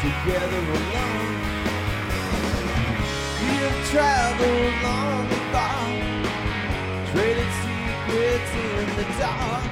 together 0.00 0.58
alone. 0.58 1.36
We 3.40 3.50
have 3.62 3.78
traveled 3.90 4.82
long 4.82 5.26
and 5.36 5.46
far, 5.52 5.86
traded 7.12 7.50
secrets 7.62 8.52
in 8.54 8.96
the 8.96 9.18
dark. 9.18 9.69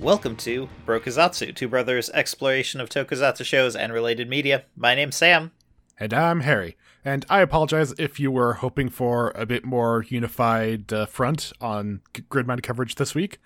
Welcome 0.00 0.36
to 0.36 0.68
Brokazatsu, 0.86 1.54
Two 1.54 1.68
Brothers' 1.68 2.08
exploration 2.10 2.80
of 2.80 2.88
tokusatsu 2.88 3.44
shows 3.44 3.76
and 3.76 3.92
related 3.92 4.28
media. 4.28 4.64
My 4.76 4.94
name's 4.94 5.16
Sam. 5.16 5.52
And 5.98 6.14
I'm 6.14 6.40
Harry. 6.40 6.76
And 7.04 7.26
I 7.28 7.40
apologize 7.40 7.92
if 7.98 8.18
you 8.18 8.30
were 8.30 8.54
hoping 8.54 8.88
for 8.88 9.30
a 9.34 9.44
bit 9.44 9.64
more 9.64 10.04
unified 10.08 10.90
uh, 10.92 11.04
front 11.06 11.52
on 11.60 12.00
G- 12.14 12.22
Gridman 12.30 12.62
coverage 12.62 12.94
this 12.94 13.14
week. 13.14 13.38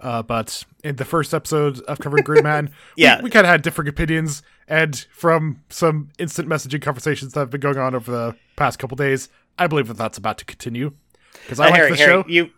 Uh, 0.00 0.22
but 0.22 0.64
in 0.84 0.96
the 0.96 1.04
first 1.04 1.34
episode 1.34 1.80
of 1.82 1.98
covering 1.98 2.22
Gridman, 2.24 2.70
Yeah. 2.96 3.18
we, 3.18 3.24
we 3.24 3.30
kind 3.30 3.46
of 3.46 3.50
had 3.50 3.62
different 3.62 3.88
opinions. 3.88 4.42
And 4.68 4.96
from 5.12 5.62
some 5.68 6.10
instant 6.18 6.48
messaging 6.48 6.82
conversations 6.82 7.32
that 7.32 7.40
have 7.40 7.50
been 7.50 7.60
going 7.60 7.78
on 7.78 7.94
over 7.96 8.10
the 8.10 8.36
past 8.56 8.78
couple 8.78 8.96
days, 8.96 9.28
I 9.58 9.66
believe 9.66 9.88
that 9.88 9.96
that's 9.96 10.18
about 10.18 10.38
to 10.38 10.44
continue. 10.44 10.92
Because 11.42 11.58
I 11.60 11.66
Uh, 11.66 11.70
like 11.70 11.76
Harry, 11.78 11.90
the 11.90 11.96
Harry, 11.96 12.22
show. 12.22 12.24
you 12.28 12.50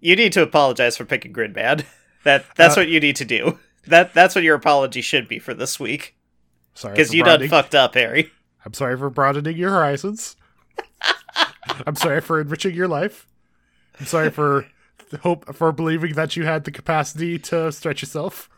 you 0.00 0.14
need 0.16 0.32
to 0.34 0.42
apologize 0.42 0.96
for 0.98 1.04
picking 1.06 1.32
Gridman. 1.32 1.84
That 2.24 2.44
that's 2.56 2.76
Uh, 2.76 2.80
what 2.82 2.88
you 2.88 3.00
need 3.00 3.16
to 3.16 3.24
do. 3.24 3.58
That 3.86 4.14
that's 4.14 4.34
what 4.34 4.42
your 4.44 4.54
apology 4.54 5.02
should 5.02 5.28
be 5.28 5.38
for 5.38 5.52
this 5.52 5.78
week. 5.78 6.16
Sorry 6.72 6.94
Because 6.94 7.12
you 7.12 7.22
done 7.22 7.46
fucked 7.48 7.74
up, 7.74 7.92
Harry. 7.94 8.30
I'm 8.64 8.72
sorry 8.72 8.96
for 8.96 9.10
broadening 9.10 9.58
your 9.58 9.68
horizons. 9.72 10.36
I'm 11.86 11.94
sorry 11.94 12.22
for 12.22 12.40
enriching 12.40 12.74
your 12.74 12.88
life. 12.88 13.26
I'm 14.00 14.06
sorry 14.06 14.30
for 14.30 14.66
hope 15.20 15.54
for 15.54 15.70
believing 15.70 16.14
that 16.14 16.34
you 16.34 16.46
had 16.46 16.64
the 16.64 16.70
capacity 16.70 17.38
to 17.40 17.70
stretch 17.72 18.00
yourself. 18.00 18.48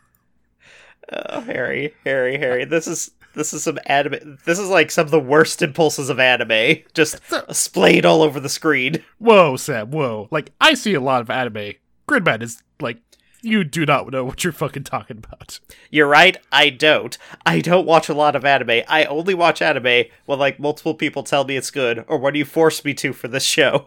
Oh, 1.13 1.41
Harry, 1.41 1.93
Harry, 2.05 2.39
Harry. 2.39 2.65
This 2.65 2.87
is 2.87 3.11
this 3.35 3.53
is 3.53 3.65
some 3.65 3.81
anime. 3.87 4.39
This 4.45 4.61
is 4.61 4.69
like 4.69 4.93
some 4.93 5.07
of 5.07 5.11
the 5.11 5.19
worst 5.21 5.61
impulses 5.61 6.09
of 6.09 6.21
anime, 6.21 6.85
just 6.95 7.21
splayed 7.53 8.07
all 8.07 8.23
over 8.23 8.39
the 8.39 8.49
screen. 8.49 9.03
Whoa, 9.19 9.57
Sam, 9.57 9.91
whoa. 9.91 10.29
Like, 10.31 10.53
I 10.61 10.75
see 10.75 10.95
a 10.95 11.01
lot 11.01 11.21
of 11.21 11.31
anime. 11.31 11.73
Gridman 12.09 12.43
is 12.43 12.63
like, 12.81 12.99
you 13.47 13.65
do 13.65 13.87
not 13.87 14.11
know 14.11 14.25
what 14.25 14.45
you're 14.45 14.53
fucking 14.53 14.85
talking 14.85 15.19
about. 15.19 15.61
You're 15.91 16.09
right. 16.09 16.37
I 16.51 16.71
don't. 16.71 17.17
I 17.45 17.61
don't 17.61 17.87
watch 17.87 18.09
a 18.09 18.15
lot 18.15 18.37
of 18.37 18.45
anime. 18.45 18.83
I 18.89 19.05
only 19.05 19.35
watch 19.35 19.63
anime 19.63 20.05
when 20.27 20.39
like 20.39 20.59
multiple 20.59 20.95
people 20.95 21.23
tell 21.23 21.45
me 21.45 21.57
it's 21.57 21.71
good, 21.71 22.05
or 22.09 22.19
when 22.19 22.35
you 22.35 22.45
force 22.45 22.85
me 22.85 22.93
to 22.95 23.13
for 23.13 23.29
this 23.29 23.45
show. 23.45 23.87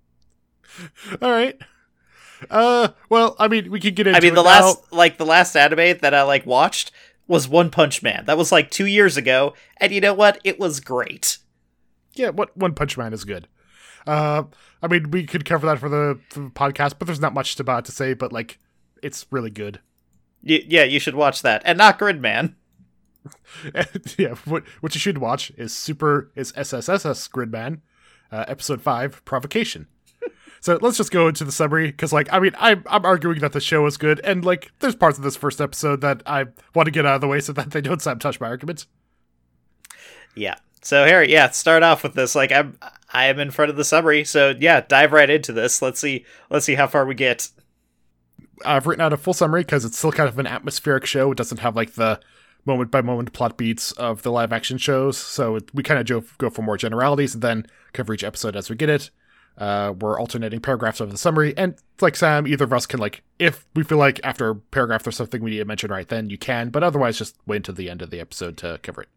All 1.22 1.30
right. 1.30 1.58
Uh, 2.50 2.88
well, 3.08 3.34
I 3.38 3.48
mean, 3.48 3.70
we 3.70 3.80
could 3.80 3.96
get 3.96 4.06
into 4.06 4.18
I 4.18 4.20
mean, 4.20 4.34
the 4.34 4.42
now. 4.42 4.48
last 4.48 4.92
like 4.92 5.16
the 5.16 5.26
last 5.26 5.56
anime 5.56 5.98
that 6.02 6.14
I 6.14 6.22
like 6.22 6.44
watched 6.44 6.92
was 7.26 7.48
One 7.48 7.70
Punch 7.70 8.02
Man. 8.02 8.24
That 8.26 8.36
was 8.38 8.52
like 8.52 8.70
two 8.70 8.86
years 8.86 9.16
ago, 9.16 9.54
and 9.78 9.92
you 9.92 10.00
know 10.00 10.14
what? 10.14 10.38
It 10.44 10.58
was 10.58 10.80
great. 10.80 11.38
Yeah, 12.14 12.30
what 12.30 12.56
One 12.56 12.74
Punch 12.74 12.96
Man 12.96 13.12
is 13.12 13.24
good. 13.24 13.48
Uh, 14.06 14.44
I 14.82 14.86
mean, 14.86 15.10
we 15.10 15.26
could 15.26 15.44
cover 15.44 15.66
that 15.66 15.78
for 15.78 15.88
the, 15.88 16.20
for 16.30 16.40
the 16.40 16.50
podcast, 16.50 16.94
but 16.98 17.06
there's 17.06 17.20
not 17.20 17.34
much 17.34 17.58
about 17.58 17.84
to 17.86 17.92
say. 17.92 18.14
But 18.14 18.32
like, 18.32 18.58
it's 19.02 19.26
really 19.30 19.50
good. 19.50 19.80
Y- 20.42 20.64
yeah, 20.66 20.84
you 20.84 21.00
should 21.00 21.14
watch 21.14 21.42
that, 21.42 21.62
and 21.64 21.78
not 21.78 21.98
Gridman. 21.98 22.54
yeah, 24.18 24.34
what 24.44 24.64
what 24.80 24.94
you 24.94 25.00
should 25.00 25.18
watch 25.18 25.50
is 25.56 25.74
Super 25.74 26.30
is 26.34 26.52
SSSS 26.52 27.30
Gridman, 27.30 27.80
uh, 28.30 28.44
episode 28.48 28.80
five, 28.80 29.24
Provocation. 29.24 29.88
so 30.60 30.78
let's 30.80 30.96
just 30.96 31.10
go 31.10 31.28
into 31.28 31.44
the 31.44 31.52
summary 31.52 31.90
because, 31.90 32.12
like, 32.12 32.32
I 32.32 32.38
mean, 32.38 32.52
I'm 32.58 32.84
I'm 32.86 33.04
arguing 33.04 33.40
that 33.40 33.52
the 33.52 33.60
show 33.60 33.86
is 33.86 33.96
good, 33.96 34.20
and 34.20 34.44
like, 34.44 34.70
there's 34.80 34.94
parts 34.94 35.18
of 35.18 35.24
this 35.24 35.36
first 35.36 35.60
episode 35.60 36.00
that 36.02 36.22
I 36.26 36.46
want 36.74 36.86
to 36.86 36.92
get 36.92 37.06
out 37.06 37.16
of 37.16 37.20
the 37.20 37.28
way 37.28 37.40
so 37.40 37.52
that 37.54 37.70
they 37.70 37.80
don't 37.80 38.02
sabotage 38.02 38.40
my 38.40 38.48
argument. 38.48 38.86
Yeah. 40.36 40.56
So 40.82 41.04
Harry, 41.04 41.32
yeah, 41.32 41.50
start 41.50 41.82
off 41.82 42.04
with 42.04 42.14
this. 42.14 42.36
Like 42.36 42.52
I'm 42.52 42.78
I 43.12 43.26
am 43.26 43.40
in 43.40 43.50
front 43.50 43.70
of 43.70 43.76
the 43.76 43.84
summary, 43.84 44.24
so 44.24 44.54
yeah, 44.56 44.82
dive 44.82 45.12
right 45.12 45.28
into 45.28 45.52
this. 45.52 45.82
Let's 45.82 45.98
see 45.98 46.24
let's 46.48 46.64
see 46.64 46.76
how 46.76 46.86
far 46.86 47.04
we 47.04 47.14
get. 47.16 47.48
I've 48.64 48.86
written 48.86 49.02
out 49.02 49.12
a 49.12 49.16
full 49.16 49.34
summary 49.34 49.62
because 49.62 49.84
it's 49.84 49.98
still 49.98 50.12
kind 50.12 50.28
of 50.28 50.38
an 50.38 50.46
atmospheric 50.46 51.06
show. 51.06 51.32
It 51.32 51.38
doesn't 51.38 51.60
have 51.60 51.76
like 51.76 51.94
the 51.94 52.20
moment 52.64 52.90
by 52.90 53.00
moment 53.00 53.32
plot 53.32 53.56
beats 53.56 53.92
of 53.92 54.22
the 54.22 54.32
live 54.32 54.52
action 54.52 54.78
shows. 54.78 55.16
So 55.16 55.56
it, 55.56 55.74
we 55.74 55.82
kind 55.82 56.00
of 56.10 56.36
go, 56.38 56.50
for 56.50 56.62
more 56.62 56.76
generalities 56.76 57.34
and 57.34 57.42
then 57.42 57.66
cover 57.92 58.12
each 58.12 58.24
episode 58.24 58.56
as 58.56 58.68
we 58.68 58.76
get 58.76 58.88
it. 58.88 59.10
Uh, 59.56 59.94
we're 59.98 60.20
alternating 60.20 60.60
paragraphs 60.60 61.00
of 61.00 61.10
the 61.10 61.16
summary, 61.16 61.56
and 61.56 61.76
like 62.02 62.14
Sam, 62.14 62.46
either 62.46 62.66
of 62.66 62.74
us 62.74 62.84
can 62.84 63.00
like 63.00 63.22
if 63.38 63.64
we 63.74 63.84
feel 63.84 63.96
like 63.96 64.20
after 64.22 64.50
a 64.50 64.54
paragraph 64.54 65.04
there's 65.04 65.16
something 65.16 65.42
we 65.42 65.52
need 65.52 65.58
to 65.58 65.64
mention 65.64 65.90
right 65.90 66.06
then 66.06 66.28
you 66.28 66.36
can, 66.36 66.68
but 66.68 66.82
otherwise 66.82 67.16
just 67.16 67.36
wait 67.46 67.56
until 67.56 67.74
the 67.74 67.88
end 67.88 68.02
of 68.02 68.10
the 68.10 68.20
episode 68.20 68.58
to 68.58 68.78
cover 68.82 69.00
it. 69.00 69.08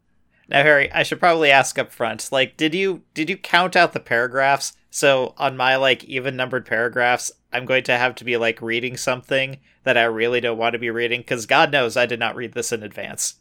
Now, 0.50 0.62
Harry, 0.62 0.92
I 0.92 1.04
should 1.04 1.20
probably 1.20 1.50
ask 1.52 1.78
up 1.78 1.92
front. 1.92 2.28
Like, 2.32 2.56
did 2.56 2.74
you 2.74 3.02
did 3.14 3.30
you 3.30 3.36
count 3.36 3.76
out 3.76 3.92
the 3.92 4.00
paragraphs? 4.00 4.72
So 4.90 5.34
on 5.38 5.56
my 5.56 5.76
like 5.76 6.02
even 6.04 6.34
numbered 6.34 6.66
paragraphs, 6.66 7.30
I'm 7.52 7.64
going 7.64 7.84
to 7.84 7.96
have 7.96 8.16
to 8.16 8.24
be 8.24 8.36
like 8.36 8.60
reading 8.60 8.96
something 8.96 9.58
that 9.84 9.96
I 9.96 10.02
really 10.04 10.40
don't 10.40 10.58
want 10.58 10.72
to 10.72 10.80
be 10.80 10.90
reading 10.90 11.20
because 11.20 11.46
God 11.46 11.70
knows 11.70 11.96
I 11.96 12.06
did 12.06 12.18
not 12.18 12.34
read 12.34 12.52
this 12.52 12.72
in 12.72 12.82
advance. 12.82 13.34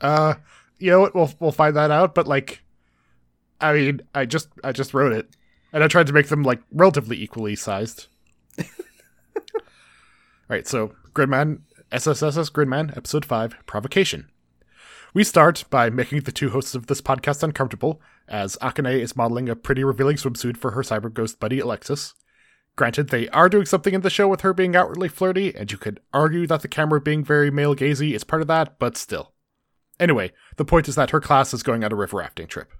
Uh, 0.00 0.34
you 0.78 0.90
know 0.90 1.00
what? 1.00 1.14
We'll 1.14 1.32
we'll 1.40 1.52
find 1.52 1.74
that 1.74 1.90
out. 1.90 2.14
But 2.14 2.26
like, 2.26 2.62
I 3.58 3.72
mean, 3.72 4.02
I 4.14 4.26
just 4.26 4.48
I 4.62 4.72
just 4.72 4.92
wrote 4.92 5.14
it, 5.14 5.30
and 5.72 5.82
I 5.82 5.88
tried 5.88 6.06
to 6.08 6.12
make 6.12 6.28
them 6.28 6.42
like 6.42 6.60
relatively 6.70 7.20
equally 7.22 7.56
sized. 7.56 8.08
All 8.58 8.64
right, 10.48 10.66
so 10.66 10.92
Gridman, 11.14 11.60
SSSS 11.90 12.52
Gridman, 12.52 12.94
episode 12.94 13.24
five, 13.24 13.56
provocation. 13.64 14.30
We 15.16 15.24
start 15.24 15.64
by 15.70 15.88
making 15.88 16.24
the 16.24 16.30
two 16.30 16.50
hosts 16.50 16.74
of 16.74 16.88
this 16.88 17.00
podcast 17.00 17.42
uncomfortable, 17.42 18.02
as 18.28 18.58
Akane 18.60 19.00
is 19.00 19.16
modeling 19.16 19.48
a 19.48 19.56
pretty 19.56 19.82
revealing 19.82 20.16
swimsuit 20.16 20.58
for 20.58 20.72
her 20.72 20.82
cyber 20.82 21.10
ghost 21.10 21.40
buddy 21.40 21.58
Alexis. 21.58 22.12
Granted, 22.76 23.08
they 23.08 23.26
are 23.30 23.48
doing 23.48 23.64
something 23.64 23.94
in 23.94 24.02
the 24.02 24.10
show 24.10 24.28
with 24.28 24.42
her 24.42 24.52
being 24.52 24.76
outwardly 24.76 25.08
flirty, 25.08 25.56
and 25.56 25.72
you 25.72 25.78
could 25.78 26.00
argue 26.12 26.46
that 26.48 26.60
the 26.60 26.68
camera 26.68 27.00
being 27.00 27.24
very 27.24 27.50
male 27.50 27.74
gazy 27.74 28.12
is 28.12 28.24
part 28.24 28.42
of 28.42 28.48
that, 28.48 28.78
but 28.78 28.98
still. 28.98 29.32
Anyway, 29.98 30.32
the 30.58 30.66
point 30.66 30.86
is 30.86 30.96
that 30.96 31.12
her 31.12 31.20
class 31.22 31.54
is 31.54 31.62
going 31.62 31.82
on 31.82 31.92
a 31.92 31.96
river 31.96 32.18
rafting 32.18 32.46
trip. 32.46 32.70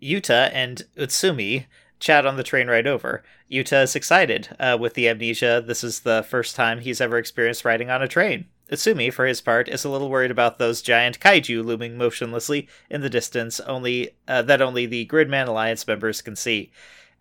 Yuta 0.00 0.52
and 0.52 0.82
Utsumi 0.96 1.66
chat 1.98 2.24
on 2.24 2.36
the 2.36 2.44
train 2.44 2.68
ride 2.68 2.86
over. 2.86 3.24
Yuta 3.50 3.82
is 3.82 3.96
excited 3.96 4.50
uh, 4.60 4.78
with 4.78 4.94
the 4.94 5.08
amnesia. 5.08 5.64
This 5.66 5.82
is 5.82 6.02
the 6.02 6.22
first 6.22 6.54
time 6.54 6.78
he's 6.78 7.00
ever 7.00 7.18
experienced 7.18 7.64
riding 7.64 7.90
on 7.90 8.02
a 8.02 8.06
train. 8.06 8.44
Utsumi, 8.72 9.12
for 9.12 9.26
his 9.26 9.42
part, 9.42 9.68
is 9.68 9.84
a 9.84 9.90
little 9.90 10.08
worried 10.08 10.30
about 10.30 10.58
those 10.58 10.80
giant 10.80 11.20
kaiju 11.20 11.62
looming 11.62 11.98
motionlessly 11.98 12.68
in 12.88 13.02
the 13.02 13.10
distance, 13.10 13.60
only 13.60 14.16
uh, 14.26 14.40
that 14.42 14.62
only 14.62 14.86
the 14.86 15.06
Gridman 15.06 15.46
Alliance 15.46 15.86
members 15.86 16.22
can 16.22 16.34
see. 16.34 16.72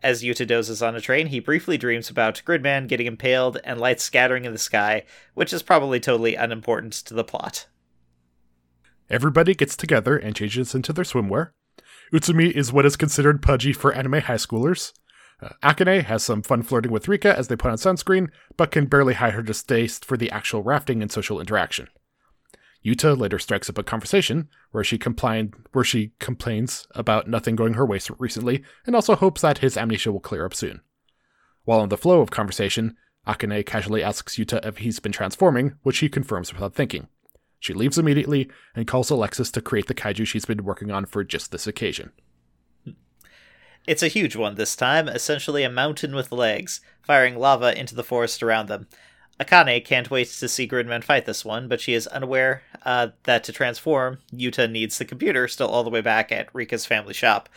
As 0.02 0.24
Yuta 0.24 0.48
dozes 0.48 0.82
on 0.82 0.96
a 0.96 1.02
train, 1.02 1.28
he 1.28 1.42
briefly 1.42 1.78
dreams 1.78 2.10
about 2.10 2.42
Gridman 2.46 2.88
getting 2.88 3.06
impaled 3.06 3.60
and 3.66 3.82
lights 3.82 4.04
scattering 4.04 4.46
in 4.46 4.54
the 4.54 4.58
sky, 4.58 5.04
which 5.34 5.52
is 5.52 5.62
probably 5.62 6.00
totally 6.00 6.36
unimportant 6.36 6.94
to 6.94 7.14
the 7.14 7.24
plot. 7.24 7.68
Everybody 9.10 9.54
gets 9.54 9.76
together 9.76 10.16
and 10.16 10.34
changes 10.34 10.74
into 10.74 10.94
their 10.94 11.04
swimwear. 11.04 11.52
Utsumi 12.14 12.50
is 12.50 12.72
what 12.72 12.86
is 12.86 12.96
considered 12.96 13.42
pudgy 13.42 13.74
for 13.74 13.94
anime 13.94 14.22
high 14.22 14.36
schoolers. 14.36 14.94
Uh, 15.42 15.50
Akane 15.64 16.04
has 16.04 16.24
some 16.24 16.44
fun 16.44 16.62
flirting 16.62 16.92
with 16.92 17.08
Rika 17.08 17.38
as 17.38 17.48
they 17.48 17.56
put 17.56 17.72
on 17.72 17.78
sunscreen, 17.78 18.30
but 18.58 18.72
can 18.72 18.86
barely 18.86 19.16
hide 19.16 19.34
her 19.34 19.42
distaste 19.42 20.06
for 20.06 20.18
the 20.18 20.30
actual 20.30 20.62
rafting 20.62 21.02
and 21.02 21.12
social 21.12 21.40
interaction. 21.40 21.88
Yuta 22.86 23.18
later 23.18 23.40
strikes 23.40 23.70
up 23.70 23.78
a 23.78 23.84
conversation 23.84 24.50
where 24.72 24.84
she 24.84 25.00
where 25.72 25.84
she 25.84 26.14
complains 26.20 26.88
about 26.96 27.28
nothing 27.28 27.56
going 27.56 27.76
her 27.76 27.86
way 27.86 28.00
recently, 28.18 28.64
and 28.86 28.96
also 28.96 29.16
hopes 29.16 29.42
that 29.42 29.60
his 29.60 29.78
amnesia 29.78 30.12
will 30.12 30.20
clear 30.20 30.46
up 30.46 30.54
soon. 30.54 30.82
While 31.64 31.84
in 31.84 31.90
the 31.90 31.98
flow 31.98 32.22
of 32.22 32.32
conversation, 32.32 32.96
Akane 33.28 33.66
casually 33.66 34.04
asks 34.04 34.38
Yuta 34.38 34.66
if 34.66 34.78
he's 34.78 35.00
been 35.00 35.12
transforming, 35.12 35.76
which 35.84 36.00
he 36.00 36.10
confirms 36.10 36.52
without 36.52 36.74
thinking. 36.74 37.08
She 37.60 37.76
leaves 37.76 38.00
immediately 38.00 38.50
and 38.76 38.88
calls 38.88 39.12
Alexis 39.12 39.52
to 39.52 39.62
create 39.62 39.86
the 39.86 39.94
kaiju 39.94 40.26
she's 40.26 40.46
been 40.46 40.64
working 40.64 40.90
on 40.90 41.06
for 41.06 41.24
just 41.24 41.52
this 41.52 41.68
occasion. 41.68 42.12
It's 43.88 44.04
a 44.04 44.08
huge 44.08 44.36
one 44.36 44.56
this 44.56 44.76
time, 44.76 45.08
essentially 45.08 45.64
a 45.64 45.70
mountain 45.70 46.14
with 46.14 46.32
legs, 46.32 46.82
firing 47.02 47.36
lava 47.38 47.78
into 47.78 47.96
the 47.96 48.04
forest 48.04 48.44
around 48.44 48.68
them. 48.68 48.88
Akane 49.40 49.84
can't 49.84 50.12
wait 50.12 50.28
to 50.28 50.48
see 50.48 50.68
Gridman 50.68 51.04
fight 51.04 51.26
this 51.26 51.44
one, 51.44 51.68
but 51.68 51.82
she 51.82 51.96
is 51.96 52.06
unaware 52.08 52.62
uh, 52.86 53.08
that 53.24 53.44
to 53.46 53.52
transform, 53.52 54.20
Yuta 54.32 54.70
needs 54.70 55.00
the 55.00 55.06
computer 55.06 55.48
still 55.48 55.68
all 55.68 55.84
the 55.84 55.90
way 55.90 56.02
back 56.02 56.32
at 56.32 56.54
Rika's 56.54 56.86
family 56.86 57.14
shop. 57.14 57.50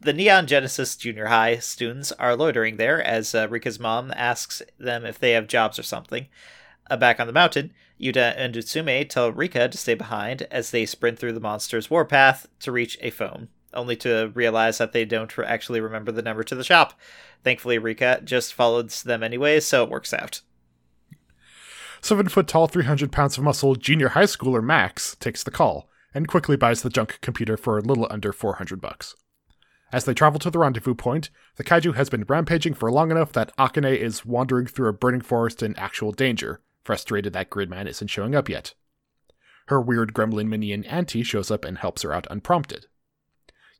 The 0.00 0.12
Neon 0.12 0.46
Genesis 0.46 0.94
Junior 0.94 1.26
High 1.26 1.58
students 1.58 2.12
are 2.12 2.36
loitering 2.36 2.76
there 2.76 3.02
as 3.02 3.34
uh, 3.34 3.48
Rika's 3.48 3.80
mom 3.80 4.12
asks 4.14 4.62
them 4.78 5.04
if 5.04 5.18
they 5.18 5.32
have 5.32 5.48
jobs 5.48 5.80
or 5.80 5.82
something. 5.82 6.26
Uh, 6.88 6.96
back 6.96 7.18
on 7.18 7.26
the 7.26 7.32
mountain, 7.32 7.72
Yuta 8.00 8.34
and 8.36 8.54
Utsumi 8.54 9.08
tell 9.08 9.32
Rika 9.32 9.68
to 9.68 9.78
stay 9.78 9.94
behind 9.94 10.42
as 10.50 10.70
they 10.70 10.86
sprint 10.86 11.18
through 11.18 11.32
the 11.32 11.40
monster's 11.40 11.90
warpath 11.90 12.46
to 12.60 12.70
reach 12.70 12.98
a 13.00 13.10
phone, 13.10 13.48
only 13.74 13.96
to 13.96 14.30
realize 14.34 14.78
that 14.78 14.92
they 14.92 15.04
don't 15.04 15.32
actually 15.38 15.80
remember 15.80 16.12
the 16.12 16.22
number 16.22 16.42
to 16.44 16.54
the 16.54 16.64
shop. 16.64 16.94
Thankfully, 17.44 17.78
Rika 17.78 18.20
just 18.24 18.54
follows 18.54 19.02
them 19.02 19.22
anyway, 19.22 19.60
so 19.60 19.84
it 19.84 19.90
works 19.90 20.12
out. 20.12 20.42
Seven 22.00 22.28
foot 22.28 22.48
tall, 22.48 22.66
300 22.66 23.12
pounds 23.12 23.38
of 23.38 23.44
muscle 23.44 23.76
junior 23.76 24.08
high 24.08 24.24
schooler 24.24 24.62
Max 24.62 25.16
takes 25.16 25.42
the 25.42 25.50
call 25.50 25.88
and 26.12 26.28
quickly 26.28 26.56
buys 26.56 26.82
the 26.82 26.90
junk 26.90 27.18
computer 27.20 27.56
for 27.56 27.78
a 27.78 27.82
little 27.82 28.08
under 28.10 28.32
400 28.32 28.80
bucks. 28.80 29.14
As 29.92 30.04
they 30.04 30.14
travel 30.14 30.40
to 30.40 30.50
the 30.50 30.58
rendezvous 30.58 30.94
point, 30.94 31.30
the 31.56 31.64
kaiju 31.64 31.94
has 31.94 32.08
been 32.08 32.24
rampaging 32.26 32.74
for 32.74 32.90
long 32.90 33.10
enough 33.10 33.32
that 33.32 33.54
Akane 33.56 33.96
is 33.96 34.24
wandering 34.24 34.66
through 34.66 34.88
a 34.88 34.92
burning 34.92 35.20
forest 35.20 35.62
in 35.62 35.76
actual 35.76 36.12
danger, 36.12 36.60
frustrated 36.82 37.34
that 37.34 37.50
Gridman 37.50 37.86
isn't 37.86 38.08
showing 38.08 38.34
up 38.34 38.48
yet. 38.48 38.74
Her 39.68 39.80
weird 39.80 40.12
gremlin 40.12 40.48
minion 40.48 40.84
Anti 40.84 41.22
shows 41.22 41.50
up 41.50 41.64
and 41.64 41.78
helps 41.78 42.02
her 42.02 42.12
out 42.12 42.26
unprompted. 42.30 42.86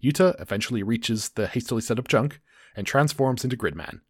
Yuta 0.03 0.41
eventually 0.41 0.83
reaches 0.83 1.31
the 1.31 1.47
hastily 1.47 1.81
set 1.81 1.99
up 1.99 2.09
junk 2.09 2.41
and 2.75 2.87
transforms 2.87 3.45
into 3.45 3.57
Gridman. 3.57 4.01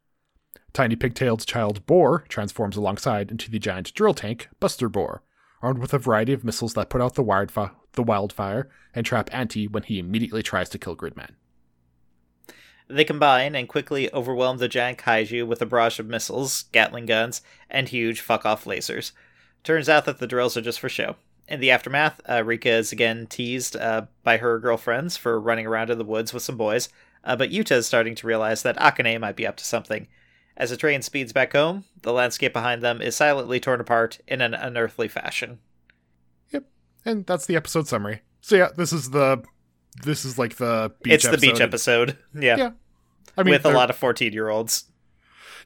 Tiny 0.73 0.97
pigtailed 0.97 1.45
child 1.45 1.85
Boar 1.85 2.25
transforms 2.29 2.77
alongside 2.77 3.31
into 3.31 3.51
the 3.51 3.59
giant 3.59 3.93
drill 3.93 4.15
tank 4.15 4.49
Buster 4.59 4.89
Boar, 4.89 5.23
armed 5.61 5.81
with 5.81 5.93
a 5.93 5.99
variety 5.99 6.33
of 6.33 6.45
missiles 6.45 6.75
that 6.75 6.89
put 6.89 7.03
out 7.03 7.15
the, 7.15 7.25
wildfi- 7.25 7.73
the 7.93 8.03
wildfire 8.03 8.71
and 8.95 9.05
trap 9.05 9.29
Anti 9.33 9.69
when 9.69 9.83
he 9.83 9.99
immediately 9.99 10.43
tries 10.43 10.71
to 10.71 10.79
kill 10.79 10.97
Gridman. 10.97 11.33
They 12.89 13.05
combine 13.05 13.55
and 13.55 13.69
quickly 13.69 14.13
overwhelm 14.13 14.59
the 14.59 14.69
giant 14.69 14.99
kaiju 14.99 15.47
with 15.47 15.63
a 15.63 15.67
barrage 15.67 15.99
of 15.99 16.07
missiles, 16.07 16.65
Gatling 16.73 17.07
guns, 17.07 17.43
and 17.71 17.89
huge 17.89 18.21
fuck 18.21 18.45
off 18.45 18.65
lasers. 18.65 19.13
Turns 19.63 19.89
out 19.89 20.05
that 20.07 20.19
the 20.19 20.27
drills 20.27 20.57
are 20.57 20.63
just 20.63 20.81
for 20.81 20.89
show. 20.89 21.17
In 21.49 21.61
the 21.61 21.71
aftermath, 21.71 22.21
uh, 22.29 22.43
Rika 22.45 22.71
is 22.71 22.93
again 22.93 23.27
teased 23.27 23.77
uh, 23.77 24.07
by 24.23 24.39
her 24.39 24.59
girlfriends 24.59 25.17
for 25.17 25.41
running 25.41 25.67
around 25.67 25.91
in 25.91 25.99
the 25.99 26.05
woods 26.05 26.33
with 26.33 26.43
some 26.43 26.57
boys, 26.57 26.89
uh, 27.25 27.37
but 27.37 27.51
Yuta 27.51 27.73
is 27.73 27.87
starting 27.87 28.15
to 28.15 28.27
realize 28.27 28.63
that 28.63 28.77
Akane 28.79 29.21
might 29.21 29.37
be 29.37 29.47
up 29.47 29.57
to 29.57 29.65
something. 29.65 30.07
As 30.57 30.71
the 30.71 30.77
train 30.77 31.03
speeds 31.03 31.33
back 31.33 31.53
home, 31.53 31.85
the 32.03 32.13
landscape 32.13 32.53
behind 32.53 32.83
them 32.83 33.03
is 33.03 33.17
silently 33.17 33.59
torn 33.59 33.81
apart 33.81 34.21
in 34.29 34.41
an 34.41 34.55
unearthly 34.55 35.09
fashion. 35.09 35.59
Yep, 36.51 36.65
and 37.05 37.27
that's 37.27 37.47
the 37.47 37.57
episode 37.57 37.89
summary. 37.89 38.23
So 38.41 38.57
yeah, 38.57 38.69
this 38.77 38.93
is 38.93 39.11
the 39.11 39.43
this 40.05 40.25
is 40.25 40.39
like 40.39 40.57
the 40.57 40.93
beach 41.03 41.25
it's 41.25 41.29
the 41.29 41.39
beach 41.39 41.61
episode. 41.61 42.19
Yeah. 42.35 42.57
Yeah. 42.57 42.71
I 43.37 43.43
mean, 43.43 43.53
with 43.53 43.65
a 43.65 43.71
lot 43.71 43.89
of 43.91 43.97
14 43.97 44.33
year 44.33 44.49
olds. 44.49 44.85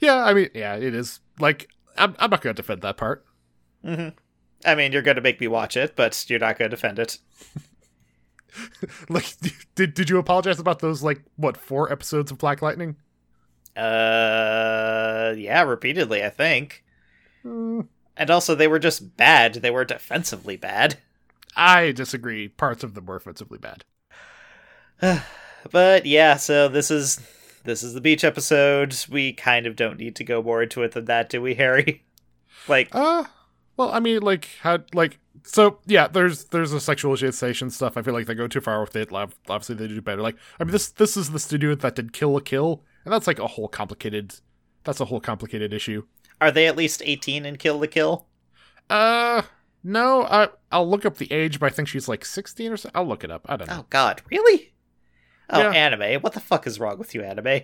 Yeah, 0.01 0.25
I 0.25 0.35
mean, 0.35 0.51
yeah, 0.55 0.77
it 0.77 0.95
is. 0.95 1.21
Like, 1.41 1.69
I'm, 1.97 2.15
I'm 2.19 2.31
not 2.31 2.41
going 2.41 2.55
to 2.55 2.63
defend 2.63 2.83
that 2.83 2.97
part. 2.97 3.25
hmm 3.83 4.09
I 4.65 4.75
mean, 4.75 4.93
you're 4.93 5.03
going 5.03 5.17
to 5.17 5.23
make 5.23 5.41
me 5.41 5.49
watch 5.49 5.77
it, 5.77 5.95
but 5.97 6.25
you're 6.29 6.39
not 6.39 6.59
going 6.59 6.71
to 6.71 6.77
defend 6.77 6.99
it. 6.99 7.19
Like, 9.11 9.35
did 9.75 9.93
did 9.93 10.09
you 10.09 10.17
apologize 10.17 10.59
about 10.59 10.79
those 10.79 11.03
like 11.03 11.21
what 11.37 11.59
four 11.59 11.93
episodes 11.93 12.31
of 12.31 12.39
Black 12.39 12.63
Lightning? 12.63 12.97
Uh, 13.77 15.35
yeah, 15.37 15.63
repeatedly, 15.63 16.25
I 16.25 16.31
think. 16.31 16.83
Mm, 17.45 17.89
And 18.17 18.31
also, 18.31 18.55
they 18.55 18.67
were 18.69 18.79
just 18.79 19.17
bad. 19.19 19.57
They 19.57 19.71
were 19.71 19.85
defensively 19.85 20.57
bad. 20.57 20.97
I 21.55 21.93
disagree. 21.93 22.49
Parts 22.49 22.83
of 22.83 22.95
them 22.95 23.05
were 23.07 23.17
offensively 23.17 23.59
bad. 23.59 23.85
But 25.71 26.07
yeah, 26.07 26.37
so 26.37 26.69
this 26.69 26.91
is 26.93 27.21
this 27.65 27.83
is 27.83 27.93
the 27.93 28.01
beach 28.01 28.23
episode. 28.23 28.97
We 29.11 29.33
kind 29.33 29.67
of 29.67 29.75
don't 29.75 29.99
need 29.99 30.15
to 30.17 30.25
go 30.25 30.41
more 30.43 30.63
into 30.63 30.83
it 30.85 30.93
than 30.93 31.07
that, 31.07 31.29
do 31.29 31.43
we, 31.43 31.55
Harry? 31.57 32.05
like, 32.69 32.89
Uh, 32.93 33.25
well, 33.77 33.91
I 33.93 34.01
mean, 34.01 34.21
like, 34.23 34.49
how, 34.63 34.79
like, 34.95 35.19
so 35.45 35.79
yeah, 35.87 36.09
there's 36.09 36.45
there's 36.47 36.73
a 36.73 36.77
sexualization 36.77 37.71
stuff. 37.71 37.97
I 37.97 38.03
feel 38.03 38.15
like 38.15 38.27
they 38.27 38.35
go 38.35 38.49
too 38.49 38.61
far 38.61 38.81
with 38.81 38.97
it. 38.97 39.13
Obviously, 39.13 39.75
they 39.77 39.87
do 39.89 40.01
better. 40.03 40.23
Like, 40.23 40.37
I 40.59 40.65
mean, 40.65 40.73
this 40.73 40.89
this 40.91 41.17
is 41.17 41.31
the 41.31 41.39
studio 41.39 41.75
that 41.75 41.95
did 41.95 42.13
Kill 42.13 42.33
la 42.33 42.41
Kill, 42.41 42.83
and 43.05 43.13
that's 43.13 43.27
like 43.27 43.39
a 43.39 43.47
whole 43.47 43.69
complicated. 43.69 44.35
That's 44.85 45.01
a 45.01 45.05
whole 45.07 45.21
complicated 45.21 45.73
issue. 45.73 46.05
are 46.41 46.51
they 46.51 46.67
at 46.67 46.77
least 46.77 47.03
18 47.05 47.45
in 47.47 47.57
Kill 47.57 47.79
la 47.79 47.87
Kill? 47.87 48.27
Uh, 48.89 49.43
no, 49.85 50.23
I 50.25 50.49
I'll 50.73 50.89
look 50.89 51.05
up 51.05 51.19
the 51.19 51.31
age, 51.33 51.59
but 51.61 51.67
I 51.67 51.75
think 51.75 51.89
she's 51.89 52.09
like 52.09 52.25
16 52.25 52.73
or 52.73 52.77
so. 52.77 52.91
I'll 52.95 53.07
look 53.07 53.25
it 53.25 53.31
up. 53.31 53.47
I 53.49 53.57
don't 53.57 53.69
know. 53.69 53.79
Oh 53.81 53.87
God, 53.91 54.23
really? 54.31 54.73
Oh, 55.51 55.61
Yeah. 55.61 55.71
anime. 55.73 56.21
What 56.23 56.33
the 56.33 56.41
fuck 56.41 56.67
is 56.67 56.81
wrong 56.81 56.99
with 56.99 57.15
you, 57.15 57.23
anime? 57.23 57.61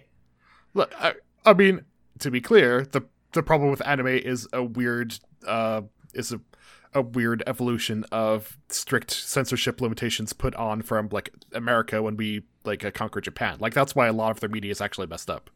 Look, 0.75 0.95
I, 0.99 1.15
I 1.45 1.53
mean, 1.53 1.83
to 2.21 2.31
be 2.31 2.41
clear, 2.41 2.85
the 2.85 3.03
the 3.33 3.43
problem 3.43 3.71
with 3.71 3.85
anime 3.87 4.07
is 4.09 4.47
a 4.53 4.63
weird 4.63 5.19
uh 5.47 5.83
is 6.13 6.33
a 6.33 6.41
a 6.95 7.01
weird 7.01 7.43
evolution 7.47 8.05
of 8.13 8.59
strict 8.69 9.11
censorship 9.11 9.81
limitations 9.81 10.33
put 10.35 10.55
on 10.57 10.83
from 10.83 11.09
like 11.11 11.31
America 11.55 12.03
when 12.03 12.17
we 12.17 12.43
like 12.65 12.85
uh, 12.85 12.91
conquered 12.91 13.25
Japan. 13.25 13.57
Like 13.61 13.73
that's 13.73 13.95
why 13.95 14.09
a 14.09 14.13
lot 14.13 14.31
of 14.31 14.41
their 14.41 14.51
media 14.51 14.71
is 14.71 14.81
actually 14.81 15.07
messed 15.07 15.31
up. 15.31 15.49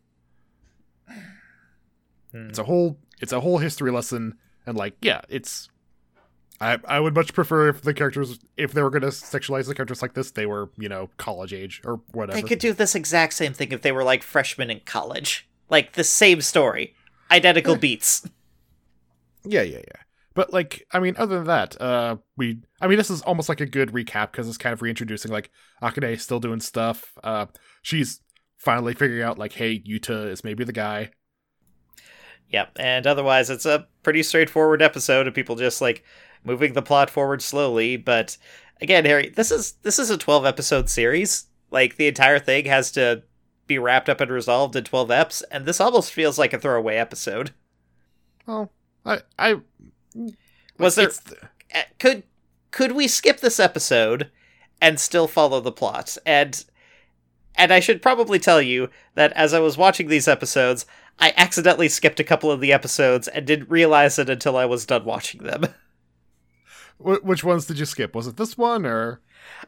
Hmm. 2.33 2.49
It's 2.49 2.59
a 2.59 2.65
whole 2.65 2.99
it's 3.21 3.33
a 3.33 3.41
whole 3.41 3.59
history 3.59 3.91
lesson 3.91 4.39
and 4.67 4.77
like 4.77 4.97
yeah, 5.03 5.21
it's 5.29 5.69
I 6.61 6.79
I 6.87 7.01
would 7.01 7.15
much 7.15 7.35
prefer 7.35 7.69
if 7.69 7.83
the 7.83 7.93
characters 7.95 8.39
if 8.57 8.73
they 8.73 8.83
were 8.83 8.91
going 8.91 9.03
to 9.03 9.09
sexualize 9.09 9.67
the 9.67 9.75
characters 9.75 10.01
like 10.03 10.15
this, 10.15 10.31
they 10.31 10.47
were, 10.47 10.71
you 10.79 10.89
know, 10.89 11.11
college 11.19 11.53
age 11.53 11.83
or 11.85 12.01
whatever. 12.13 12.41
They 12.41 12.47
could 12.49 12.59
do 12.59 12.73
this 12.73 12.95
exact 12.95 13.35
same 13.35 13.53
thing 13.53 13.73
if 13.73 13.83
they 13.83 13.93
were 13.93 14.05
like 14.05 14.23
freshmen 14.23 14.71
in 14.71 14.81
college. 14.81 15.47
Like 15.69 15.93
the 15.95 16.05
same 16.05 16.41
story, 16.41 16.95
identical 17.31 17.75
Yeah. 17.75 17.79
beats. 17.81 18.29
Yeah, 19.45 19.63
yeah, 19.63 19.79
yeah. 19.79 20.03
But 20.37 20.53
like, 20.53 20.87
I 20.93 21.01
mean, 21.01 21.15
other 21.17 21.37
than 21.37 21.47
that, 21.47 21.81
uh, 21.81 22.17
we, 22.37 22.61
I 22.83 22.87
mean, 22.87 22.99
this 22.99 23.11
is 23.11 23.23
almost 23.23 23.49
like 23.49 23.63
a 23.63 23.67
good 23.67 23.93
recap 23.93 24.33
because 24.33 24.47
it's 24.47 24.59
kind 24.59 24.75
of 24.75 24.83
reintroducing 24.83 25.33
like 25.33 25.51
Akane 25.83 26.13
is 26.13 26.23
still 26.23 26.41
doing 26.41 26.61
stuff. 26.61 27.15
Uh, 27.25 27.47
she's 27.81 28.21
finally 28.59 28.93
figuring 28.93 29.23
out 29.23 29.39
like, 29.39 29.55
hey, 29.55 29.81
Yuta 29.81 30.31
is 30.31 30.45
maybe 30.45 30.63
the 30.63 30.75
guy. 30.75 31.11
Yep, 32.51 32.73
and 32.79 33.07
otherwise 33.07 33.49
it's 33.49 33.65
a 33.65 33.89
pretty 34.03 34.23
straightforward 34.23 34.83
episode 34.83 35.27
of 35.27 35.33
people 35.33 35.57
just 35.57 35.81
like 35.81 36.05
moving 36.45 36.75
the 36.75 36.83
plot 36.83 37.09
forward 37.09 37.41
slowly. 37.41 37.97
But 37.97 38.37
again, 38.83 39.07
Harry, 39.07 39.31
this 39.31 39.51
is 39.51 39.73
this 39.83 39.99
is 39.99 40.11
a 40.11 40.19
twelve 40.19 40.45
episode 40.45 40.91
series. 40.91 41.47
Like 41.71 41.97
the 41.97 42.09
entire 42.09 42.39
thing 42.39 42.67
has 42.67 42.93
to 42.93 43.23
be 43.67 43.79
wrapped 43.79 44.11
up 44.11 44.21
and 44.21 44.31
resolved 44.31 44.77
in 44.77 44.85
twelve 44.85 45.09
eps, 45.09 45.43
and 45.51 45.65
this 45.65 45.81
almost 45.81 46.13
feels 46.13 46.39
like 46.39 46.53
a 46.53 46.59
throwaway 46.59 46.97
episode. 46.97 47.53
Well, 48.47 48.71
I, 49.07 49.23
I 49.39 49.61
Was 50.79 50.95
there 50.95 51.11
uh, 51.75 51.83
could 51.99 52.23
could 52.71 52.93
we 52.93 53.09
skip 53.09 53.41
this 53.41 53.59
episode 53.59 54.31
and 54.81 55.01
still 55.01 55.27
follow 55.27 55.61
the 55.61 55.73
plot? 55.73 56.17
And 56.27 56.65
and 57.55 57.73
I 57.73 57.81
should 57.81 58.03
probably 58.03 58.39
tell 58.39 58.61
you 58.61 58.91
that 59.15 59.33
as 59.33 59.55
I 59.55 59.61
was 59.61 59.79
watching 59.79 60.09
these 60.09 60.29
episodes, 60.29 60.85
I 61.19 61.33
accidentally 61.37 61.89
skipped 61.89 62.21
a 62.21 62.25
couple 62.25 62.51
of 62.51 62.61
the 62.61 62.73
episodes 62.73 63.29
and 63.29 63.47
didn't 63.47 63.71
realize 63.71 64.19
it 64.19 64.29
until 64.29 64.57
I 64.57 64.67
was 64.67 64.85
done 64.85 65.05
watching 65.05 65.43
them. 65.43 65.67
wh- 66.99 67.25
which 67.25 67.45
ones 67.45 67.67
did 67.67 67.79
you 67.79 67.85
skip? 67.85 68.15
Was 68.15 68.27
it 68.27 68.37
this 68.37 68.57
one 68.57 68.87
or? 68.87 69.21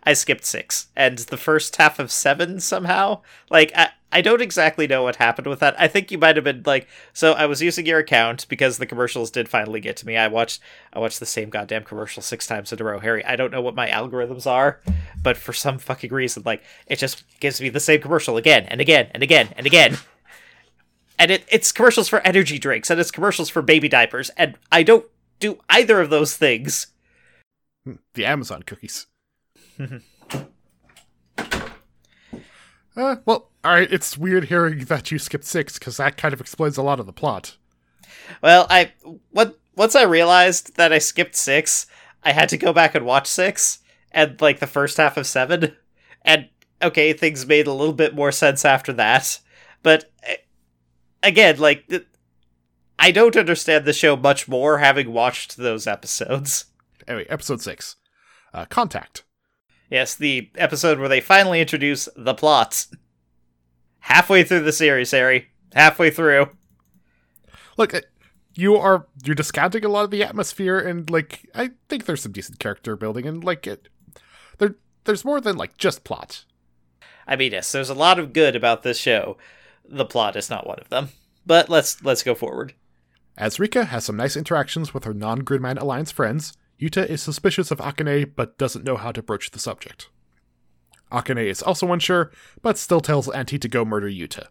I 0.02 0.12
skipped 0.12 0.44
six 0.44 0.88
and 0.96 1.18
the 1.18 1.36
first 1.36 1.76
half 1.76 1.98
of 1.98 2.10
seven 2.10 2.60
somehow. 2.60 3.22
Like 3.50 3.72
I, 3.74 3.90
I 4.10 4.20
don't 4.22 4.40
exactly 4.40 4.86
know 4.86 5.02
what 5.02 5.16
happened 5.16 5.46
with 5.46 5.60
that. 5.60 5.78
I 5.78 5.88
think 5.88 6.10
you 6.10 6.18
might 6.18 6.36
have 6.36 6.44
been 6.44 6.62
like 6.64 6.88
so 7.12 7.32
I 7.32 7.46
was 7.46 7.62
using 7.62 7.86
your 7.86 7.98
account 7.98 8.46
because 8.48 8.78
the 8.78 8.86
commercials 8.86 9.30
did 9.30 9.48
finally 9.48 9.80
get 9.80 9.96
to 9.98 10.06
me. 10.06 10.16
I 10.16 10.28
watched 10.28 10.60
I 10.92 10.98
watched 10.98 11.20
the 11.20 11.26
same 11.26 11.50
goddamn 11.50 11.84
commercial 11.84 12.22
six 12.22 12.46
times 12.46 12.72
in 12.72 12.80
a 12.80 12.84
row. 12.84 13.00
Harry, 13.00 13.24
I 13.24 13.36
don't 13.36 13.52
know 13.52 13.60
what 13.60 13.74
my 13.74 13.88
algorithms 13.88 14.46
are, 14.46 14.80
but 15.22 15.36
for 15.36 15.52
some 15.52 15.78
fucking 15.78 16.12
reason, 16.12 16.42
like 16.46 16.62
it 16.86 16.96
just 16.96 17.24
gives 17.40 17.60
me 17.60 17.68
the 17.68 17.80
same 17.80 18.00
commercial 18.00 18.36
again 18.36 18.64
and 18.66 18.80
again 18.80 19.10
and 19.12 19.22
again 19.22 19.50
and 19.56 19.66
again. 19.66 19.98
And 21.18 21.32
it, 21.32 21.44
it's 21.50 21.72
commercials 21.72 22.08
for 22.08 22.20
energy 22.20 22.58
drinks 22.58 22.90
and 22.90 23.00
it's 23.00 23.10
commercials 23.10 23.50
for 23.50 23.60
baby 23.60 23.88
diapers, 23.88 24.30
and 24.30 24.56
I 24.70 24.82
don't 24.82 25.06
do 25.40 25.58
either 25.68 26.00
of 26.00 26.10
those 26.10 26.36
things. 26.36 26.88
The 28.14 28.26
Amazon 28.26 28.62
cookies. 28.64 29.06
uh, 29.78 29.98
well, 32.96 33.50
all 33.64 33.74
right. 33.74 33.92
It's 33.92 34.18
weird 34.18 34.44
hearing 34.46 34.84
that 34.86 35.10
you 35.10 35.18
skipped 35.18 35.44
six 35.44 35.78
because 35.78 35.96
that 35.98 36.16
kind 36.16 36.34
of 36.34 36.40
explains 36.40 36.76
a 36.76 36.82
lot 36.82 37.00
of 37.00 37.06
the 37.06 37.12
plot. 37.12 37.56
Well, 38.42 38.66
I 38.68 38.92
what 39.30 39.58
once 39.76 39.94
I 39.94 40.02
realized 40.02 40.76
that 40.76 40.92
I 40.92 40.98
skipped 40.98 41.36
six, 41.36 41.86
I 42.24 42.32
had 42.32 42.48
to 42.48 42.58
go 42.58 42.72
back 42.72 42.94
and 42.94 43.06
watch 43.06 43.26
six 43.26 43.78
and 44.10 44.40
like 44.40 44.58
the 44.58 44.66
first 44.66 44.96
half 44.96 45.16
of 45.16 45.26
seven, 45.26 45.76
and 46.22 46.48
okay, 46.82 47.12
things 47.12 47.46
made 47.46 47.66
a 47.66 47.72
little 47.72 47.94
bit 47.94 48.14
more 48.14 48.32
sense 48.32 48.64
after 48.64 48.92
that. 48.94 49.38
But 49.82 50.10
eh, 50.24 50.36
again, 51.22 51.58
like 51.58 51.90
I 52.98 53.10
don't 53.12 53.36
understand 53.36 53.84
the 53.84 53.92
show 53.92 54.16
much 54.16 54.48
more 54.48 54.78
having 54.78 55.12
watched 55.12 55.56
those 55.56 55.86
episodes. 55.86 56.66
Anyway, 57.08 57.26
episode 57.28 57.60
six, 57.60 57.96
uh, 58.52 58.66
contact. 58.66 59.24
Yes, 59.90 60.14
the 60.14 60.50
episode 60.56 60.98
where 60.98 61.08
they 61.08 61.20
finally 61.20 61.60
introduce 61.60 62.08
the 62.14 62.34
plot. 62.34 62.86
Halfway 64.00 64.44
through 64.44 64.60
the 64.60 64.72
series, 64.72 65.10
Harry. 65.10 65.48
Halfway 65.74 66.10
through. 66.10 66.50
Look, 67.76 67.94
uh, 67.94 68.02
you 68.54 68.76
are 68.76 69.06
you're 69.24 69.34
discounting 69.34 69.84
a 69.84 69.88
lot 69.88 70.04
of 70.04 70.10
the 70.10 70.22
atmosphere 70.22 70.78
and 70.78 71.08
like 71.08 71.48
I 71.54 71.70
think 71.88 72.04
there's 72.04 72.22
some 72.22 72.32
decent 72.32 72.58
character 72.58 72.96
building 72.96 73.24
and 73.24 73.42
like 73.42 73.66
it 73.66 73.88
there 74.58 74.74
there's 75.04 75.24
more 75.24 75.40
than 75.40 75.56
like 75.56 75.78
just 75.78 76.04
plot. 76.04 76.44
I 77.26 77.36
mean, 77.36 77.52
yes, 77.52 77.70
there's 77.70 77.90
a 77.90 77.94
lot 77.94 78.18
of 78.18 78.32
good 78.32 78.56
about 78.56 78.82
this 78.82 78.98
show. 78.98 79.36
The 79.88 80.04
plot 80.04 80.34
is 80.34 80.50
not 80.50 80.66
one 80.66 80.78
of 80.80 80.88
them. 80.88 81.10
But 81.46 81.68
let's 81.70 82.02
let's 82.02 82.22
go 82.22 82.34
forward. 82.34 82.74
As 83.36 83.60
Rika 83.60 83.84
has 83.84 84.04
some 84.04 84.16
nice 84.16 84.36
interactions 84.36 84.92
with 84.92 85.04
her 85.04 85.14
non-Gridman 85.14 85.80
Alliance 85.80 86.10
friends, 86.10 86.52
Yuta 86.80 87.06
is 87.06 87.20
suspicious 87.20 87.70
of 87.70 87.78
Akane 87.78 88.32
but 88.36 88.56
doesn't 88.58 88.84
know 88.84 88.96
how 88.96 89.12
to 89.12 89.22
broach 89.22 89.50
the 89.50 89.58
subject. 89.58 90.08
Akane 91.10 91.44
is 91.44 91.62
also 91.62 91.92
unsure, 91.92 92.30
but 92.62 92.78
still 92.78 93.00
tells 93.00 93.28
Anti 93.30 93.58
to 93.58 93.68
go 93.68 93.84
murder 93.84 94.08
Yuta. 94.08 94.46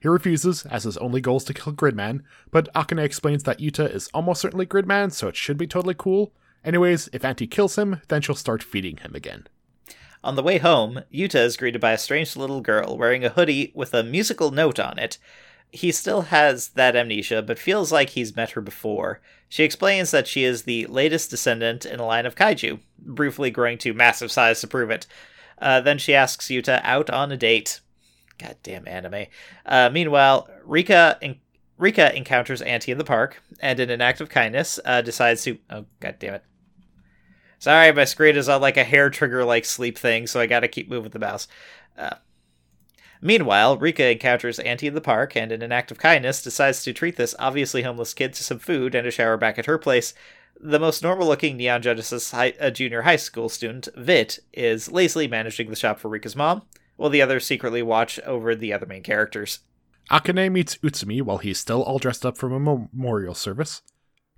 He 0.00 0.08
refuses, 0.08 0.64
as 0.66 0.84
his 0.84 0.96
only 0.98 1.20
goal 1.20 1.38
is 1.38 1.44
to 1.44 1.54
kill 1.54 1.72
Gridman, 1.72 2.22
but 2.50 2.72
Akane 2.72 3.02
explains 3.02 3.42
that 3.42 3.58
Yuta 3.58 3.92
is 3.92 4.08
almost 4.14 4.40
certainly 4.40 4.64
Gridman, 4.64 5.12
so 5.12 5.28
it 5.28 5.36
should 5.36 5.58
be 5.58 5.66
totally 5.66 5.94
cool. 5.94 6.32
Anyways, 6.64 7.08
if 7.12 7.24
Anti 7.24 7.46
kills 7.46 7.76
him, 7.76 8.00
then 8.08 8.22
she'll 8.22 8.34
start 8.34 8.62
feeding 8.62 8.98
him 8.98 9.14
again. 9.14 9.46
On 10.22 10.36
the 10.36 10.42
way 10.42 10.58
home, 10.58 11.00
Yuta 11.12 11.36
is 11.36 11.56
greeted 11.56 11.80
by 11.80 11.92
a 11.92 11.98
strange 11.98 12.36
little 12.36 12.60
girl 12.60 12.96
wearing 12.96 13.24
a 13.24 13.30
hoodie 13.30 13.72
with 13.74 13.92
a 13.94 14.02
musical 14.02 14.50
note 14.50 14.78
on 14.78 14.98
it. 14.98 15.18
He 15.70 15.92
still 15.92 16.22
has 16.22 16.70
that 16.70 16.96
amnesia, 16.96 17.42
but 17.42 17.58
feels 17.58 17.92
like 17.92 18.10
he's 18.10 18.34
met 18.34 18.52
her 18.52 18.60
before. 18.60 19.20
She 19.48 19.64
explains 19.64 20.10
that 20.10 20.26
she 20.26 20.44
is 20.44 20.62
the 20.62 20.86
latest 20.86 21.30
descendant 21.30 21.86
in 21.86 22.00
a 22.00 22.06
line 22.06 22.26
of 22.26 22.34
kaiju, 22.34 22.80
briefly 22.98 23.50
growing 23.50 23.78
to 23.78 23.94
massive 23.94 24.30
size 24.30 24.60
to 24.60 24.66
prove 24.66 24.90
it. 24.90 25.06
Uh, 25.60 25.80
then 25.80 25.98
she 25.98 26.14
asks 26.14 26.48
Yuta 26.48 26.80
out 26.84 27.10
on 27.10 27.32
a 27.32 27.36
date. 27.36 27.80
Goddamn 28.38 28.86
anime. 28.86 29.26
Uh, 29.66 29.90
meanwhile, 29.90 30.48
Rika 30.64 31.18
en- 31.22 31.40
Rika 31.76 32.14
encounters 32.14 32.62
Anti 32.62 32.92
in 32.92 32.98
the 32.98 33.04
park, 33.04 33.42
and 33.60 33.80
in 33.80 33.90
an 33.90 34.00
act 34.00 34.20
of 34.20 34.28
kindness, 34.28 34.78
uh, 34.84 35.00
decides 35.00 35.42
to. 35.44 35.58
Oh, 35.70 35.86
god 36.00 36.16
damn 36.18 36.34
it. 36.34 36.44
Sorry, 37.58 37.90
my 37.92 38.04
screen 38.04 38.36
is 38.36 38.48
on 38.48 38.60
like 38.60 38.76
a 38.76 38.84
hair 38.84 39.10
trigger 39.10 39.44
like 39.44 39.64
sleep 39.64 39.98
thing, 39.98 40.26
so 40.26 40.38
I 40.38 40.46
gotta 40.46 40.68
keep 40.68 40.88
moving 40.88 41.10
the 41.10 41.18
mouse. 41.18 41.48
Uh, 41.96 42.16
meanwhile, 43.20 43.76
Rika 43.76 44.10
encounters 44.12 44.58
Anti 44.58 44.86
in 44.86 44.94
the 44.94 45.00
park, 45.00 45.36
and 45.36 45.52
in 45.52 45.62
an 45.62 45.72
act 45.72 45.90
of 45.90 45.98
kindness, 45.98 46.42
decides 46.42 46.82
to 46.82 46.92
treat 46.92 47.16
this 47.16 47.34
obviously 47.38 47.82
homeless 47.82 48.14
kid 48.14 48.32
to 48.34 48.44
some 48.44 48.58
food 48.58 48.94
and 48.94 49.06
a 49.06 49.10
shower 49.10 49.36
back 49.36 49.58
at 49.58 49.66
her 49.66 49.78
place. 49.78 50.14
The 50.60 50.80
most 50.80 51.02
normal 51.02 51.28
looking 51.28 51.56
Neon 51.56 51.82
Genesis 51.82 52.32
high, 52.32 52.54
uh, 52.60 52.70
junior 52.70 53.02
high 53.02 53.16
school 53.16 53.48
student, 53.48 53.88
Vit, 53.96 54.40
is 54.52 54.90
lazily 54.90 55.28
managing 55.28 55.70
the 55.70 55.76
shop 55.76 56.00
for 56.00 56.08
Rika's 56.08 56.34
mom, 56.34 56.62
while 56.96 57.10
the 57.10 57.22
others 57.22 57.46
secretly 57.46 57.82
watch 57.82 58.18
over 58.20 58.54
the 58.54 58.72
other 58.72 58.86
main 58.86 59.02
characters. 59.02 59.60
Akane 60.10 60.50
meets 60.50 60.76
Utsumi 60.78 61.22
while 61.22 61.38
he's 61.38 61.58
still 61.58 61.82
all 61.82 61.98
dressed 61.98 62.24
up 62.24 62.36
from 62.36 62.52
a 62.52 62.58
memorial 62.58 63.34
service, 63.34 63.82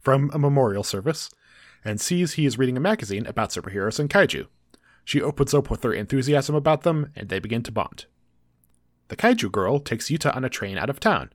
from 0.01 0.31
a 0.35 0.39
memorial 0.39 0.83
service, 0.83 1.31
and 1.85 2.01
sees 2.01 2.33
he 2.33 2.45
is 2.45 2.59
reading 2.59 2.77
a 2.77 2.81
magazine 2.81 3.27
about 3.27 3.51
superheroes 3.51 3.99
and 3.99 4.11
kaiju. 4.11 4.47
She 5.05 5.23
opens 5.23 5.55
up 5.55 5.71
with 5.71 5.83
her 5.83 5.95
enthusiasm 5.95 6.55
about 6.55 6.83
them, 6.83 7.11
and 7.17 7.29
they 7.29 7.39
begin 7.39 7.63
to 7.63 7.73
bond. 7.73 8.07
The 9.11 9.17
kaiju 9.17 9.51
girl 9.51 9.81
takes 9.81 10.09
Yuta 10.09 10.35
on 10.37 10.45
a 10.45 10.49
train 10.49 10.79
out 10.79 10.89
of 10.89 11.01
town. 11.01 11.33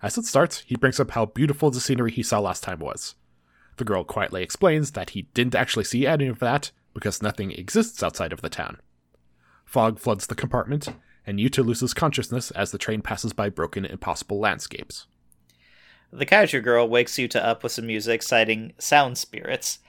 As 0.00 0.16
it 0.16 0.24
starts, 0.24 0.60
he 0.60 0.76
brings 0.76 0.98
up 0.98 1.10
how 1.10 1.26
beautiful 1.26 1.70
the 1.70 1.78
scenery 1.78 2.10
he 2.10 2.22
saw 2.22 2.40
last 2.40 2.62
time 2.62 2.78
was. 2.78 3.16
The 3.76 3.84
girl 3.84 4.02
quietly 4.02 4.42
explains 4.42 4.92
that 4.92 5.10
he 5.10 5.28
didn't 5.34 5.54
actually 5.54 5.84
see 5.84 6.06
any 6.06 6.26
of 6.26 6.38
that 6.38 6.70
because 6.94 7.20
nothing 7.20 7.52
exists 7.52 8.02
outside 8.02 8.32
of 8.32 8.40
the 8.40 8.48
town. 8.48 8.78
Fog 9.66 9.98
floods 9.98 10.26
the 10.26 10.34
compartment, 10.34 10.88
and 11.26 11.38
Yuta 11.38 11.62
loses 11.62 11.92
consciousness 11.92 12.50
as 12.52 12.70
the 12.70 12.78
train 12.78 13.02
passes 13.02 13.34
by 13.34 13.50
broken, 13.50 13.84
impossible 13.84 14.40
landscapes. 14.40 15.06
The 16.10 16.24
kaiju 16.24 16.62
girl 16.62 16.88
wakes 16.88 17.16
Yuta 17.16 17.44
up 17.44 17.62
with 17.62 17.72
some 17.72 17.86
music 17.86 18.22
citing 18.22 18.72
sound 18.78 19.18
spirits. 19.18 19.80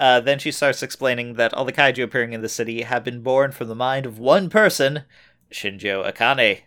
Uh, 0.00 0.18
then 0.18 0.40
she 0.40 0.50
starts 0.50 0.82
explaining 0.82 1.34
that 1.34 1.54
all 1.54 1.64
the 1.64 1.72
kaiju 1.72 2.02
appearing 2.02 2.32
in 2.32 2.42
the 2.42 2.48
city 2.48 2.82
have 2.82 3.04
been 3.04 3.22
born 3.22 3.52
from 3.52 3.68
the 3.68 3.76
mind 3.76 4.04
of 4.04 4.18
one 4.18 4.50
person, 4.50 5.04
Shinjo 5.52 6.04
Akane. 6.12 6.62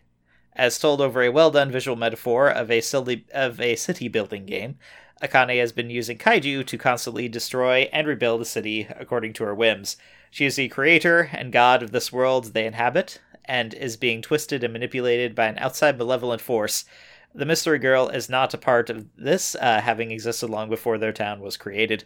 As 0.55 0.79
told 0.79 1.01
over 1.01 1.21
a 1.21 1.29
well 1.29 1.51
done 1.51 1.71
visual 1.71 1.97
metaphor 1.97 2.49
of 2.49 2.71
a, 2.71 2.81
silly, 2.81 3.25
of 3.33 3.59
a 3.59 3.75
city 3.75 4.07
building 4.07 4.45
game, 4.45 4.77
Akane 5.21 5.59
has 5.59 5.71
been 5.71 5.89
using 5.89 6.17
kaiju 6.17 6.65
to 6.65 6.77
constantly 6.77 7.27
destroy 7.27 7.89
and 7.91 8.07
rebuild 8.07 8.41
a 8.41 8.45
city 8.45 8.87
according 8.97 9.33
to 9.33 9.43
her 9.43 9.55
whims. 9.55 9.97
She 10.31 10.45
is 10.45 10.55
the 10.55 10.67
creator 10.67 11.29
and 11.33 11.51
god 11.51 11.81
of 11.81 11.91
this 11.91 12.11
world 12.11 12.53
they 12.53 12.65
inhabit, 12.65 13.19
and 13.45 13.73
is 13.73 13.97
being 13.97 14.21
twisted 14.21 14.63
and 14.63 14.73
manipulated 14.73 15.35
by 15.35 15.45
an 15.47 15.57
outside 15.57 15.97
malevolent 15.97 16.41
force. 16.41 16.85
The 17.33 17.45
Mystery 17.45 17.79
Girl 17.79 18.09
is 18.09 18.29
not 18.29 18.53
a 18.53 18.57
part 18.57 18.89
of 18.89 19.07
this, 19.17 19.55
uh, 19.55 19.81
having 19.81 20.11
existed 20.11 20.49
long 20.49 20.69
before 20.69 20.97
their 20.97 21.11
town 21.11 21.41
was 21.41 21.57
created. 21.57 22.05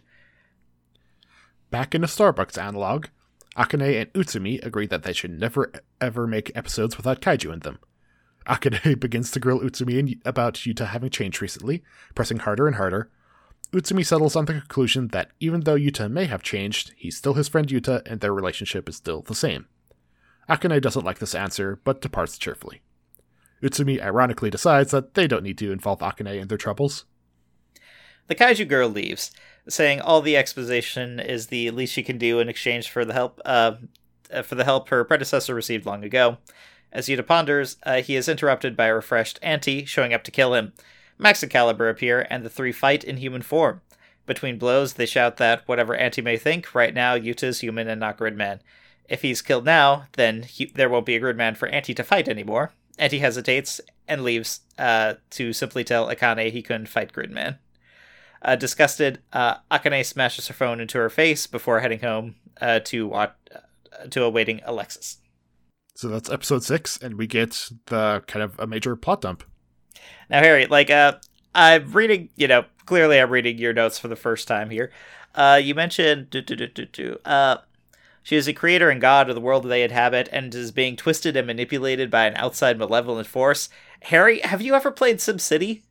Back 1.70 1.94
in 1.94 2.02
a 2.02 2.08
Starbucks 2.08 2.60
analog, 2.60 3.06
Akane 3.56 4.00
and 4.00 4.12
Utsumi 4.12 4.64
agree 4.64 4.86
that 4.86 5.02
they 5.02 5.12
should 5.12 5.38
never 5.38 5.72
ever 6.00 6.26
make 6.26 6.50
episodes 6.56 6.96
without 6.96 7.20
kaiju 7.20 7.52
in 7.52 7.60
them. 7.60 7.78
Akane 8.46 8.98
begins 9.00 9.30
to 9.30 9.40
grill 9.40 9.60
Utsumi 9.60 10.20
about 10.24 10.54
Yuta 10.54 10.86
having 10.88 11.10
changed 11.10 11.42
recently, 11.42 11.82
pressing 12.14 12.38
harder 12.38 12.66
and 12.66 12.76
harder. 12.76 13.10
Utsumi 13.72 14.04
settles 14.04 14.34
on 14.34 14.46
the 14.46 14.54
conclusion 14.54 15.08
that 15.08 15.30
even 15.38 15.60
though 15.60 15.76
Yuta 15.76 16.10
may 16.10 16.24
have 16.24 16.42
changed, 16.42 16.92
he's 16.96 17.16
still 17.16 17.34
his 17.34 17.48
friend 17.48 17.68
Yuta 17.68 18.02
and 18.06 18.20
their 18.20 18.34
relationship 18.34 18.88
is 18.88 18.96
still 18.96 19.22
the 19.22 19.34
same. 19.34 19.66
Akane 20.48 20.80
doesn't 20.80 21.04
like 21.04 21.20
this 21.20 21.34
answer, 21.34 21.80
but 21.84 22.00
departs 22.00 22.36
cheerfully. 22.36 22.80
Utsumi 23.62 24.02
ironically 24.02 24.50
decides 24.50 24.90
that 24.90 25.14
they 25.14 25.26
don't 25.26 25.44
need 25.44 25.58
to 25.58 25.70
involve 25.70 26.00
Akane 26.00 26.40
in 26.40 26.48
their 26.48 26.58
troubles. 26.58 27.04
The 28.26 28.34
kaiju 28.34 28.68
girl 28.68 28.88
leaves, 28.88 29.32
saying 29.68 30.00
all 30.00 30.22
the 30.22 30.36
exposition 30.36 31.20
is 31.20 31.48
the 31.48 31.70
least 31.70 31.92
she 31.92 32.02
can 32.02 32.16
do 32.16 32.40
in 32.40 32.48
exchange 32.48 32.88
for 32.88 33.04
the 33.04 33.12
help 33.12 33.40
uh, 33.44 33.74
for 34.44 34.54
the 34.54 34.64
help 34.64 34.88
her 34.88 35.04
predecessor 35.04 35.54
received 35.54 35.86
long 35.86 36.04
ago. 36.04 36.38
As 36.92 37.06
Yuta 37.06 37.26
ponders, 37.26 37.76
uh, 37.84 38.02
he 38.02 38.16
is 38.16 38.28
interrupted 38.28 38.76
by 38.76 38.86
a 38.86 38.94
refreshed 38.94 39.38
Anti 39.42 39.84
showing 39.84 40.12
up 40.12 40.24
to 40.24 40.30
kill 40.30 40.54
him. 40.54 40.72
Max 41.18 41.42
and 41.42 41.52
Caliber 41.52 41.88
appear, 41.88 42.26
and 42.30 42.44
the 42.44 42.50
three 42.50 42.72
fight 42.72 43.04
in 43.04 43.18
human 43.18 43.42
form. 43.42 43.82
Between 44.26 44.58
blows, 44.58 44.94
they 44.94 45.06
shout 45.06 45.36
that 45.36 45.66
whatever 45.66 45.94
Anti 45.94 46.22
may 46.22 46.36
think, 46.36 46.74
right 46.74 46.94
now 46.94 47.16
Yuta 47.16 47.44
is 47.44 47.60
human 47.60 47.88
and 47.88 48.00
not 48.00 48.18
Gridman. 48.18 48.60
If 49.08 49.22
he's 49.22 49.42
killed 49.42 49.64
now, 49.64 50.06
then 50.12 50.44
he, 50.44 50.66
there 50.66 50.88
won't 50.88 51.06
be 51.06 51.16
a 51.16 51.20
Gridman 51.20 51.56
for 51.56 51.68
Anti 51.68 51.94
to 51.94 52.04
fight 52.04 52.28
anymore. 52.28 52.72
Anti 52.98 53.18
hesitates 53.18 53.80
and 54.06 54.22
leaves 54.22 54.60
uh, 54.78 55.14
to 55.30 55.52
simply 55.52 55.84
tell 55.84 56.08
Akane 56.08 56.50
he 56.50 56.62
couldn't 56.62 56.88
fight 56.88 57.12
Gridman. 57.12 57.58
Uh, 58.42 58.56
disgusted, 58.56 59.20
uh, 59.32 59.56
Akane 59.70 60.04
smashes 60.04 60.48
her 60.48 60.54
phone 60.54 60.80
into 60.80 60.98
her 60.98 61.10
face 61.10 61.46
before 61.46 61.80
heading 61.80 62.00
home 62.00 62.36
uh, 62.60 62.80
to 62.80 63.06
watch, 63.06 63.32
uh, 63.54 64.06
to 64.06 64.24
awaiting 64.24 64.60
Alexis. 64.64 65.18
So 65.94 66.08
that's 66.08 66.30
episode 66.30 66.64
six, 66.64 66.96
and 66.96 67.16
we 67.16 67.26
get 67.26 67.70
the 67.86 68.22
kind 68.26 68.42
of 68.42 68.58
a 68.58 68.66
major 68.66 68.96
plot 68.96 69.20
dump. 69.20 69.44
Now, 70.28 70.40
Harry, 70.40 70.66
like, 70.66 70.90
uh, 70.90 71.14
I'm 71.54 71.92
reading, 71.92 72.30
you 72.36 72.48
know, 72.48 72.64
clearly 72.86 73.20
I'm 73.20 73.30
reading 73.30 73.58
your 73.58 73.72
notes 73.72 73.98
for 73.98 74.08
the 74.08 74.16
first 74.16 74.48
time 74.48 74.70
here. 74.70 74.90
Uh, 75.34 75.60
you 75.62 75.74
mentioned, 75.74 76.30
do, 76.30 76.40
do, 76.40 76.56
do, 76.56 76.66
do, 76.66 76.86
do, 76.86 77.18
uh, 77.24 77.58
she 78.22 78.36
is 78.36 78.46
a 78.48 78.52
creator 78.52 78.90
and 78.90 79.00
god 79.00 79.28
of 79.28 79.34
the 79.34 79.40
world 79.40 79.64
they 79.64 79.82
inhabit 79.82 80.28
and 80.32 80.54
is 80.54 80.72
being 80.72 80.94
twisted 80.96 81.36
and 81.36 81.46
manipulated 81.46 82.10
by 82.10 82.26
an 82.26 82.36
outside 82.36 82.78
malevolent 82.78 83.26
force. 83.26 83.68
Harry, 84.02 84.40
have 84.40 84.62
you 84.62 84.74
ever 84.74 84.90
played 84.90 85.18
SimCity? 85.18 85.82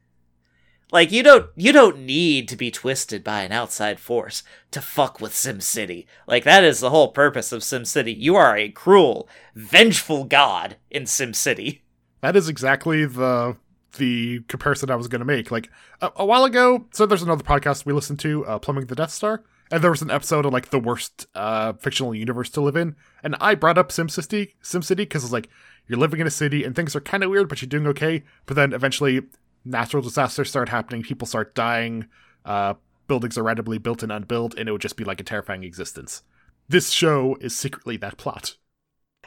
Like 0.91 1.11
you 1.11 1.21
don't 1.21 1.49
you 1.55 1.71
don't 1.71 1.99
need 1.99 2.47
to 2.49 2.55
be 2.55 2.71
twisted 2.71 3.23
by 3.23 3.41
an 3.41 3.51
outside 3.51 3.99
force 3.99 4.41
to 4.71 4.81
fuck 4.81 5.21
with 5.21 5.33
SimCity. 5.33 6.05
Like 6.27 6.43
that 6.45 6.63
is 6.63 6.79
the 6.79 6.89
whole 6.89 7.09
purpose 7.09 7.51
of 7.51 7.61
SimCity. 7.61 8.15
You 8.17 8.35
are 8.35 8.57
a 8.57 8.69
cruel, 8.69 9.29
vengeful 9.53 10.23
god 10.23 10.77
in 10.89 11.03
SimCity. 11.03 11.81
That 12.21 12.35
is 12.35 12.49
exactly 12.49 13.05
the 13.05 13.57
the 13.97 14.41
comparison 14.47 14.89
I 14.89 14.95
was 14.95 15.07
going 15.07 15.19
to 15.19 15.25
make. 15.25 15.51
Like 15.51 15.69
a, 16.01 16.11
a, 16.17 16.25
while 16.25 16.45
ago, 16.45 16.85
so 16.91 17.05
there's 17.05 17.23
another 17.23 17.43
podcast 17.43 17.85
we 17.85 17.93
listened 17.93 18.19
to, 18.19 18.45
uh, 18.45 18.59
Plumbing 18.59 18.85
the 18.85 18.95
Death 18.95 19.11
Star, 19.11 19.43
and 19.71 19.83
there 19.83 19.89
was 19.89 20.03
an 20.03 20.11
episode 20.11 20.45
of 20.45 20.53
like 20.53 20.69
the 20.69 20.79
worst 20.79 21.25
uh, 21.33 21.73
fictional 21.73 22.13
universe 22.13 22.49
to 22.51 22.61
live 22.61 22.75
in, 22.75 22.95
and 23.23 23.35
I 23.41 23.55
brought 23.55 23.77
up 23.77 23.89
SimCity, 23.89 24.53
SimCity, 24.63 24.97
because 24.97 25.23
it's 25.23 25.33
like 25.33 25.49
you're 25.87 25.99
living 25.99 26.19
in 26.19 26.27
a 26.27 26.31
city 26.31 26.63
and 26.63 26.75
things 26.75 26.95
are 26.95 27.01
kind 27.01 27.23
of 27.23 27.31
weird, 27.31 27.49
but 27.49 27.61
you're 27.61 27.69
doing 27.69 27.87
okay. 27.87 28.23
But 28.45 28.55
then 28.55 28.73
eventually, 28.73 29.21
natural 29.65 30.01
disasters 30.01 30.49
start 30.49 30.69
happening, 30.69 31.03
people 31.03 31.27
start 31.27 31.55
dying, 31.55 32.07
uh, 32.45 32.75
buildings 33.07 33.37
are 33.37 33.43
randomly 33.43 33.77
built 33.77 34.03
and 34.03 34.11
unbuilt, 34.11 34.55
and 34.55 34.69
it 34.69 34.71
would 34.71 34.81
just 34.81 34.97
be 34.97 35.03
like 35.03 35.19
a 35.19 35.23
terrifying 35.23 35.63
existence. 35.63 36.23
This 36.67 36.91
show 36.91 37.35
is 37.41 37.57
secretly 37.57 37.97
that 37.97 38.17
plot. 38.17 38.55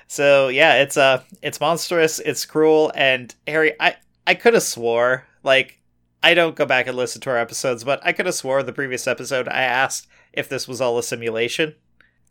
So 0.06 0.48
yeah, 0.48 0.82
it's 0.82 0.96
uh 0.96 1.22
it's 1.42 1.60
monstrous, 1.60 2.18
it's 2.20 2.44
cruel, 2.44 2.92
and 2.94 3.34
Harry, 3.46 3.74
I 3.80 3.96
I 4.26 4.34
could 4.34 4.54
have 4.54 4.62
swore 4.62 5.26
like 5.42 5.80
I 6.22 6.34
don't 6.34 6.54
go 6.54 6.66
back 6.66 6.86
and 6.86 6.96
listen 6.96 7.20
to 7.22 7.30
our 7.30 7.38
episodes, 7.38 7.82
but 7.82 8.00
I 8.04 8.12
could 8.12 8.26
have 8.26 8.34
swore 8.34 8.62
the 8.62 8.72
previous 8.72 9.06
episode 9.06 9.48
I 9.48 9.62
asked 9.62 10.06
if 10.32 10.48
this 10.48 10.68
was 10.68 10.80
all 10.80 10.98
a 10.98 11.02
simulation. 11.02 11.74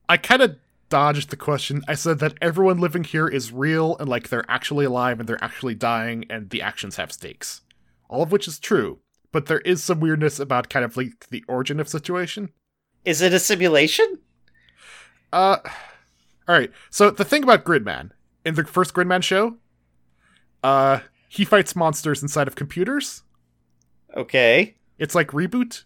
I 0.08 0.18
kind 0.18 0.42
of 0.42 0.58
dodged 0.90 1.30
the 1.30 1.38
question. 1.38 1.82
I 1.88 1.96
said 1.96 2.20
that 2.20 2.36
everyone 2.42 2.80
living 2.80 3.04
here 3.04 3.28
is 3.28 3.52
real 3.52 3.98
and 3.98 4.08
like 4.08 4.30
they're 4.30 4.50
actually 4.50 4.86
alive 4.86 5.20
and 5.20 5.28
they're 5.28 5.44
actually 5.44 5.76
dying 5.76 6.26
and 6.30 6.50
the 6.50 6.62
actions 6.62 6.98
have 6.98 7.12
stakes. 7.12 7.62
All 8.12 8.22
of 8.22 8.32
which 8.32 8.48
is 8.48 8.60
true, 8.60 9.00
but 9.32 9.46
there 9.46 9.62
is 9.62 9.82
some 9.82 10.02
weirdness 10.02 10.38
about 10.38 10.70
kind 10.70 10.84
of 10.84 10.98
like 10.98 11.28
the 11.30 11.44
origin 11.48 11.80
of 11.80 11.88
situation. 11.88 12.50
Is 13.06 13.22
it 13.22 13.34
a 13.34 13.40
simulation? 13.40 14.20
Uh, 15.32 15.58
all 16.48 16.56
right. 16.56 16.72
So 16.90 17.10
the 17.10 17.24
thing 17.24 17.42
about 17.44 17.64
Gridman 17.64 18.12
in 18.46 18.56
the 18.56 18.66
first 18.66 18.94
Gridman 18.94 19.24
show, 19.24 19.56
uh, 20.62 21.00
he 21.30 21.46
fights 21.46 21.74
monsters 21.74 22.22
inside 22.22 22.50
of 22.50 22.56
computers. 22.56 23.24
Okay. 24.16 24.76
It's 25.00 25.16
like 25.16 25.30
reboot. 25.30 25.86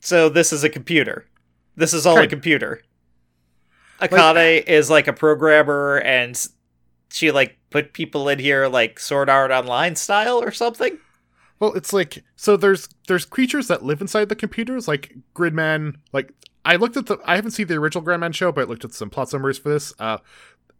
So 0.00 0.28
this 0.28 0.52
is 0.52 0.64
a 0.64 0.68
computer. 0.68 1.26
This 1.74 1.94
is 1.94 2.04
all 2.04 2.18
a 2.18 2.26
computer. 2.26 2.82
Akane 3.98 4.66
is 4.66 4.90
like 4.90 5.08
a 5.08 5.12
programmer 5.14 6.02
and 6.04 6.38
she 7.10 7.30
like 7.30 7.56
put 7.70 7.94
people 7.94 8.28
in 8.28 8.38
here 8.38 8.68
like 8.68 9.00
Sword 9.00 9.30
Art 9.30 9.50
Online 9.50 9.96
style 9.96 10.42
or 10.42 10.50
something. 10.50 10.98
Well, 11.62 11.74
it's 11.74 11.92
like 11.92 12.24
so 12.34 12.56
there's 12.56 12.88
there's 13.06 13.24
creatures 13.24 13.68
that 13.68 13.84
live 13.84 14.00
inside 14.00 14.28
the 14.28 14.34
computers, 14.34 14.88
like 14.88 15.14
Gridman. 15.32 15.94
Like 16.12 16.32
I 16.64 16.74
looked 16.74 16.96
at 16.96 17.06
the 17.06 17.18
I 17.24 17.36
haven't 17.36 17.52
seen 17.52 17.68
the 17.68 17.76
original 17.76 18.04
Gridman 18.04 18.34
show, 18.34 18.50
but 18.50 18.62
I 18.62 18.64
looked 18.64 18.84
at 18.84 18.94
some 18.94 19.10
plot 19.10 19.28
summaries 19.28 19.58
for 19.58 19.68
this. 19.68 19.94
Uh, 19.96 20.18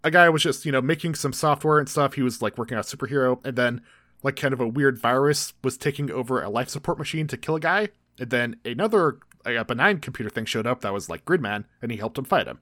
a 0.02 0.10
guy 0.10 0.28
was 0.28 0.42
just 0.42 0.66
you 0.66 0.72
know 0.72 0.82
making 0.82 1.14
some 1.14 1.32
software 1.32 1.78
and 1.78 1.88
stuff. 1.88 2.14
He 2.14 2.22
was 2.22 2.42
like 2.42 2.58
working 2.58 2.76
on 2.76 2.80
a 2.80 2.84
superhero, 2.84 3.38
and 3.44 3.54
then 3.54 3.82
like 4.24 4.34
kind 4.34 4.52
of 4.52 4.60
a 4.60 4.66
weird 4.66 4.98
virus 4.98 5.54
was 5.62 5.76
taking 5.76 6.10
over 6.10 6.42
a 6.42 6.50
life 6.50 6.68
support 6.68 6.98
machine 6.98 7.28
to 7.28 7.36
kill 7.36 7.54
a 7.54 7.60
guy, 7.60 7.90
and 8.18 8.30
then 8.30 8.56
another 8.64 9.18
like, 9.44 9.54
a 9.54 9.64
benign 9.64 10.00
computer 10.00 10.30
thing 10.30 10.46
showed 10.46 10.66
up 10.66 10.80
that 10.80 10.92
was 10.92 11.08
like 11.08 11.24
Gridman, 11.24 11.64
and 11.80 11.92
he 11.92 11.98
helped 11.98 12.18
him 12.18 12.24
fight 12.24 12.48
him. 12.48 12.58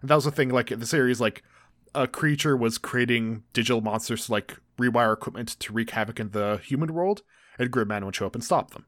And 0.00 0.08
that 0.08 0.14
was 0.14 0.26
the 0.26 0.30
thing. 0.30 0.50
Like 0.50 0.70
in 0.70 0.78
the 0.78 0.86
series, 0.86 1.20
like 1.20 1.42
a 1.92 2.06
creature 2.06 2.56
was 2.56 2.78
creating 2.78 3.42
digital 3.52 3.80
monsters 3.80 4.26
to 4.26 4.32
like 4.32 4.60
rewire 4.78 5.12
equipment 5.12 5.48
to 5.58 5.72
wreak 5.72 5.90
havoc 5.90 6.20
in 6.20 6.30
the 6.30 6.60
human 6.62 6.94
world, 6.94 7.22
and 7.58 7.70
Gridman 7.70 8.04
would 8.04 8.16
show 8.16 8.26
up 8.26 8.34
and 8.34 8.44
stop 8.44 8.72
them. 8.72 8.86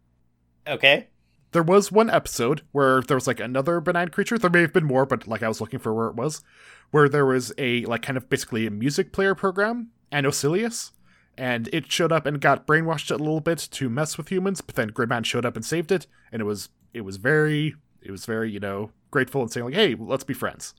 Okay. 0.67 1.09
There 1.53 1.63
was 1.63 1.93
one 1.93 2.11
episode 2.11 2.63
where 2.73 3.01
there 3.03 3.17
was 3.17 3.27
like 3.27 3.41
another 3.41 3.81
benign 3.81 4.09
creature. 4.09 4.37
There 4.37 4.51
may 4.51 4.61
have 4.63 4.73
been 4.73 4.85
more, 4.85 5.07
but 5.07 5.27
like 5.27 5.43
I 5.43 5.49
was 5.49 5.61
looking 5.61 5.79
for 5.79 5.95
where 5.95 6.09
it 6.09 6.17
was, 6.17 6.43
where 6.91 7.09
there 7.09 7.25
was 7.27 7.53
a 7.57 7.85
like 7.85 8.03
kind 8.03 8.17
of 8.17 8.29
basically 8.29 8.67
a 8.67 8.71
music 8.71 9.13
player 9.13 9.35
program, 9.35 9.91
Anosillus, 10.13 10.91
and 11.39 11.69
it 11.73 11.91
showed 11.91 12.13
up 12.13 12.27
and 12.27 12.41
got 12.41 12.67
brainwashed 12.67 13.11
a 13.11 13.17
little 13.17 13.41
bit 13.41 13.59
to 13.71 13.89
mess 13.89 14.19
with 14.19 14.29
humans. 14.29 14.61
But 14.61 14.75
then 14.75 14.91
Gridman 14.91 15.25
showed 15.25 15.47
up 15.47 15.57
and 15.57 15.65
saved 15.65 15.93
it, 15.93 16.07
and 16.33 16.43
it 16.43 16.45
was 16.45 16.69
it 16.93 17.03
was 17.03 17.17
very 17.17 17.75
it 18.03 18.11
was 18.11 18.27
very 18.27 18.51
you 18.51 18.61
know 18.61 18.91
grateful 19.11 19.41
and 19.41 19.51
saying 19.51 19.67
like, 19.67 19.75
hey, 19.75 19.95
let's 19.99 20.25
be 20.25 20.35
friends. 20.35 20.75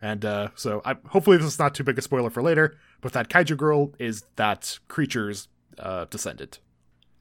And 0.00 0.24
uh, 0.24 0.48
so 0.54 0.80
I, 0.84 0.96
hopefully 1.08 1.36
this 1.36 1.46
is 1.46 1.58
not 1.58 1.74
too 1.74 1.84
big 1.84 1.98
a 1.98 2.02
spoiler 2.02 2.30
for 2.30 2.42
later. 2.42 2.76
But 3.00 3.12
that 3.14 3.28
kaiju 3.28 3.56
girl 3.56 3.94
is 3.98 4.24
that 4.36 4.78
creature's 4.88 5.48
uh, 5.78 6.06
descendant. 6.06 6.60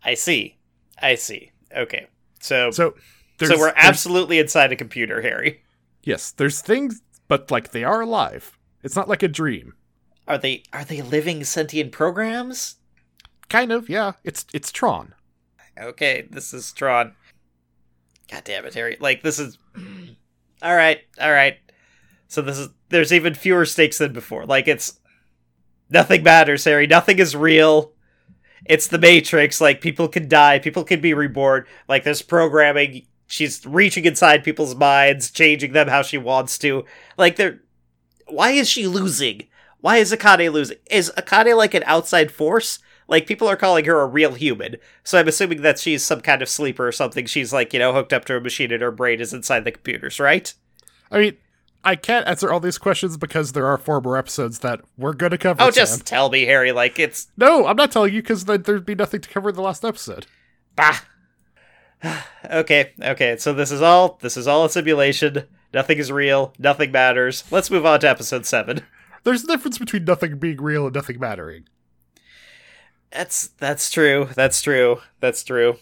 I 0.03 0.13
see. 0.13 0.57
I 1.01 1.15
see. 1.15 1.51
Okay. 1.75 2.07
So 2.39 2.71
So 2.71 2.93
so 3.39 3.57
we're 3.57 3.73
absolutely 3.75 4.39
inside 4.39 4.71
a 4.71 4.75
computer, 4.75 5.21
Harry. 5.21 5.61
Yes, 6.03 6.31
there's 6.31 6.61
things, 6.61 7.01
but 7.27 7.51
like 7.51 7.71
they 7.71 7.83
are 7.83 8.01
alive. 8.01 8.57
It's 8.83 8.95
not 8.95 9.09
like 9.09 9.23
a 9.23 9.27
dream. 9.27 9.73
Are 10.27 10.37
they 10.37 10.63
are 10.73 10.83
they 10.85 11.01
living 11.01 11.43
sentient 11.43 11.91
programs? 11.91 12.77
Kind 13.49 13.71
of, 13.71 13.89
yeah. 13.89 14.13
It's 14.23 14.45
it's 14.53 14.71
Tron. 14.71 15.13
Okay, 15.79 16.27
this 16.29 16.53
is 16.53 16.71
Tron. 16.71 17.13
God 18.31 18.43
damn 18.43 18.65
it, 18.65 18.73
Harry. 18.73 18.97
Like 18.99 19.21
this 19.21 19.39
is 19.39 19.57
All 20.61 20.75
right, 20.75 21.01
all 21.21 21.31
right. 21.31 21.57
So 22.27 22.41
this 22.41 22.57
is 22.57 22.69
there's 22.89 23.13
even 23.13 23.33
fewer 23.33 23.65
stakes 23.65 23.99
than 23.99 24.13
before. 24.13 24.45
Like 24.45 24.67
it's 24.67 24.99
nothing 25.89 26.23
matters, 26.23 26.65
Harry. 26.65 26.87
Nothing 26.87 27.19
is 27.19 27.35
real. 27.35 27.91
It's 28.65 28.87
the 28.87 28.97
Matrix. 28.97 29.61
Like 29.61 29.81
people 29.81 30.07
can 30.07 30.27
die, 30.27 30.59
people 30.59 30.83
can 30.83 31.01
be 31.01 31.13
reborn. 31.13 31.65
Like 31.87 32.03
there's 32.03 32.21
programming. 32.21 33.05
She's 33.27 33.65
reaching 33.65 34.05
inside 34.05 34.43
people's 34.43 34.75
minds, 34.75 35.31
changing 35.31 35.73
them 35.73 35.89
how 35.89 36.01
she 36.01 36.17
wants 36.17 36.57
to. 36.59 36.85
Like 37.17 37.35
they're 37.35 37.61
why 38.27 38.51
is 38.51 38.69
she 38.69 38.87
losing? 38.87 39.43
Why 39.79 39.97
is 39.97 40.11
Akane 40.11 40.51
losing? 40.51 40.77
Is 40.89 41.11
Akane 41.17 41.55
like 41.55 41.73
an 41.73 41.83
outside 41.85 42.31
force? 42.31 42.79
Like 43.07 43.27
people 43.27 43.47
are 43.47 43.55
calling 43.55 43.85
her 43.85 44.01
a 44.01 44.07
real 44.07 44.33
human, 44.33 44.75
so 45.03 45.17
I'm 45.17 45.29
assuming 45.29 45.61
that 45.61 45.79
she's 45.79 46.03
some 46.03 46.19
kind 46.19 46.41
of 46.41 46.49
sleeper 46.49 46.85
or 46.85 46.91
something. 46.91 47.25
She's 47.25 47.53
like 47.53 47.73
you 47.73 47.79
know 47.79 47.93
hooked 47.93 48.11
up 48.11 48.25
to 48.25 48.35
a 48.35 48.41
machine 48.41 48.71
and 48.71 48.81
her 48.81 48.91
brain 48.91 49.21
is 49.21 49.33
inside 49.33 49.63
the 49.63 49.71
computers, 49.71 50.19
right? 50.19 50.53
I 51.09 51.19
mean, 51.19 51.37
I 51.83 51.95
can't 51.95 52.27
answer 52.27 52.51
all 52.51 52.59
these 52.59 52.77
questions 52.77 53.17
because 53.17 53.53
there 53.53 53.65
are 53.65 53.77
four 53.77 54.01
more 54.01 54.17
episodes 54.17 54.59
that 54.59 54.81
we're 54.97 55.13
going 55.13 55.31
to 55.31 55.37
cover. 55.37 55.61
Oh, 55.61 55.71
Sam. 55.71 55.73
just 55.73 56.05
tell 56.05 56.29
me, 56.29 56.43
Harry. 56.45 56.71
Like 56.71 56.99
it's 56.99 57.27
no, 57.37 57.65
I'm 57.65 57.75
not 57.75 57.91
telling 57.91 58.13
you 58.13 58.21
because 58.21 58.45
then 58.45 58.63
there'd 58.63 58.85
be 58.85 58.95
nothing 58.95 59.21
to 59.21 59.29
cover 59.29 59.49
in 59.49 59.55
the 59.55 59.61
last 59.61 59.85
episode. 59.85 60.25
bah. 60.75 60.99
okay, 62.51 62.91
okay. 63.01 63.37
So 63.37 63.53
this 63.53 63.71
is 63.71 63.81
all. 63.81 64.19
This 64.21 64.37
is 64.37 64.47
all 64.47 64.65
a 64.65 64.69
simulation. 64.69 65.45
Nothing 65.73 65.97
is 65.97 66.11
real. 66.11 66.53
Nothing 66.59 66.91
matters. 66.91 67.43
Let's 67.51 67.71
move 67.71 67.85
on 67.85 67.99
to 68.01 68.09
episode 68.09 68.45
seven. 68.45 68.81
There's 69.23 69.43
a 69.43 69.47
difference 69.47 69.77
between 69.77 70.05
nothing 70.05 70.37
being 70.37 70.61
real 70.61 70.85
and 70.85 70.95
nothing 70.95 71.19
mattering. 71.19 71.67
That's 73.11 73.47
that's 73.57 73.89
true. 73.89 74.29
That's 74.35 74.61
true. 74.61 75.01
That's 75.19 75.43
true. 75.43 75.77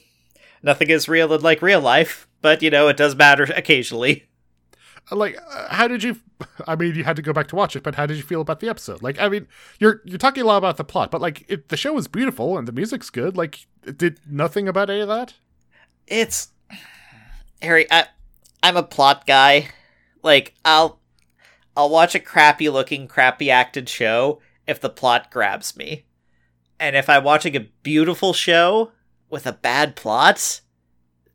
Nothing 0.64 0.90
is 0.90 1.08
real 1.08 1.34
in 1.34 1.42
like 1.42 1.62
real 1.62 1.82
life, 1.82 2.28
but 2.42 2.62
you 2.62 2.70
know 2.70 2.88
it 2.88 2.98
does 2.98 3.16
matter 3.16 3.44
occasionally. 3.56 4.26
Like, 5.12 5.38
uh, 5.38 5.68
how 5.74 5.88
did 5.88 6.04
you? 6.04 6.18
I 6.68 6.76
mean, 6.76 6.96
you 6.96 7.04
had 7.04 7.16
to 7.16 7.22
go 7.22 7.34
back 7.34 7.48
to 7.50 7.56
watch 7.56 7.76
it, 7.76 7.84
but 7.84 7.96
how 7.96 8.06
did 8.06 8.18
you 8.18 8.24
feel 8.24 8.42
about 8.42 8.60
the 8.60 8.70
episode? 8.70 9.04
Like, 9.04 9.20
I 9.20 9.30
mean, 9.30 9.48
you're 9.80 10.02
you're 10.06 10.18
talking 10.18 10.44
a 10.44 10.48
lot 10.48 10.58
about 10.58 10.78
the 10.78 10.84
plot, 10.84 11.12
but 11.12 11.22
like, 11.22 11.46
it, 11.48 11.70
the 11.70 11.78
show 11.78 11.94
was 11.94 12.08
beautiful 12.08 12.58
and 12.58 12.68
the 12.68 12.72
music's 12.72 13.10
good. 13.10 13.38
Like, 13.38 13.68
did 13.98 14.20
nothing 14.28 14.68
about 14.68 14.90
any 14.90 15.02
of 15.02 15.08
that. 15.08 15.36
It's 16.08 16.50
Harry. 17.62 17.88
I, 17.92 18.08
I'm 18.64 18.78
a 18.78 18.84
plot 18.84 19.26
guy. 19.26 19.70
Like 20.24 20.56
I'll 20.66 21.00
I'll 21.78 21.90
watch 21.90 22.16
a 22.16 22.20
crappy 22.20 22.70
looking, 22.70 23.08
crappy 23.08 23.52
acted 23.52 23.88
show 23.88 24.42
if 24.66 24.80
the 24.82 24.90
plot 24.90 25.30
grabs 25.30 25.78
me, 25.78 26.06
and 26.80 26.96
if 26.96 27.10
I'm 27.10 27.24
watching 27.24 27.56
a 27.56 27.68
beautiful 27.84 28.34
show 28.34 28.92
with 29.30 29.46
a 29.46 29.54
bad 29.54 29.96
plot, 29.96 30.62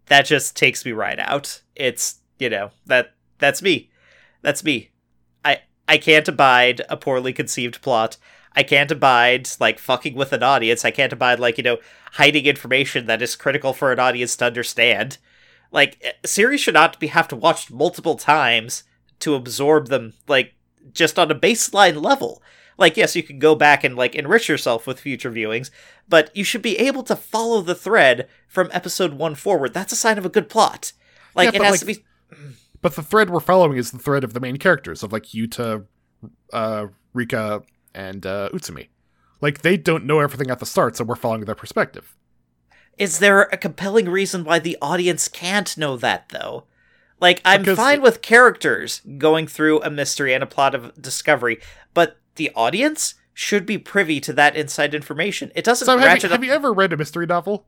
that 0.07 0.27
just 0.27 0.57
takes 0.57 0.85
me 0.85 0.91
right 0.91 1.21
out. 1.21 1.63
It's 1.77 2.19
you 2.41 2.51
know 2.51 2.73
that 2.87 3.15
that's 3.41 3.63
me. 3.63 3.91
That's 4.43 4.65
me. 4.65 4.91
I 5.45 5.61
I 5.89 5.99
can't 5.99 6.29
abide 6.29 6.83
a 6.89 6.97
poorly 6.97 7.33
conceived 7.33 7.83
plot. 7.83 8.17
I 8.55 8.63
can't 8.63 8.91
abide 8.91 9.49
like 9.61 9.79
fucking 9.79 10.15
with 10.15 10.33
an 10.33 10.43
audience. 10.43 10.85
I 10.85 10.91
can't 10.91 11.13
abide 11.13 11.41
like 11.41 11.59
you 11.59 11.65
know 11.65 11.79
hiding 12.13 12.47
information 12.47 13.07
that 13.07 13.23
is 13.23 13.37
critical 13.37 13.73
for 13.73 13.93
an 13.93 13.99
audience 13.99 14.37
to 14.37 14.47
understand. 14.47 15.19
Like 15.73 16.03
a 16.25 16.29
series 16.29 16.61
should 16.61 16.75
not 16.75 16.99
be 16.99 17.09
have 17.09 17.29
to 17.29 17.37
watch 17.37 17.71
multiple 17.71 18.17
times 18.17 18.85
to 19.21 19.35
absorb 19.35 19.89
them 19.89 20.15
like 20.27 20.55
just 20.93 21.19
on 21.19 21.31
a 21.31 21.35
baseline 21.35 22.03
level. 22.03 22.43
Like 22.77 22.97
yes, 22.97 23.15
you 23.15 23.23
can 23.23 23.39
go 23.39 23.55
back 23.55 23.85
and 23.85 23.95
like 23.95 24.15
enrich 24.15 24.49
yourself 24.49 24.87
with 24.87 25.01
future 25.01 25.31
viewings, 25.31 25.71
but 26.09 26.35
you 26.37 26.45
should 26.45 26.63
be 26.63 26.79
able 26.79 27.03
to 27.05 27.15
follow 27.15 27.61
the 27.61 27.75
thread 27.75 28.27
from 28.49 28.71
episode 28.73 29.15
1 29.15 29.35
forward. 29.37 29.75
That's 29.75 29.93
a 29.93 29.97
sign 29.97 30.19
of 30.19 30.25
a 30.25 30.31
good 30.31 30.49
plot. 30.49 30.93
Like 31.35 31.53
Yeah, 31.53 31.61
it 31.61 31.65
has 31.65 31.71
like, 31.73 31.81
to 31.81 31.87
be 31.87 32.05
But 32.83 32.97
the 32.97 33.03
thread 33.03 33.31
we're 33.31 33.41
following 33.41 33.77
is 33.77 33.91
the 33.91 33.99
thread 33.99 34.25
of 34.25 34.33
the 34.33 34.41
main 34.41 34.57
characters 34.57 35.03
of 35.03 35.13
like 35.13 35.25
Yuta, 35.27 35.85
uh, 36.53 36.87
Rika, 37.13 37.63
and 37.95 38.25
uh, 38.25 38.49
Utsumi. 38.53 38.89
Like 39.41 39.63
they 39.63 39.77
don't 39.77 40.05
know 40.05 40.21
everything 40.21 40.51
at 40.51 40.59
the 40.61 40.67
start, 40.67 40.97
so 40.97 41.05
we're 41.05 41.17
following 41.17 41.45
their 41.45 41.55
perspective. 41.55 42.17
Is 42.99 43.19
there 43.19 43.43
a 43.43 43.57
compelling 43.57 44.09
reason 44.09 44.45
why 44.45 44.59
the 44.59 44.77
audience 44.83 45.29
can't 45.29 45.77
know 45.79 45.97
that, 45.97 46.29
though? 46.31 46.65
Like, 47.19 47.41
I'm 47.45 47.63
Because- 47.63 47.77
fine 47.77 48.03
with 48.03 48.23
characters 48.23 49.01
going 49.19 49.47
through 49.47 49.83
a 49.83 49.91
mystery 49.91 50.33
and 50.35 50.43
a 50.43 50.47
plot 50.47 50.75
of 50.75 51.01
discovery, 51.01 51.61
but 51.95 52.19
the 52.37 52.51
audience 52.55 53.15
should 53.35 53.65
be 53.65 53.79
privy 53.79 54.21
to 54.21 54.33
that 54.35 54.57
inside 54.57 54.95
information. 54.95 55.51
It 55.55 55.65
doesn't 55.65 55.87
So 55.87 55.97
have 55.99 56.07
ratchet 56.07 56.25
you, 56.25 56.27
up. 56.29 56.33
have 56.33 56.45
you 56.45 56.53
ever 56.53 56.73
read 56.73 56.93
a 56.93 56.97
mystery 56.97 57.27
novel? 57.27 57.67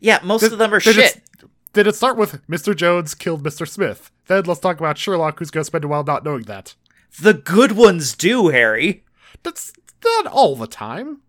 yeah, 0.00 0.20
most 0.22 0.42
Did- 0.42 0.52
of 0.52 0.58
them 0.58 0.72
are 0.74 0.80
shit. 0.80 1.22
Did 1.76 1.86
it 1.86 1.94
start 1.94 2.16
with 2.16 2.40
Mr. 2.46 2.74
Jones 2.74 3.14
killed 3.14 3.44
Mr. 3.44 3.68
Smith? 3.68 4.10
Then 4.28 4.44
let's 4.44 4.60
talk 4.60 4.78
about 4.78 4.96
Sherlock, 4.96 5.38
who's 5.38 5.50
going 5.50 5.60
to 5.60 5.66
spend 5.66 5.84
a 5.84 5.88
while 5.88 6.04
not 6.04 6.24
knowing 6.24 6.44
that. 6.44 6.74
The 7.20 7.34
good 7.34 7.72
ones 7.72 8.14
do, 8.14 8.48
Harry. 8.48 9.04
That's 9.42 9.74
not 10.02 10.26
all 10.26 10.56
the 10.56 10.66
time. 10.66 11.20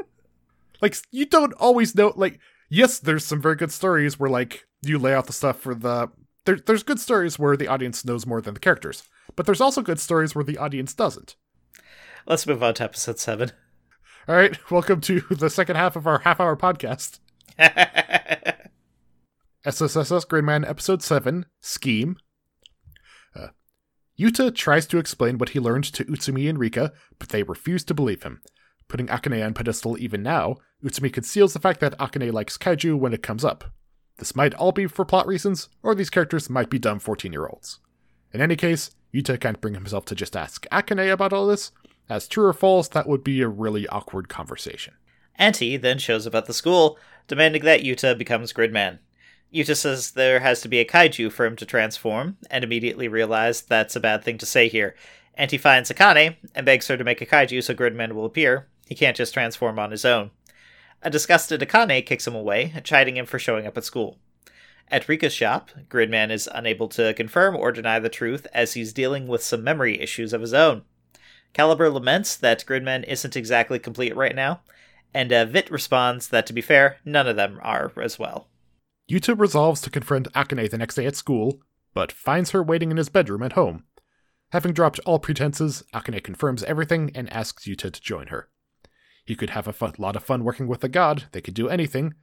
like 0.82 0.96
you 1.12 1.26
don't 1.26 1.52
always 1.52 1.94
know. 1.94 2.12
Like 2.16 2.40
yes, 2.68 2.98
there's 2.98 3.24
some 3.24 3.40
very 3.40 3.54
good 3.54 3.70
stories 3.70 4.18
where 4.18 4.28
like 4.28 4.66
you 4.82 4.98
lay 4.98 5.14
out 5.14 5.28
the 5.28 5.32
stuff 5.32 5.60
for 5.60 5.76
the. 5.76 6.10
There, 6.44 6.56
there's 6.56 6.82
good 6.82 6.98
stories 6.98 7.38
where 7.38 7.56
the 7.56 7.68
audience 7.68 8.04
knows 8.04 8.26
more 8.26 8.40
than 8.40 8.54
the 8.54 8.60
characters, 8.60 9.04
but 9.36 9.46
there's 9.46 9.60
also 9.60 9.80
good 9.80 10.00
stories 10.00 10.34
where 10.34 10.42
the 10.44 10.58
audience 10.58 10.92
doesn't. 10.92 11.36
Let's 12.26 12.48
move 12.48 12.64
on 12.64 12.74
to 12.74 12.82
episode 12.82 13.20
7. 13.20 13.52
All 14.26 14.34
right, 14.34 14.58
welcome 14.72 15.00
to 15.02 15.20
the 15.30 15.48
second 15.48 15.76
half 15.76 15.94
of 15.94 16.08
our 16.08 16.18
half-hour 16.18 16.56
podcast. 16.56 17.20
SSSS 19.68 20.26
Gridman 20.26 20.66
Episode 20.66 21.02
7 21.02 21.44
Scheme. 21.60 22.16
Uh, 23.36 23.48
Yuta 24.18 24.54
tries 24.54 24.86
to 24.86 24.96
explain 24.96 25.36
what 25.36 25.50
he 25.50 25.60
learned 25.60 25.84
to 25.84 26.06
Utsumi 26.06 26.48
and 26.48 26.58
Rika, 26.58 26.90
but 27.18 27.28
they 27.28 27.42
refuse 27.42 27.84
to 27.84 27.92
believe 27.92 28.22
him. 28.22 28.40
Putting 28.88 29.08
Akane 29.08 29.44
on 29.44 29.52
pedestal 29.52 29.98
even 29.98 30.22
now, 30.22 30.56
Utsumi 30.82 31.12
conceals 31.12 31.52
the 31.52 31.60
fact 31.60 31.80
that 31.80 31.98
Akane 31.98 32.32
likes 32.32 32.56
kaiju 32.56 32.98
when 32.98 33.12
it 33.12 33.22
comes 33.22 33.44
up. 33.44 33.64
This 34.16 34.34
might 34.34 34.54
all 34.54 34.72
be 34.72 34.86
for 34.86 35.04
plot 35.04 35.26
reasons, 35.26 35.68
or 35.82 35.94
these 35.94 36.08
characters 36.08 36.48
might 36.48 36.70
be 36.70 36.78
dumb 36.78 36.98
14 36.98 37.30
year 37.30 37.46
olds. 37.46 37.78
In 38.32 38.40
any 38.40 38.56
case, 38.56 38.92
Yuta 39.12 39.38
can't 39.38 39.60
bring 39.60 39.74
himself 39.74 40.06
to 40.06 40.14
just 40.14 40.34
ask 40.34 40.66
Akane 40.72 41.12
about 41.12 41.34
all 41.34 41.46
this, 41.46 41.72
as 42.08 42.26
true 42.26 42.46
or 42.46 42.54
false, 42.54 42.88
that 42.88 43.06
would 43.06 43.22
be 43.22 43.42
a 43.42 43.48
really 43.48 43.86
awkward 43.88 44.30
conversation. 44.30 44.94
Anti 45.36 45.76
then 45.76 45.98
shows 45.98 46.26
up 46.26 46.34
at 46.34 46.46
the 46.46 46.54
school, 46.54 46.96
demanding 47.26 47.64
that 47.64 47.82
Yuta 47.82 48.16
becomes 48.16 48.54
Gridman. 48.54 49.00
Yuta 49.52 49.74
says 49.74 50.10
there 50.10 50.40
has 50.40 50.60
to 50.60 50.68
be 50.68 50.78
a 50.78 50.84
kaiju 50.84 51.32
for 51.32 51.46
him 51.46 51.56
to 51.56 51.64
transform, 51.64 52.36
and 52.50 52.62
immediately 52.62 53.08
realizes 53.08 53.62
that's 53.62 53.96
a 53.96 54.00
bad 54.00 54.22
thing 54.22 54.36
to 54.38 54.46
say 54.46 54.68
here. 54.68 54.94
And 55.34 55.50
he 55.50 55.56
finds 55.56 55.90
Akane 55.90 56.36
and 56.54 56.66
begs 56.66 56.88
her 56.88 56.96
to 56.96 57.04
make 57.04 57.22
a 57.22 57.26
kaiju 57.26 57.62
so 57.62 57.74
Gridman 57.74 58.12
will 58.12 58.26
appear. 58.26 58.68
He 58.86 58.94
can't 58.94 59.16
just 59.16 59.32
transform 59.32 59.78
on 59.78 59.90
his 59.90 60.04
own. 60.04 60.32
A 61.02 61.10
disgusted 61.10 61.60
Akane 61.60 62.04
kicks 62.04 62.26
him 62.26 62.34
away, 62.34 62.74
chiding 62.84 63.16
him 63.16 63.24
for 63.24 63.38
showing 63.38 63.66
up 63.66 63.78
at 63.78 63.84
school. 63.84 64.18
At 64.90 65.06
Rika's 65.06 65.32
shop, 65.32 65.70
Gridman 65.88 66.30
is 66.30 66.48
unable 66.52 66.88
to 66.88 67.14
confirm 67.14 67.54
or 67.56 67.72
deny 67.72 67.98
the 67.98 68.08
truth 68.08 68.46
as 68.52 68.72
he's 68.72 68.92
dealing 68.92 69.26
with 69.26 69.42
some 69.42 69.62
memory 69.62 70.00
issues 70.00 70.32
of 70.32 70.40
his 70.40 70.54
own. 70.54 70.82
Caliber 71.52 71.88
laments 71.88 72.36
that 72.36 72.64
Gridman 72.66 73.04
isn't 73.04 73.36
exactly 73.36 73.78
complete 73.78 74.16
right 74.16 74.34
now, 74.34 74.60
and 75.14 75.32
uh, 75.32 75.44
Vit 75.44 75.70
responds 75.70 76.28
that 76.28 76.46
to 76.46 76.52
be 76.52 76.60
fair, 76.60 76.98
none 77.04 77.26
of 77.26 77.36
them 77.36 77.58
are 77.62 77.92
as 78.00 78.18
well. 78.18 78.48
Yuta 79.10 79.38
resolves 79.38 79.80
to 79.80 79.90
confront 79.90 80.30
Akane 80.34 80.70
the 80.70 80.76
next 80.76 80.96
day 80.96 81.06
at 81.06 81.16
school, 81.16 81.62
but 81.94 82.12
finds 82.12 82.50
her 82.50 82.62
waiting 82.62 82.90
in 82.90 82.98
his 82.98 83.08
bedroom 83.08 83.42
at 83.42 83.54
home. 83.54 83.84
Having 84.50 84.74
dropped 84.74 85.00
all 85.06 85.18
pretenses, 85.18 85.82
Akane 85.94 86.22
confirms 86.22 86.62
everything 86.64 87.10
and 87.14 87.32
asks 87.32 87.64
Yuta 87.64 87.90
to 87.90 88.00
join 88.00 88.26
her. 88.26 88.48
He 89.24 89.34
could 89.34 89.50
have 89.50 89.66
a 89.66 89.92
lot 89.98 90.16
of 90.16 90.24
fun 90.24 90.44
working 90.44 90.66
with 90.66 90.80
the 90.80 90.88
god, 90.88 91.24
they 91.32 91.40
could 91.40 91.54
do 91.54 91.68
anything, 91.68 92.14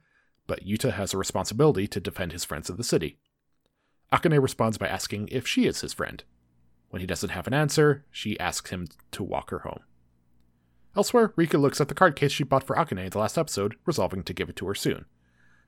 but 0.46 0.64
Yuta 0.64 0.92
has 0.92 1.12
a 1.12 1.18
responsibility 1.18 1.88
to 1.88 2.00
defend 2.00 2.32
his 2.32 2.44
friends 2.44 2.70
in 2.70 2.76
the 2.76 2.84
city. 2.84 3.18
Akane 4.12 4.40
responds 4.40 4.78
by 4.78 4.86
asking 4.86 5.28
if 5.32 5.46
she 5.46 5.66
is 5.66 5.80
his 5.80 5.92
friend. 5.92 6.22
When 6.90 7.00
he 7.00 7.06
doesn't 7.06 7.30
have 7.30 7.48
an 7.48 7.54
answer, 7.54 8.04
she 8.12 8.38
asks 8.38 8.70
him 8.70 8.86
to 9.10 9.24
walk 9.24 9.50
her 9.50 9.60
home. 9.60 9.80
Elsewhere, 10.96 11.32
Rika 11.34 11.58
looks 11.58 11.80
at 11.80 11.88
the 11.88 11.94
card 11.94 12.14
case 12.14 12.30
she 12.30 12.44
bought 12.44 12.64
for 12.64 12.76
Akane 12.76 13.04
in 13.04 13.10
the 13.10 13.18
last 13.18 13.36
episode, 13.36 13.74
resolving 13.84 14.22
to 14.22 14.32
give 14.32 14.48
it 14.48 14.56
to 14.56 14.66
her 14.68 14.74
soon. 14.74 15.06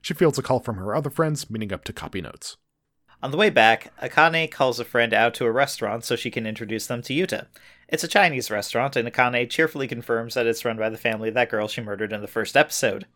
She 0.01 0.13
fields 0.13 0.37
a 0.37 0.41
call 0.41 0.59
from 0.59 0.77
her 0.77 0.95
other 0.95 1.09
friends, 1.09 1.49
meeting 1.49 1.73
up 1.73 1.83
to 1.85 1.93
copy 1.93 2.21
notes. 2.21 2.57
On 3.21 3.31
the 3.31 3.37
way 3.37 3.49
back, 3.49 3.91
Akane 4.01 4.49
calls 4.49 4.79
a 4.79 4.85
friend 4.85 5.13
out 5.13 5.33
to 5.35 5.45
a 5.45 5.51
restaurant 5.51 6.05
so 6.05 6.15
she 6.15 6.31
can 6.31 6.47
introduce 6.47 6.87
them 6.87 7.01
to 7.01 7.13
Yuta. 7.13 7.47
It's 7.89 8.03
a 8.03 8.07
Chinese 8.07 8.49
restaurant, 8.49 8.95
and 8.95 9.11
Akane 9.11 9.49
cheerfully 9.49 9.87
confirms 9.87 10.35
that 10.35 10.47
it's 10.47 10.63
run 10.63 10.77
by 10.77 10.89
the 10.89 10.97
family 10.97 11.27
of 11.27 11.35
that 11.35 11.49
girl 11.49 11.67
she 11.67 11.81
murdered 11.81 12.13
in 12.13 12.21
the 12.21 12.27
first 12.27 12.55
episode. 12.55 13.07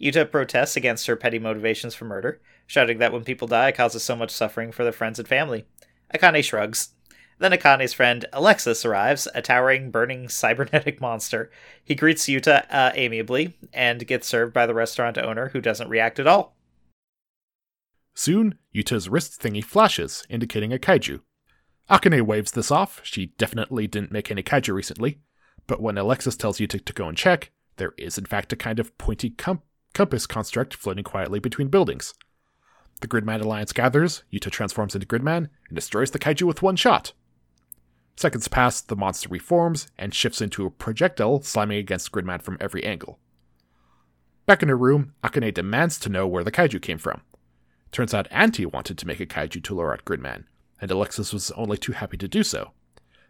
Yuta 0.00 0.30
protests 0.30 0.76
against 0.76 1.08
her 1.08 1.16
petty 1.16 1.40
motivations 1.40 1.94
for 1.94 2.04
murder, 2.04 2.40
shouting 2.68 2.98
that 2.98 3.12
when 3.12 3.24
people 3.24 3.48
die, 3.48 3.68
it 3.68 3.74
causes 3.74 4.04
so 4.04 4.14
much 4.14 4.30
suffering 4.30 4.70
for 4.70 4.84
their 4.84 4.92
friends 4.92 5.18
and 5.18 5.26
family. 5.26 5.66
Akane 6.14 6.44
shrugs. 6.44 6.90
Then 7.38 7.52
Akane's 7.52 7.92
friend 7.92 8.24
Alexis 8.32 8.84
arrives, 8.84 9.28
a 9.34 9.42
towering, 9.42 9.90
burning 9.90 10.28
cybernetic 10.28 11.00
monster. 11.00 11.50
He 11.84 11.94
greets 11.94 12.26
Yuta 12.26 12.66
uh, 12.70 12.92
amiably 12.94 13.56
and 13.72 14.06
gets 14.06 14.26
served 14.26 14.52
by 14.52 14.66
the 14.66 14.74
restaurant 14.74 15.18
owner, 15.18 15.48
who 15.50 15.60
doesn't 15.60 15.88
react 15.88 16.18
at 16.18 16.26
all. 16.26 16.56
Soon, 18.14 18.58
Yuta's 18.74 19.08
wrist 19.08 19.40
thingy 19.40 19.64
flashes, 19.64 20.24
indicating 20.28 20.72
a 20.72 20.78
kaiju. 20.78 21.20
Akane 21.88 22.22
waves 22.22 22.52
this 22.52 22.70
off, 22.70 23.00
she 23.04 23.26
definitely 23.38 23.86
didn't 23.86 24.12
make 24.12 24.30
any 24.30 24.42
kaiju 24.42 24.74
recently, 24.74 25.20
but 25.66 25.80
when 25.80 25.96
Alexis 25.96 26.36
tells 26.36 26.58
Yuta 26.58 26.84
to 26.84 26.92
go 26.92 27.08
and 27.08 27.16
check, 27.16 27.52
there 27.76 27.94
is 27.96 28.18
in 28.18 28.26
fact 28.26 28.52
a 28.52 28.56
kind 28.56 28.80
of 28.80 28.96
pointy 28.98 29.30
com- 29.30 29.62
compass 29.94 30.26
construct 30.26 30.74
floating 30.74 31.04
quietly 31.04 31.38
between 31.38 31.68
buildings. 31.68 32.14
The 33.00 33.08
Gridman 33.08 33.40
Alliance 33.40 33.72
gathers, 33.72 34.24
Yuta 34.32 34.50
transforms 34.50 34.94
into 34.96 35.06
Gridman, 35.06 35.48
and 35.68 35.76
destroys 35.76 36.10
the 36.10 36.18
kaiju 36.18 36.42
with 36.42 36.60
one 36.60 36.76
shot. 36.76 37.12
Seconds 38.18 38.48
pass, 38.48 38.80
the 38.80 38.96
monster 38.96 39.28
reforms, 39.28 39.92
and 39.96 40.12
shifts 40.12 40.40
into 40.40 40.66
a 40.66 40.70
projectile 40.70 41.40
slamming 41.40 41.78
against 41.78 42.10
Gridman 42.10 42.42
from 42.42 42.58
every 42.60 42.82
angle. 42.82 43.20
Back 44.44 44.60
in 44.60 44.68
her 44.68 44.76
room, 44.76 45.14
Akane 45.22 45.54
demands 45.54 46.00
to 46.00 46.08
know 46.08 46.26
where 46.26 46.42
the 46.42 46.50
kaiju 46.50 46.82
came 46.82 46.98
from. 46.98 47.20
Turns 47.92 48.12
out 48.12 48.26
Anti 48.32 48.66
wanted 48.66 48.98
to 48.98 49.06
make 49.06 49.20
a 49.20 49.26
kaiju 49.26 49.62
to 49.62 49.74
lure 49.76 49.92
out 49.92 50.04
Gridman, 50.04 50.46
and 50.80 50.90
Alexis 50.90 51.32
was 51.32 51.52
only 51.52 51.78
too 51.78 51.92
happy 51.92 52.16
to 52.16 52.26
do 52.26 52.42
so. 52.42 52.72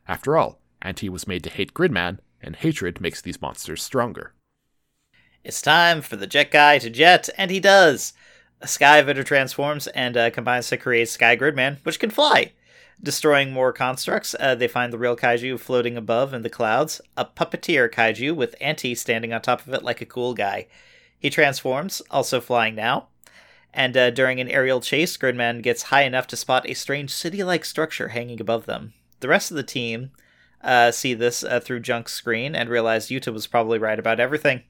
After 0.06 0.38
all, 0.38 0.58
Anti 0.80 1.10
was 1.10 1.28
made 1.28 1.44
to 1.44 1.50
hate 1.50 1.74
Gridman, 1.74 2.20
and 2.40 2.56
hatred 2.56 2.98
makes 2.98 3.20
these 3.20 3.42
monsters 3.42 3.82
stronger. 3.82 4.32
It's 5.44 5.60
time 5.60 6.00
for 6.00 6.16
the 6.16 6.26
jet 6.26 6.50
guy 6.50 6.78
to 6.78 6.88
jet, 6.88 7.28
and 7.36 7.50
he 7.50 7.60
does. 7.60 8.14
Sky 8.64 9.02
Vitter 9.02 9.22
transforms 9.22 9.86
and 9.88 10.16
uh, 10.16 10.30
combines 10.30 10.68
to 10.68 10.78
create 10.78 11.10
Sky 11.10 11.36
Gridman, 11.36 11.76
which 11.84 12.00
can 12.00 12.08
fly. 12.08 12.52
Destroying 13.00 13.52
more 13.52 13.72
constructs, 13.72 14.34
uh, 14.40 14.56
they 14.56 14.66
find 14.66 14.92
the 14.92 14.98
real 14.98 15.16
kaiju 15.16 15.60
floating 15.60 15.96
above 15.96 16.34
in 16.34 16.42
the 16.42 16.50
clouds, 16.50 17.00
a 17.16 17.24
puppeteer 17.24 17.88
kaiju 17.88 18.34
with 18.34 18.56
Anti 18.60 18.94
standing 18.94 19.32
on 19.32 19.40
top 19.40 19.66
of 19.66 19.72
it 19.72 19.84
like 19.84 20.00
a 20.00 20.06
cool 20.06 20.34
guy. 20.34 20.66
He 21.18 21.30
transforms, 21.30 22.02
also 22.10 22.40
flying 22.40 22.74
now, 22.74 23.08
and 23.72 23.96
uh, 23.96 24.10
during 24.10 24.40
an 24.40 24.48
aerial 24.48 24.80
chase, 24.80 25.16
Gridman 25.16 25.62
gets 25.62 25.84
high 25.84 26.02
enough 26.02 26.26
to 26.28 26.36
spot 26.36 26.68
a 26.68 26.74
strange 26.74 27.10
city 27.10 27.44
like 27.44 27.64
structure 27.64 28.08
hanging 28.08 28.40
above 28.40 28.66
them. 28.66 28.94
The 29.20 29.28
rest 29.28 29.50
of 29.50 29.56
the 29.56 29.62
team 29.62 30.10
uh, 30.62 30.90
see 30.90 31.14
this 31.14 31.44
uh, 31.44 31.60
through 31.60 31.80
Junk's 31.80 32.12
screen 32.12 32.56
and 32.56 32.68
realize 32.68 33.08
Yuta 33.08 33.32
was 33.32 33.46
probably 33.46 33.78
right 33.78 33.98
about 33.98 34.20
everything. 34.20 34.62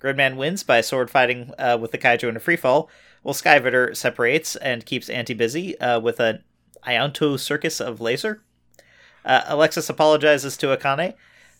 Gridman 0.00 0.36
wins 0.36 0.62
by 0.62 0.82
sword 0.82 1.10
fighting 1.10 1.52
uh, 1.58 1.78
with 1.80 1.90
the 1.90 1.98
kaiju 1.98 2.28
in 2.28 2.36
a 2.36 2.40
freefall, 2.40 2.88
while 3.22 3.34
Skyvitter 3.34 3.96
separates 3.96 4.54
and 4.56 4.86
keeps 4.86 5.08
Anti 5.08 5.34
busy 5.34 5.78
uh, 5.80 5.98
with 5.98 6.20
an 6.20 6.44
Itano 6.86 7.38
circus 7.38 7.80
of 7.80 8.00
laser. 8.00 8.42
Uh, 9.24 9.42
Alexis 9.46 9.90
apologizes 9.90 10.56
to 10.56 10.76
Akane, 10.76 11.14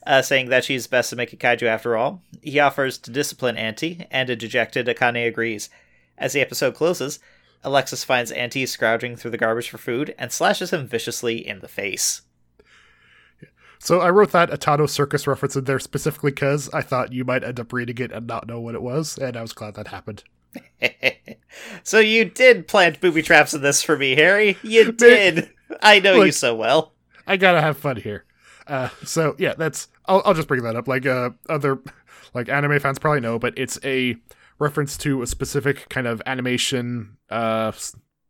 uh, 0.06 0.22
saying 0.22 0.48
that 0.48 0.64
she's 0.64 0.86
best 0.86 1.10
to 1.10 1.16
make 1.16 1.32
a 1.32 1.36
kaiju 1.36 1.66
after 1.66 1.96
all. 1.96 2.22
He 2.42 2.60
offers 2.60 2.96
to 2.98 3.10
discipline 3.10 3.56
Anti, 3.56 4.06
and 4.10 4.30
a 4.30 4.36
dejected 4.36 4.86
Akane 4.86 5.26
agrees. 5.26 5.68
As 6.16 6.32
the 6.32 6.40
episode 6.40 6.74
closes, 6.74 7.18
Alexis 7.64 8.04
finds 8.04 8.30
Anti 8.30 8.64
scrounging 8.66 9.16
through 9.16 9.32
the 9.32 9.38
garbage 9.38 9.68
for 9.68 9.78
food 9.78 10.14
and 10.18 10.30
slashes 10.30 10.72
him 10.72 10.86
viciously 10.86 11.46
in 11.46 11.60
the 11.60 11.68
face. 11.68 12.22
So 13.78 14.00
I 14.00 14.10
wrote 14.10 14.32
that 14.32 14.50
Itano 14.50 14.88
Circus 14.88 15.26
reference 15.26 15.56
in 15.56 15.64
there 15.64 15.78
specifically 15.78 16.30
because 16.30 16.70
I 16.72 16.80
thought 16.80 17.12
you 17.12 17.24
might 17.24 17.44
end 17.44 17.60
up 17.60 17.72
reading 17.72 17.98
it 17.98 18.12
and 18.12 18.26
not 18.26 18.46
know 18.46 18.60
what 18.60 18.74
it 18.74 18.82
was, 18.82 19.18
and 19.18 19.36
I 19.36 19.42
was 19.42 19.52
glad 19.52 19.74
that 19.74 19.88
happened. 19.88 20.24
so 21.82 21.98
you 21.98 22.24
did 22.24 22.68
plant 22.68 23.00
booby 23.00 23.22
traps 23.22 23.54
in 23.54 23.62
this 23.62 23.82
for 23.82 23.96
me, 23.96 24.14
Harry. 24.14 24.58
You 24.62 24.92
did. 24.92 25.50
I 25.82 26.00
know 26.00 26.16
Look, 26.16 26.26
you 26.26 26.32
so 26.32 26.54
well. 26.54 26.92
I 27.26 27.36
gotta 27.36 27.60
have 27.60 27.76
fun 27.76 27.96
here. 27.96 28.24
Uh, 28.66 28.88
so 29.04 29.34
yeah, 29.38 29.54
that's 29.54 29.88
I'll, 30.06 30.22
I'll 30.24 30.34
just 30.34 30.48
bring 30.48 30.62
that 30.62 30.76
up. 30.76 30.88
Like 30.88 31.06
uh, 31.06 31.30
other 31.48 31.80
like 32.34 32.48
anime 32.48 32.78
fans 32.80 32.98
probably 32.98 33.20
know, 33.20 33.38
but 33.38 33.54
it's 33.56 33.78
a 33.84 34.16
reference 34.58 34.96
to 34.98 35.22
a 35.22 35.26
specific 35.26 35.88
kind 35.90 36.06
of 36.06 36.22
animation 36.24 37.18
uh 37.30 37.72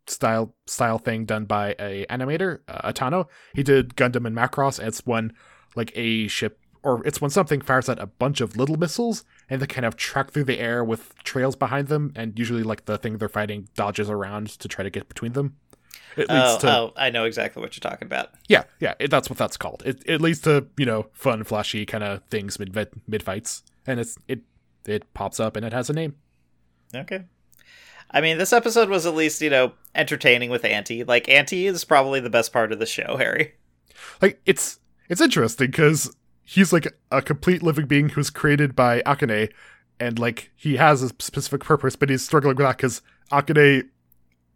style 0.08 0.54
style 0.66 0.98
thing 0.98 1.24
done 1.24 1.44
by 1.44 1.74
a 1.78 2.06
animator, 2.10 2.60
uh, 2.68 2.92
Itano. 2.92 3.26
He 3.54 3.62
did 3.62 3.96
Gundam 3.96 4.26
and 4.26 4.36
Macross. 4.36 4.84
It's 4.84 5.04
when 5.06 5.32
like 5.74 5.92
a 5.94 6.28
ship 6.28 6.58
or 6.86 7.06
it's 7.06 7.20
when 7.20 7.30
something 7.30 7.60
fires 7.60 7.88
at 7.88 7.98
a 7.98 8.06
bunch 8.06 8.40
of 8.40 8.56
little 8.56 8.76
missiles 8.76 9.24
and 9.50 9.60
they 9.60 9.66
kind 9.66 9.84
of 9.84 9.96
track 9.96 10.30
through 10.30 10.44
the 10.44 10.58
air 10.60 10.84
with 10.84 11.14
trails 11.24 11.56
behind 11.56 11.88
them, 11.88 12.12
and 12.14 12.38
usually 12.38 12.62
like 12.62 12.84
the 12.86 12.96
thing 12.96 13.18
they're 13.18 13.28
fighting 13.28 13.68
dodges 13.74 14.08
around 14.08 14.48
to 14.60 14.68
try 14.68 14.82
to 14.84 14.90
get 14.90 15.08
between 15.08 15.32
them. 15.32 15.56
It 16.16 16.30
leads 16.30 16.54
Oh, 16.54 16.58
to 16.60 16.70
oh, 16.70 16.92
I 16.96 17.10
know 17.10 17.24
exactly 17.24 17.60
what 17.60 17.76
you're 17.76 17.90
talking 17.90 18.06
about. 18.06 18.30
yeah, 18.48 18.64
yeah, 18.80 18.94
it, 18.98 19.10
that's 19.10 19.28
what 19.28 19.38
that's 19.38 19.56
called. 19.58 19.82
It 19.84 20.02
it 20.06 20.20
leads 20.20 20.40
to 20.42 20.66
you 20.78 20.86
know 20.86 21.06
fun, 21.12 21.44
flashy 21.44 21.84
kind 21.84 22.02
of 22.04 22.22
things 22.30 22.58
mid 22.58 22.74
mid 23.06 23.22
fights, 23.22 23.62
and 23.86 24.00
it's 24.00 24.16
it 24.28 24.40
it 24.86 25.12
pops 25.12 25.40
up 25.40 25.56
and 25.56 25.66
it 25.66 25.72
has 25.74 25.90
a 25.90 25.92
name. 25.92 26.14
Okay. 26.94 27.24
I 28.10 28.20
mean, 28.20 28.38
this 28.38 28.52
episode 28.52 28.88
was 28.88 29.04
at 29.04 29.14
least, 29.16 29.42
you 29.42 29.50
know, 29.50 29.72
entertaining 29.94 30.48
with 30.48 30.64
Anti. 30.64 31.02
Like, 31.02 31.28
Anti 31.28 31.66
is 31.66 31.84
probably 31.84 32.20
the 32.20 32.30
best 32.30 32.52
part 32.52 32.70
of 32.70 32.78
the 32.78 32.86
show, 32.86 33.16
Harry. 33.18 33.54
Like 34.22 34.40
it's 34.46 34.78
it's 35.08 35.20
interesting 35.20 35.66
because 35.70 36.14
he's 36.46 36.72
like 36.72 36.96
a 37.10 37.20
complete 37.20 37.62
living 37.62 37.84
being 37.84 38.08
who's 38.08 38.30
created 38.30 38.74
by 38.74 39.02
Akane, 39.02 39.52
and 40.00 40.18
like 40.18 40.50
he 40.56 40.76
has 40.76 41.02
a 41.02 41.08
specific 41.08 41.62
purpose, 41.62 41.96
but 41.96 42.08
he's 42.08 42.24
struggling 42.24 42.56
with 42.56 42.64
that 42.64 42.78
because 42.78 43.02
Akane 43.30 43.88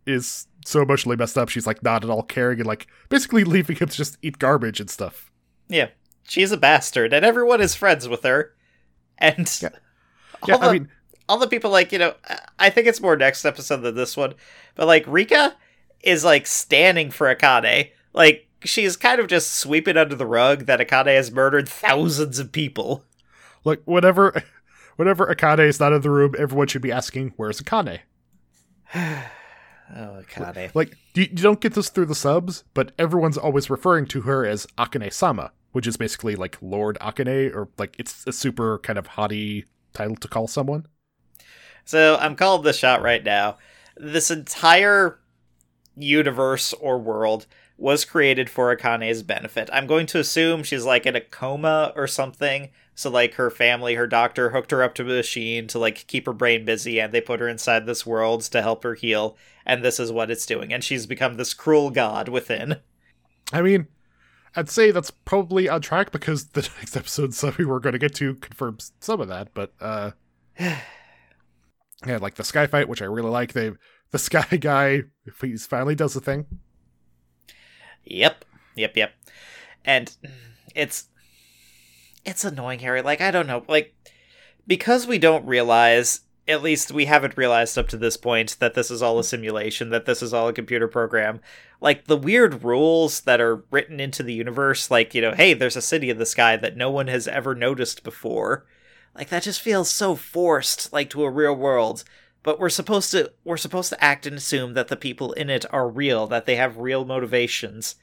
is 0.06 0.46
so 0.64 0.80
emotionally 0.80 1.16
messed 1.16 1.36
up. 1.36 1.50
She's 1.50 1.66
like 1.66 1.82
not 1.82 2.04
at 2.04 2.10
all 2.10 2.22
caring 2.22 2.60
and 2.60 2.66
like 2.66 2.86
basically 3.10 3.44
leaving 3.44 3.76
him 3.76 3.88
to 3.88 3.96
just 3.96 4.16
eat 4.22 4.38
garbage 4.38 4.80
and 4.80 4.88
stuff. 4.88 5.30
Yeah. 5.68 5.88
She's 6.26 6.52
a 6.52 6.56
bastard, 6.56 7.12
and 7.12 7.26
everyone 7.26 7.60
is 7.60 7.74
friends 7.74 8.08
with 8.08 8.22
her. 8.22 8.54
And 9.18 9.50
Yeah. 9.60 9.70
Yeah, 10.46 10.56
the, 10.56 10.66
I 10.66 10.72
mean, 10.72 10.88
all 11.28 11.38
the 11.38 11.48
people, 11.48 11.70
like, 11.70 11.92
you 11.92 11.98
know, 11.98 12.14
I 12.58 12.70
think 12.70 12.86
it's 12.86 13.00
more 13.00 13.16
next 13.16 13.44
episode 13.44 13.82
than 13.82 13.94
this 13.94 14.16
one, 14.16 14.34
but, 14.74 14.86
like, 14.86 15.04
Rika 15.06 15.56
is, 16.02 16.24
like, 16.24 16.46
standing 16.46 17.10
for 17.10 17.34
Akane. 17.34 17.90
Like, 18.12 18.48
she's 18.64 18.96
kind 18.96 19.20
of 19.20 19.26
just 19.26 19.54
sweeping 19.54 19.96
under 19.96 20.14
the 20.14 20.26
rug 20.26 20.66
that 20.66 20.80
Akane 20.80 21.14
has 21.14 21.30
murdered 21.30 21.68
thousands 21.68 22.38
of 22.38 22.52
people. 22.52 23.04
like 23.64 23.80
whenever 23.84 24.42
whenever 24.96 25.26
Akane 25.26 25.66
is 25.66 25.80
not 25.80 25.92
in 25.92 26.02
the 26.02 26.10
room, 26.10 26.34
everyone 26.38 26.66
should 26.66 26.82
be 26.82 26.92
asking, 26.92 27.32
"Where's 27.36 27.60
Akane?" 27.60 28.00
Oh, 29.92 30.22
Akane. 30.22 30.72
Like, 30.72 30.96
you, 31.14 31.22
you 31.22 31.42
don't 31.42 31.60
get 31.60 31.74
this 31.74 31.88
through 31.88 32.06
the 32.06 32.14
subs, 32.14 32.62
but 32.74 32.92
everyone's 32.96 33.36
always 33.36 33.68
referring 33.68 34.06
to 34.06 34.20
her 34.20 34.46
as 34.46 34.64
Akane 34.78 35.12
Sama, 35.12 35.50
which 35.72 35.86
is 35.86 35.96
basically 35.96 36.36
like 36.36 36.56
Lord 36.60 36.96
Akane, 37.00 37.52
or 37.52 37.68
like 37.76 37.96
it's 37.98 38.24
a 38.26 38.32
super 38.32 38.78
kind 38.78 39.00
of 39.00 39.08
haughty 39.08 39.64
title 39.92 40.14
to 40.16 40.28
call 40.28 40.46
someone. 40.46 40.86
So 41.84 42.16
I'm 42.20 42.36
calling 42.36 42.62
the 42.62 42.72
shot 42.72 43.02
right 43.02 43.24
now. 43.24 43.58
This 43.96 44.30
entire 44.30 45.18
universe 45.96 46.72
or 46.74 46.98
world 46.98 47.46
was 47.80 48.04
created 48.04 48.50
for 48.50 48.74
Akane's 48.74 49.22
benefit. 49.22 49.70
I'm 49.72 49.86
going 49.86 50.06
to 50.06 50.18
assume 50.18 50.62
she's 50.62 50.84
like 50.84 51.06
in 51.06 51.16
a 51.16 51.20
coma 51.20 51.92
or 51.96 52.06
something. 52.06 52.68
So 52.94 53.08
like 53.08 53.34
her 53.34 53.50
family, 53.50 53.94
her 53.94 54.06
doctor 54.06 54.50
hooked 54.50 54.70
her 54.70 54.82
up 54.82 54.94
to 54.96 55.02
a 55.02 55.06
machine 55.06 55.66
to 55.68 55.78
like 55.78 56.06
keep 56.06 56.26
her 56.26 56.34
brain 56.34 56.66
busy 56.66 57.00
and 57.00 57.12
they 57.12 57.22
put 57.22 57.40
her 57.40 57.48
inside 57.48 57.86
this 57.86 58.04
world 58.04 58.42
to 58.42 58.60
help 58.60 58.84
her 58.84 58.94
heal 58.94 59.36
and 59.64 59.82
this 59.82 59.98
is 59.98 60.12
what 60.12 60.30
it's 60.30 60.44
doing 60.44 60.72
and 60.72 60.84
she's 60.84 61.06
become 61.06 61.36
this 61.36 61.54
cruel 61.54 61.90
god 61.90 62.28
within. 62.28 62.76
I 63.50 63.62
mean, 63.62 63.88
I'd 64.54 64.68
say 64.68 64.90
that's 64.90 65.10
probably 65.10 65.66
on 65.68 65.80
track 65.80 66.12
because 66.12 66.48
the 66.48 66.68
next 66.78 66.96
episode 66.96 67.32
so 67.32 67.54
we 67.56 67.64
were 67.64 67.80
going 67.80 67.94
to 67.94 67.98
get 67.98 68.14
to 68.16 68.34
confirms 68.34 68.92
some 69.00 69.22
of 69.22 69.28
that, 69.28 69.54
but 69.54 69.72
uh 69.80 70.10
yeah, 70.58 70.78
like 72.20 72.34
the 72.34 72.44
sky 72.44 72.66
fight, 72.66 72.90
which 72.90 73.00
I 73.00 73.06
really 73.06 73.30
like. 73.30 73.54
They 73.54 73.72
the 74.10 74.18
sky 74.30 74.58
guy, 74.58 75.04
he 75.40 75.56
finally 75.56 75.94
does 75.94 76.12
the 76.12 76.20
thing. 76.20 76.44
Yep. 78.10 78.44
Yep, 78.76 78.96
yep. 78.96 79.12
And 79.84 80.16
mm, 80.24 80.30
it's 80.74 81.08
it's 82.24 82.44
annoying, 82.44 82.80
Harry. 82.80 83.02
Like 83.02 83.20
I 83.20 83.30
don't 83.30 83.46
know, 83.46 83.64
like 83.68 83.94
because 84.66 85.06
we 85.06 85.18
don't 85.18 85.46
realize 85.46 86.20
at 86.48 86.62
least 86.62 86.90
we 86.90 87.04
haven't 87.04 87.36
realized 87.36 87.78
up 87.78 87.88
to 87.88 87.96
this 87.96 88.16
point 88.16 88.56
that 88.58 88.74
this 88.74 88.90
is 88.90 89.02
all 89.02 89.18
a 89.18 89.24
simulation, 89.24 89.90
that 89.90 90.04
this 90.04 90.22
is 90.22 90.34
all 90.34 90.48
a 90.48 90.52
computer 90.52 90.88
program. 90.88 91.40
Like 91.80 92.06
the 92.06 92.16
weird 92.16 92.64
rules 92.64 93.20
that 93.20 93.40
are 93.40 93.64
written 93.70 94.00
into 94.00 94.22
the 94.22 94.34
universe, 94.34 94.90
like, 94.90 95.14
you 95.14 95.22
know, 95.22 95.32
hey, 95.32 95.54
there's 95.54 95.76
a 95.76 95.82
city 95.82 96.10
in 96.10 96.18
the 96.18 96.26
sky 96.26 96.56
that 96.56 96.76
no 96.76 96.90
one 96.90 97.06
has 97.06 97.28
ever 97.28 97.54
noticed 97.54 98.02
before. 98.02 98.66
Like 99.14 99.28
that 99.28 99.44
just 99.44 99.60
feels 99.60 99.90
so 99.90 100.16
forced, 100.16 100.92
like 100.92 101.08
to 101.10 101.24
a 101.24 101.30
real 101.30 101.54
world. 101.54 102.04
But 102.42 102.58
we're 102.58 102.70
supposed 102.70 103.10
to 103.12 103.32
we're 103.44 103.56
supposed 103.56 103.90
to 103.90 104.02
act 104.02 104.26
and 104.26 104.36
assume 104.36 104.74
that 104.74 104.88
the 104.88 104.96
people 104.96 105.32
in 105.32 105.50
it 105.50 105.66
are 105.72 105.88
real, 105.88 106.26
that 106.28 106.46
they 106.46 106.56
have 106.56 106.78
real 106.78 107.04
motivations. 107.04 107.96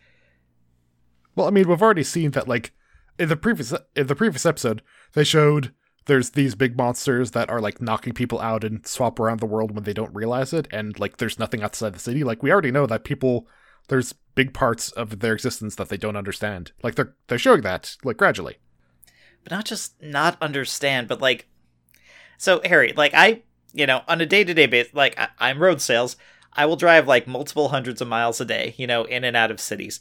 Well, 1.35 1.47
I 1.47 1.51
mean, 1.51 1.67
we've 1.67 1.81
already 1.81 2.03
seen 2.03 2.31
that 2.31 2.47
like 2.47 2.71
in 3.17 3.29
the 3.29 3.37
previous 3.37 3.73
in 3.95 4.07
the 4.07 4.15
previous 4.15 4.45
episode, 4.45 4.81
they 5.13 5.23
showed 5.23 5.73
there's 6.05 6.31
these 6.31 6.55
big 6.55 6.77
monsters 6.77 7.31
that 7.31 7.49
are 7.49 7.59
like 7.59 7.81
knocking 7.81 8.13
people 8.13 8.39
out 8.39 8.63
and 8.63 8.85
swap 8.85 9.19
around 9.19 9.39
the 9.39 9.45
world 9.45 9.75
when 9.75 9.83
they 9.83 9.93
don't 9.93 10.13
realize 10.15 10.53
it 10.53 10.67
and 10.71 10.97
like 10.99 11.17
there's 11.17 11.39
nothing 11.39 11.63
outside 11.63 11.93
the 11.93 11.99
city. 11.99 12.23
Like 12.23 12.41
we 12.41 12.51
already 12.51 12.71
know 12.71 12.85
that 12.85 13.03
people 13.03 13.47
there's 13.89 14.13
big 14.35 14.53
parts 14.53 14.91
of 14.91 15.19
their 15.19 15.33
existence 15.33 15.75
that 15.75 15.89
they 15.89 15.97
don't 15.97 16.15
understand. 16.15 16.71
Like 16.83 16.95
they're 16.95 17.15
they're 17.27 17.39
showing 17.39 17.61
that 17.61 17.97
like 18.03 18.17
gradually. 18.17 18.57
But 19.43 19.51
not 19.51 19.65
just 19.65 20.01
not 20.01 20.37
understand, 20.41 21.07
but 21.07 21.21
like 21.21 21.47
so 22.37 22.61
Harry, 22.63 22.93
like 22.95 23.13
I, 23.15 23.43
you 23.77 23.85
know, 23.85 24.01
on 24.07 24.21
a 24.21 24.25
day-to-day 24.25 24.65
basis, 24.65 24.93
like 24.93 25.17
I, 25.19 25.29
I'm 25.39 25.61
road 25.61 25.81
sales, 25.81 26.17
I 26.53 26.65
will 26.65 26.75
drive 26.75 27.07
like 27.07 27.27
multiple 27.27 27.69
hundreds 27.69 28.01
of 28.01 28.07
miles 28.07 28.41
a 28.41 28.45
day, 28.45 28.73
you 28.77 28.87
know, 28.87 29.03
in 29.03 29.23
and 29.23 29.37
out 29.37 29.51
of 29.51 29.59
cities 29.59 29.99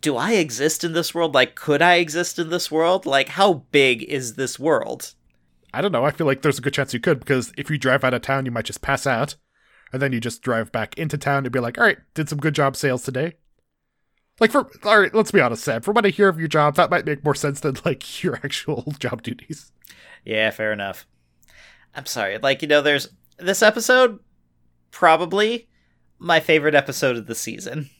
do 0.00 0.16
I 0.16 0.32
exist 0.32 0.84
in 0.84 0.92
this 0.92 1.14
world? 1.14 1.34
Like, 1.34 1.54
could 1.54 1.80
I 1.80 1.94
exist 1.94 2.38
in 2.38 2.50
this 2.50 2.70
world? 2.70 3.06
Like, 3.06 3.30
how 3.30 3.64
big 3.72 4.02
is 4.02 4.34
this 4.34 4.58
world? 4.58 5.14
I 5.72 5.80
don't 5.80 5.92
know. 5.92 6.04
I 6.04 6.10
feel 6.10 6.26
like 6.26 6.42
there's 6.42 6.58
a 6.58 6.62
good 6.62 6.74
chance 6.74 6.94
you 6.94 7.00
could 7.00 7.20
because 7.20 7.52
if 7.56 7.70
you 7.70 7.78
drive 7.78 8.04
out 8.04 8.14
of 8.14 8.22
town, 8.22 8.44
you 8.46 8.50
might 8.50 8.64
just 8.64 8.82
pass 8.82 9.06
out, 9.06 9.36
and 9.92 10.00
then 10.00 10.12
you 10.12 10.20
just 10.20 10.42
drive 10.42 10.72
back 10.72 10.96
into 10.98 11.18
town 11.18 11.44
and 11.44 11.52
be 11.52 11.60
like, 11.60 11.78
"All 11.78 11.84
right, 11.84 11.98
did 12.14 12.28
some 12.28 12.38
good 12.38 12.54
job 12.54 12.76
sales 12.76 13.02
today." 13.02 13.34
Like 14.40 14.50
for 14.50 14.70
all 14.84 15.00
right, 15.00 15.14
let's 15.14 15.30
be 15.30 15.40
honest, 15.40 15.64
Sam. 15.64 15.82
From 15.82 15.94
what 15.94 16.06
I 16.06 16.10
hear 16.10 16.28
of 16.28 16.38
your 16.38 16.48
job, 16.48 16.76
that 16.76 16.90
might 16.90 17.04
make 17.04 17.24
more 17.24 17.34
sense 17.34 17.60
than 17.60 17.76
like 17.84 18.22
your 18.22 18.36
actual 18.36 18.94
job 18.98 19.22
duties. 19.22 19.72
Yeah, 20.24 20.50
fair 20.50 20.72
enough. 20.72 21.06
I'm 21.98 22.06
sorry. 22.06 22.38
Like, 22.38 22.62
you 22.62 22.68
know, 22.68 22.80
there's 22.80 23.08
this 23.38 23.60
episode 23.60 24.20
probably 24.92 25.68
my 26.20 26.38
favorite 26.38 26.76
episode 26.76 27.16
of 27.16 27.26
the 27.26 27.34
season. 27.34 27.90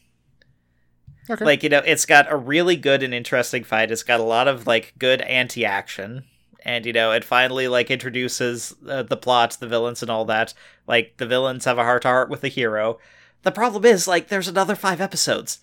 Okay. 1.29 1.45
Like, 1.45 1.65
you 1.65 1.69
know, 1.69 1.83
it's 1.85 2.07
got 2.07 2.31
a 2.31 2.37
really 2.37 2.77
good 2.77 3.03
and 3.03 3.13
interesting 3.13 3.65
fight. 3.65 3.91
It's 3.91 4.05
got 4.05 4.21
a 4.21 4.25
lot 4.25 4.47
of 4.47 4.69
like 4.69 4.95
good 4.99 5.21
anti-action. 5.23 6.23
And 6.63 6.87
you 6.87 6.93
know, 6.93 7.11
it 7.11 7.25
finally 7.25 7.67
like 7.67 7.91
introduces 7.91 8.73
uh, 8.89 9.03
the 9.03 9.17
plot, 9.17 9.57
the 9.59 9.67
villains 9.67 10.01
and 10.01 10.11
all 10.13 10.25
that. 10.27 10.55
Like 10.87 11.17
the 11.17 11.27
villains 11.27 11.65
have 11.65 11.79
a 11.79 11.83
heart 11.83 12.03
to 12.03 12.09
heart 12.09 12.31
with 12.31 12.43
the 12.43 12.49
hero. 12.49 13.01
The 13.43 13.51
problem 13.51 13.85
is 13.85 14.07
like 14.07 14.29
there's 14.29 14.49
another 14.49 14.77
5 14.77 15.01
episodes. 15.01 15.59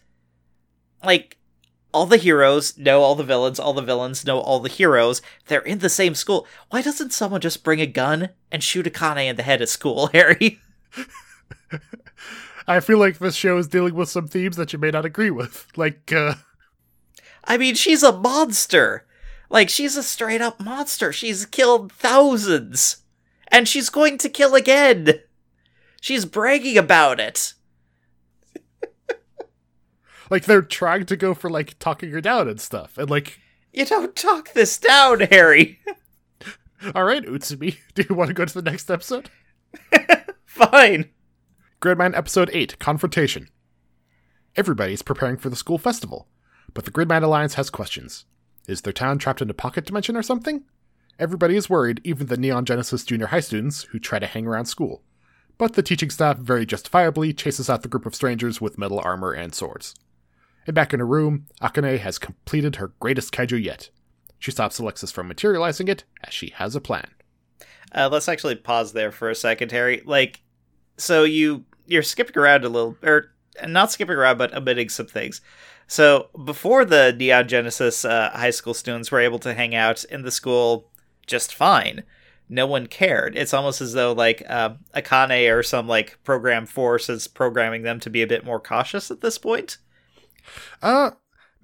Like 1.06 1.38
all 1.96 2.06
the 2.06 2.18
heroes 2.18 2.78
know 2.78 3.02
all 3.02 3.16
the 3.16 3.24
villains, 3.24 3.58
all 3.58 3.72
the 3.72 3.82
villains 3.82 4.26
know 4.26 4.40
all 4.40 4.60
the 4.60 4.68
heroes. 4.68 5.22
They're 5.48 5.62
in 5.62 5.80
the 5.80 5.88
same 5.88 6.14
school. 6.14 6.46
Why 6.70 6.82
doesn't 6.82 7.14
someone 7.14 7.40
just 7.40 7.64
bring 7.64 7.80
a 7.80 7.86
gun 7.86 8.32
and 8.52 8.62
shoot 8.62 8.86
Akane 8.86 9.30
in 9.30 9.38
the 9.38 9.44
head 9.44 9.62
at 9.62 9.70
school, 9.70 10.08
Harry? 10.14 10.60
I 12.68 12.82
feel 12.82 12.98
like 12.98 13.20
this 13.20 13.36
show 13.36 13.58
is 13.58 13.70
dealing 13.70 13.94
with 13.94 14.10
some 14.10 14.28
themes 14.28 14.58
that 14.58 14.74
you 14.74 14.80
may 14.80 14.92
not 14.92 15.06
agree 15.06 15.32
with. 15.32 15.68
Like, 15.78 16.12
uh. 16.12 16.34
I 17.46 17.58
mean, 17.58 17.76
she's 17.76 18.04
a 18.04 18.12
monster. 18.12 19.06
Like, 19.50 19.70
she's 19.70 19.96
a 19.96 20.04
straight 20.04 20.42
up 20.42 20.60
monster. 20.60 21.14
She's 21.14 21.46
killed 21.46 21.94
thousands. 21.94 22.98
And 23.48 23.70
she's 23.70 23.90
going 23.90 24.18
to 24.18 24.28
kill 24.28 24.54
again. 24.54 25.22
She's 26.02 26.26
bragging 26.26 26.78
about 26.78 27.22
it. 27.22 27.54
Like, 30.30 30.46
they're 30.46 30.62
trying 30.62 31.06
to 31.08 31.16
go 31.16 31.34
for, 31.34 31.50
like, 31.50 31.78
talking 31.80 32.12
her 32.12 32.22
down 32.22 32.48
and 32.48 32.60
stuff. 32.60 32.98
And, 32.98 33.10
like. 33.10 33.40
You 33.74 33.86
don't 33.86 34.16
talk 34.16 34.54
this 34.54 34.78
down, 34.78 35.20
Harry. 35.22 35.80
Alright, 36.96 37.26
Utsumi. 37.26 37.78
Do 37.96 38.06
you 38.08 38.16
want 38.16 38.30
to 38.30 38.34
go 38.34 38.46
to 38.46 38.54
the 38.54 38.70
next 38.70 38.92
episode? 38.92 39.30
Fine. 40.46 41.10
Gridman 41.82 42.16
Episode 42.16 42.50
8 42.54 42.80
Confrontation. 42.80 43.50
Everybody's 44.56 45.02
preparing 45.02 45.38
for 45.38 45.50
the 45.50 45.56
school 45.56 45.78
festival, 45.78 46.28
but 46.74 46.86
the 46.86 46.92
Gridman 46.92 47.24
Alliance 47.24 47.56
has 47.56 47.70
questions. 47.70 48.26
Is 48.68 48.82
their 48.82 48.94
town 48.94 49.18
trapped 49.18 49.42
in 49.42 49.50
a 49.50 49.54
pocket 49.54 49.86
dimension 49.86 50.16
or 50.16 50.24
something? 50.24 50.64
Everybody 51.20 51.56
is 51.56 51.70
worried, 51.70 52.02
even 52.04 52.28
the 52.28 52.38
Neon 52.38 52.66
Genesis 52.66 53.04
junior 53.04 53.28
high 53.28 53.40
students 53.40 53.84
who 53.84 54.00
try 54.00 54.20
to 54.20 54.28
hang 54.28 54.48
around 54.48 54.66
school. 54.66 55.04
But 55.58 55.74
the 55.74 55.84
teaching 55.84 56.10
staff 56.10 56.38
very 56.38 56.66
justifiably 56.66 57.34
chases 57.34 57.70
out 57.70 57.82
the 57.82 57.88
group 57.88 58.06
of 58.06 58.16
strangers 58.16 58.60
with 58.60 58.78
metal 58.78 59.00
armor 59.04 59.32
and 59.32 59.54
swords. 59.54 59.96
And 60.66 60.74
back 60.74 60.94
in 60.94 61.00
her 61.00 61.06
room, 61.06 61.46
Akane 61.62 62.00
has 62.00 62.18
completed 62.18 62.78
her 62.78 62.94
greatest 63.00 63.34
kaiju 63.34 63.64
yet. 63.64 63.90
She 64.40 64.52
stops 64.52 64.80
Alexis 64.80 65.12
from 65.12 65.28
materializing 65.28 65.88
it, 65.88 66.04
as 66.24 66.34
she 66.34 66.50
has 66.56 66.76
a 66.76 66.82
plan. 66.82 67.08
Uh, 67.94 68.10
let's 68.12 68.28
actually 68.28 68.56
pause 68.56 68.94
there 68.94 69.12
for 69.12 69.30
a 69.30 69.36
second, 69.36 69.72
Harry. 69.72 70.02
Like, 70.06 70.42
so 70.98 71.24
you 71.24 71.66
you're 71.88 72.04
skipping 72.04 72.38
around 72.38 72.66
a 72.66 72.70
little, 72.70 72.98
or 73.04 73.32
not 73.68 73.92
skipping 73.92 74.16
around, 74.16 74.38
but 74.38 74.54
omitting 74.56 74.90
some 74.90 75.06
things. 75.06 75.42
So 75.88 76.30
before 76.44 76.84
the 76.84 77.14
Neon 77.18 77.48
Genesis 77.48 78.04
uh, 78.04 78.32
high 78.34 78.50
school 78.50 78.74
students 78.74 79.12
were 79.12 79.20
able 79.20 79.40
to 79.40 79.54
hang 79.54 79.76
out 79.76 80.04
in 80.06 80.24
the 80.24 80.32
school 80.32 80.90
just 81.28 81.54
fine, 81.54 82.04
no 82.50 82.66
one 82.66 82.88
cared. 82.88 83.36
It's 83.36 83.54
almost 83.54 83.82
as 83.82 83.94
though 83.94 84.12
like 84.12 84.44
uh, 84.48 84.76
Akane 84.96 85.54
or 85.54 85.64
some 85.64 85.88
like 85.88 86.18
program 86.24 86.66
force 86.66 87.08
is 87.08 87.28
programming 87.28 87.84
them 87.84 88.00
to 88.02 88.10
be 88.10 88.22
a 88.22 88.28
bit 88.28 88.46
more 88.46 88.60
cautious 88.60 89.12
at 89.12 89.22
this 89.22 89.38
point. 89.38 89.78
Uh 90.82 91.12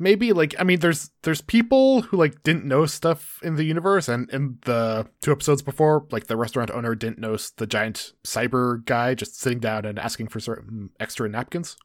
maybe 0.01 0.33
like 0.33 0.55
I 0.59 0.63
mean 0.63 0.79
there's 0.79 1.11
there's 1.21 1.41
people 1.41 2.01
who 2.01 2.17
like 2.17 2.41
didn't 2.43 2.65
know 2.65 2.85
stuff 2.87 3.39
in 3.43 3.55
the 3.55 3.63
universe 3.63 4.09
and 4.09 4.29
in 4.31 4.57
the 4.65 5.07
two 5.21 5.31
episodes 5.31 5.61
before 5.61 6.07
like 6.11 6.25
the 6.25 6.35
restaurant 6.35 6.71
owner 6.71 6.95
didn't 6.95 7.19
know 7.19 7.37
the 7.57 7.67
giant 7.67 8.13
cyber 8.25 8.83
guy 8.85 9.13
just 9.13 9.39
sitting 9.39 9.59
down 9.59 9.85
and 9.85 9.99
asking 9.99 10.27
for 10.27 10.39
certain 10.39 10.89
extra 10.99 11.29
napkins. 11.29 11.77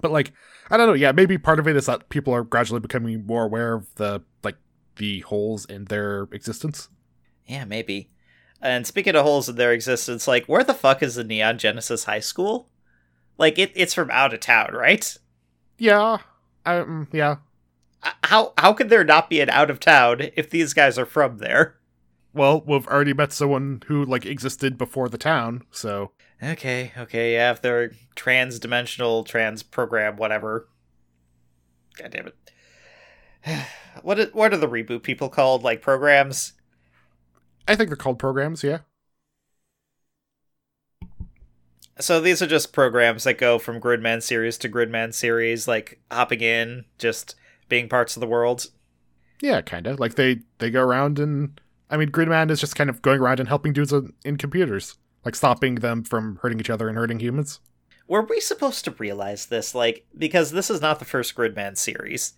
But 0.00 0.12
like 0.12 0.32
I 0.70 0.76
don't 0.76 0.86
know, 0.86 0.92
yeah, 0.92 1.12
maybe 1.12 1.38
part 1.38 1.58
of 1.58 1.66
it 1.66 1.76
is 1.76 1.86
that 1.86 2.10
people 2.10 2.34
are 2.34 2.44
gradually 2.44 2.80
becoming 2.80 3.26
more 3.26 3.44
aware 3.44 3.74
of 3.74 3.94
the 3.96 4.22
like 4.44 4.56
the 4.96 5.20
holes 5.20 5.64
in 5.64 5.86
their 5.86 6.28
existence. 6.32 6.90
Yeah, 7.46 7.64
maybe. 7.64 8.10
And 8.60 8.86
speaking 8.86 9.16
of 9.16 9.24
holes 9.24 9.48
in 9.48 9.56
their 9.56 9.72
existence, 9.72 10.28
like 10.28 10.46
where 10.46 10.64
the 10.64 10.74
fuck 10.74 11.02
is 11.02 11.16
the 11.16 11.24
Neon 11.24 11.58
Genesis 11.58 12.04
High 12.04 12.20
School? 12.20 12.68
Like 13.38 13.58
it, 13.58 13.72
it's 13.74 13.94
from 13.94 14.10
out 14.10 14.34
of 14.34 14.40
town, 14.40 14.70
right? 14.72 15.16
Yeah, 15.78 16.18
um, 16.64 17.08
yeah. 17.12 17.36
How 18.24 18.52
how 18.58 18.72
could 18.72 18.88
there 18.88 19.04
not 19.04 19.30
be 19.30 19.40
an 19.40 19.50
out 19.50 19.70
of 19.70 19.80
town 19.80 20.30
if 20.36 20.50
these 20.50 20.74
guys 20.74 20.98
are 20.98 21.06
from 21.06 21.38
there? 21.38 21.76
Well, 22.34 22.62
we've 22.66 22.86
already 22.86 23.12
met 23.12 23.32
someone 23.32 23.82
who 23.86 24.04
like 24.04 24.24
existed 24.24 24.78
before 24.78 25.08
the 25.08 25.18
town, 25.18 25.64
so 25.70 26.12
Okay, 26.42 26.92
okay, 26.98 27.34
yeah, 27.34 27.52
if 27.52 27.62
they're 27.62 27.92
trans-dimensional, 28.16 29.22
trans 29.22 29.62
program, 29.62 30.16
whatever. 30.16 30.68
God 31.96 32.10
damn 32.10 32.26
it. 32.28 32.36
What 34.00 34.34
what 34.34 34.54
are 34.54 34.56
the 34.56 34.68
reboot 34.68 35.02
people 35.02 35.28
called? 35.28 35.62
Like 35.62 35.82
programs? 35.82 36.54
I 37.68 37.76
think 37.76 37.90
they're 37.90 37.96
called 37.96 38.18
programs, 38.18 38.64
yeah. 38.64 38.78
So 42.02 42.20
these 42.20 42.42
are 42.42 42.46
just 42.46 42.72
programs 42.72 43.24
that 43.24 43.38
go 43.38 43.58
from 43.58 43.80
Gridman 43.80 44.22
series 44.22 44.58
to 44.58 44.68
Gridman 44.68 45.14
series, 45.14 45.66
like 45.68 46.00
hopping 46.10 46.40
in, 46.40 46.84
just 46.98 47.34
being 47.68 47.88
parts 47.88 48.16
of 48.16 48.20
the 48.20 48.26
world. 48.26 48.66
Yeah, 49.40 49.60
kind 49.60 49.86
of. 49.86 49.98
Like 50.00 50.14
they 50.16 50.40
they 50.58 50.70
go 50.70 50.82
around 50.82 51.18
and 51.18 51.60
I 51.90 51.96
mean, 51.96 52.10
Gridman 52.10 52.50
is 52.50 52.60
just 52.60 52.76
kind 52.76 52.88
of 52.90 53.02
going 53.02 53.20
around 53.20 53.38
and 53.40 53.48
helping 53.48 53.72
dudes 53.72 53.92
in, 53.92 54.12
in 54.24 54.36
computers, 54.36 54.96
like 55.24 55.34
stopping 55.34 55.76
them 55.76 56.04
from 56.04 56.38
hurting 56.42 56.58
each 56.60 56.70
other 56.70 56.88
and 56.88 56.96
hurting 56.96 57.20
humans. 57.20 57.60
Were 58.08 58.22
we 58.22 58.40
supposed 58.40 58.84
to 58.86 58.90
realize 58.92 59.46
this? 59.46 59.74
Like, 59.74 60.06
because 60.16 60.50
this 60.50 60.70
is 60.70 60.80
not 60.80 60.98
the 60.98 61.04
first 61.04 61.34
Gridman 61.34 61.76
series. 61.76 62.34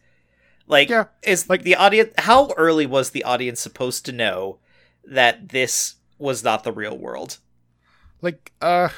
Like, 0.67 0.89
Yeah, 0.89 1.07
is 1.23 1.49
like- 1.49 1.61
like 1.61 1.65
the 1.65 1.77
audience? 1.77 2.13
How 2.19 2.51
early 2.57 2.87
was 2.87 3.11
the 3.11 3.25
audience 3.25 3.61
supposed 3.61 4.05
to 4.07 4.13
know 4.13 4.59
that 5.05 5.51
this 5.51 5.97
was 6.19 6.43
not 6.45 6.65
the 6.65 6.73
real 6.73 6.97
world? 6.97 7.39
Like, 8.23 8.53
uh, 8.61 8.89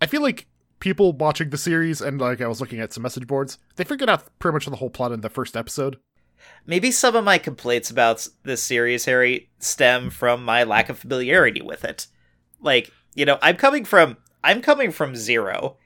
I 0.00 0.06
feel 0.06 0.22
like 0.22 0.46
people 0.78 1.12
watching 1.12 1.50
the 1.50 1.58
series 1.58 2.00
and 2.00 2.20
like 2.20 2.40
I 2.40 2.46
was 2.46 2.60
looking 2.60 2.80
at 2.80 2.92
some 2.92 3.02
message 3.02 3.26
boards, 3.26 3.58
they 3.76 3.84
figured 3.84 4.08
out 4.08 4.26
pretty 4.38 4.54
much 4.54 4.66
the 4.66 4.76
whole 4.76 4.90
plot 4.90 5.12
in 5.12 5.20
the 5.20 5.28
first 5.28 5.56
episode. 5.56 5.98
Maybe 6.66 6.90
some 6.90 7.16
of 7.16 7.24
my 7.24 7.36
complaints 7.38 7.90
about 7.90 8.26
this 8.44 8.62
series, 8.62 9.04
Harry, 9.04 9.50
stem 9.58 10.08
from 10.10 10.42
my 10.44 10.64
lack 10.64 10.88
of 10.88 10.98
familiarity 10.98 11.60
with 11.60 11.84
it. 11.84 12.06
Like, 12.60 12.90
you 13.14 13.26
know, 13.26 13.38
I'm 13.42 13.56
coming 13.56 13.84
from 13.84 14.16
I'm 14.42 14.62
coming 14.62 14.90
from 14.90 15.14
zero, 15.16 15.76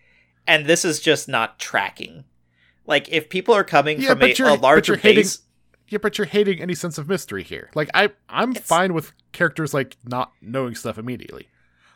and 0.46 0.66
this 0.66 0.84
is 0.84 1.00
just 1.00 1.28
not 1.28 1.58
tracking. 1.58 2.22
Like, 2.86 3.08
if 3.08 3.28
people 3.28 3.52
are 3.54 3.64
coming 3.64 4.00
Yeah, 4.00 4.10
from 4.10 4.22
a, 4.22 4.26
you're- 4.28 4.50
a 4.52 4.54
larger 4.54 4.94
hating- 4.96 5.24
base, 5.24 5.40
Yeah, 5.88 5.98
but 6.00 6.18
you're 6.18 6.26
hating 6.26 6.60
any 6.60 6.74
sense 6.76 6.98
of 6.98 7.08
mystery 7.08 7.42
here. 7.42 7.70
Like 7.74 7.90
I 7.94 8.10
I'm 8.28 8.54
fine 8.54 8.94
with 8.94 9.12
characters 9.32 9.74
like 9.74 9.96
not 10.04 10.30
knowing 10.40 10.76
stuff 10.76 10.98
immediately. 10.98 11.48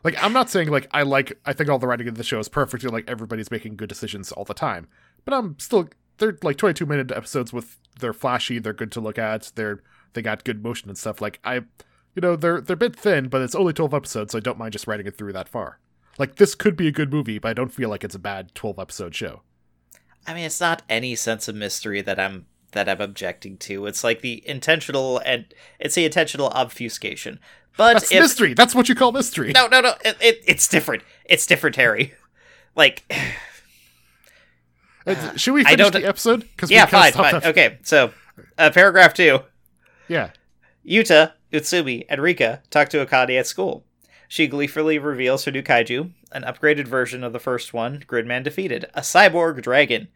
Like 0.05 0.23
I'm 0.23 0.33
not 0.33 0.51
saying 0.51 0.69
like 0.69 0.89
I 0.93 1.03
like 1.03 1.39
I 1.45 1.53
think 1.53 1.69
all 1.69 1.79
the 1.79 1.87
writing 1.87 2.09
of 2.09 2.17
the 2.17 2.25
show 2.25 2.39
is 2.39 2.49
perfect 2.49 2.85
and 2.85 2.93
like 2.93 3.09
everybody's 3.09 3.51
making 3.51 3.77
good 3.77 3.89
decisions 3.89 4.33
all 4.33 4.45
the 4.45 4.55
time. 4.55 4.87
But 5.25 5.35
I'm 5.35 5.59
still 5.59 5.89
they're 6.19 6.39
like 6.43 6.57
22 6.57 6.87
minute 6.87 7.13
episodes 7.13 7.53
with 7.53 7.79
they're 7.99 8.13
flashy, 8.13 8.59
they're 8.59 8.73
good 8.73 8.93
to 8.93 9.01
look 9.01 9.19
at, 9.19 9.53
they're 9.55 9.83
they 10.13 10.23
got 10.23 10.45
good 10.45 10.63
motion 10.63 10.89
and 10.89 10.99
stuff. 10.99 11.21
Like 11.21 11.41
I 11.45 11.63
you 12.15 12.23
know, 12.23 12.37
they're 12.37 12.61
they're 12.61 12.75
a 12.75 12.77
bit 12.77 12.97
thin, 12.97 13.29
but 13.29 13.43
it's 13.43 13.55
only 13.55 13.73
12 13.73 13.95
episodes, 13.95 14.33
so 14.33 14.39
I 14.39 14.41
don't 14.41 14.59
mind 14.59 14.73
just 14.73 14.87
writing 14.87 15.07
it 15.07 15.17
through 15.17 15.33
that 15.35 15.49
far. 15.49 15.79
Like 16.19 16.37
this 16.37 16.55
could 16.55 16.77
be 16.77 16.89
a 16.89 16.93
good 16.93 17.13
movie, 17.13 17.39
but 17.39 17.51
I 17.51 17.55
don't 17.55 17.73
feel 17.73 17.89
like 17.89 18.03
it's 18.03 18.15
a 18.15 18.21
bad 18.21 18.55
12 18.55 18.79
episode 18.79 19.15
show. 19.15 19.43
I 20.27 20.35
mean, 20.35 20.45
it's 20.45 20.61
not 20.61 20.83
any 20.89 21.15
sense 21.15 21.49
of 21.49 21.55
mystery 21.55 22.01
that 22.03 22.19
I'm 22.19 22.47
that 22.73 22.89
I'm 22.89 23.01
objecting 23.01 23.57
to. 23.59 23.87
It's 23.87 24.05
like 24.05 24.21
the 24.21 24.47
intentional 24.47 25.23
and 25.25 25.47
it's 25.79 25.95
the 25.95 26.05
intentional 26.05 26.49
obfuscation. 26.49 27.41
But 27.77 27.95
That's 27.95 28.11
if 28.13 28.21
mystery. 28.21 28.55
That's 28.55 28.75
what 28.75 28.89
you 28.89 28.95
call 28.95 29.13
mystery. 29.13 29.53
no, 29.53 29.67
no, 29.69 29.81
no, 29.81 29.95
it, 30.05 30.17
it, 30.21 30.43
it's 30.47 30.67
different. 30.69 31.03
It's 31.25 31.47
different, 31.47 31.77
Harry. 31.77 32.15
Like, 32.75 33.03
Uh, 35.07 35.37
Should 35.37 35.55
we 35.55 35.65
finish 35.65 35.91
the 35.91 36.07
episode? 36.07 36.41
Because 36.41 36.71
yeah, 36.71 36.87
fine, 36.87 37.13
fine. 37.13 37.37
Okay, 37.37 37.79
so 37.83 38.13
uh, 38.59 38.71
paragraph 38.71 39.15
two. 39.15 39.41
Yeah. 40.07 40.31
Yuta, 40.87 41.33
Utsumi, 41.53 42.05
and 42.09 42.21
Rika 42.21 42.63
talk 42.71 42.89
to 42.91 43.05
Akane 43.05 43.39
at 43.39 43.47
school. 43.47 43.85
She 44.29 44.47
gleefully 44.47 44.99
reveals 44.99 45.45
her 45.45 45.51
new 45.51 45.63
kaiju, 45.63 46.11
an 46.33 46.43
upgraded 46.43 46.87
version 46.87 47.25
of 47.25 47.33
the 47.33 47.39
first 47.41 47.73
one 47.73 48.01
Gridman 48.07 48.45
defeated, 48.45 48.85
a 48.95 49.01
cyborg 49.01 49.63
dragon. 49.63 50.09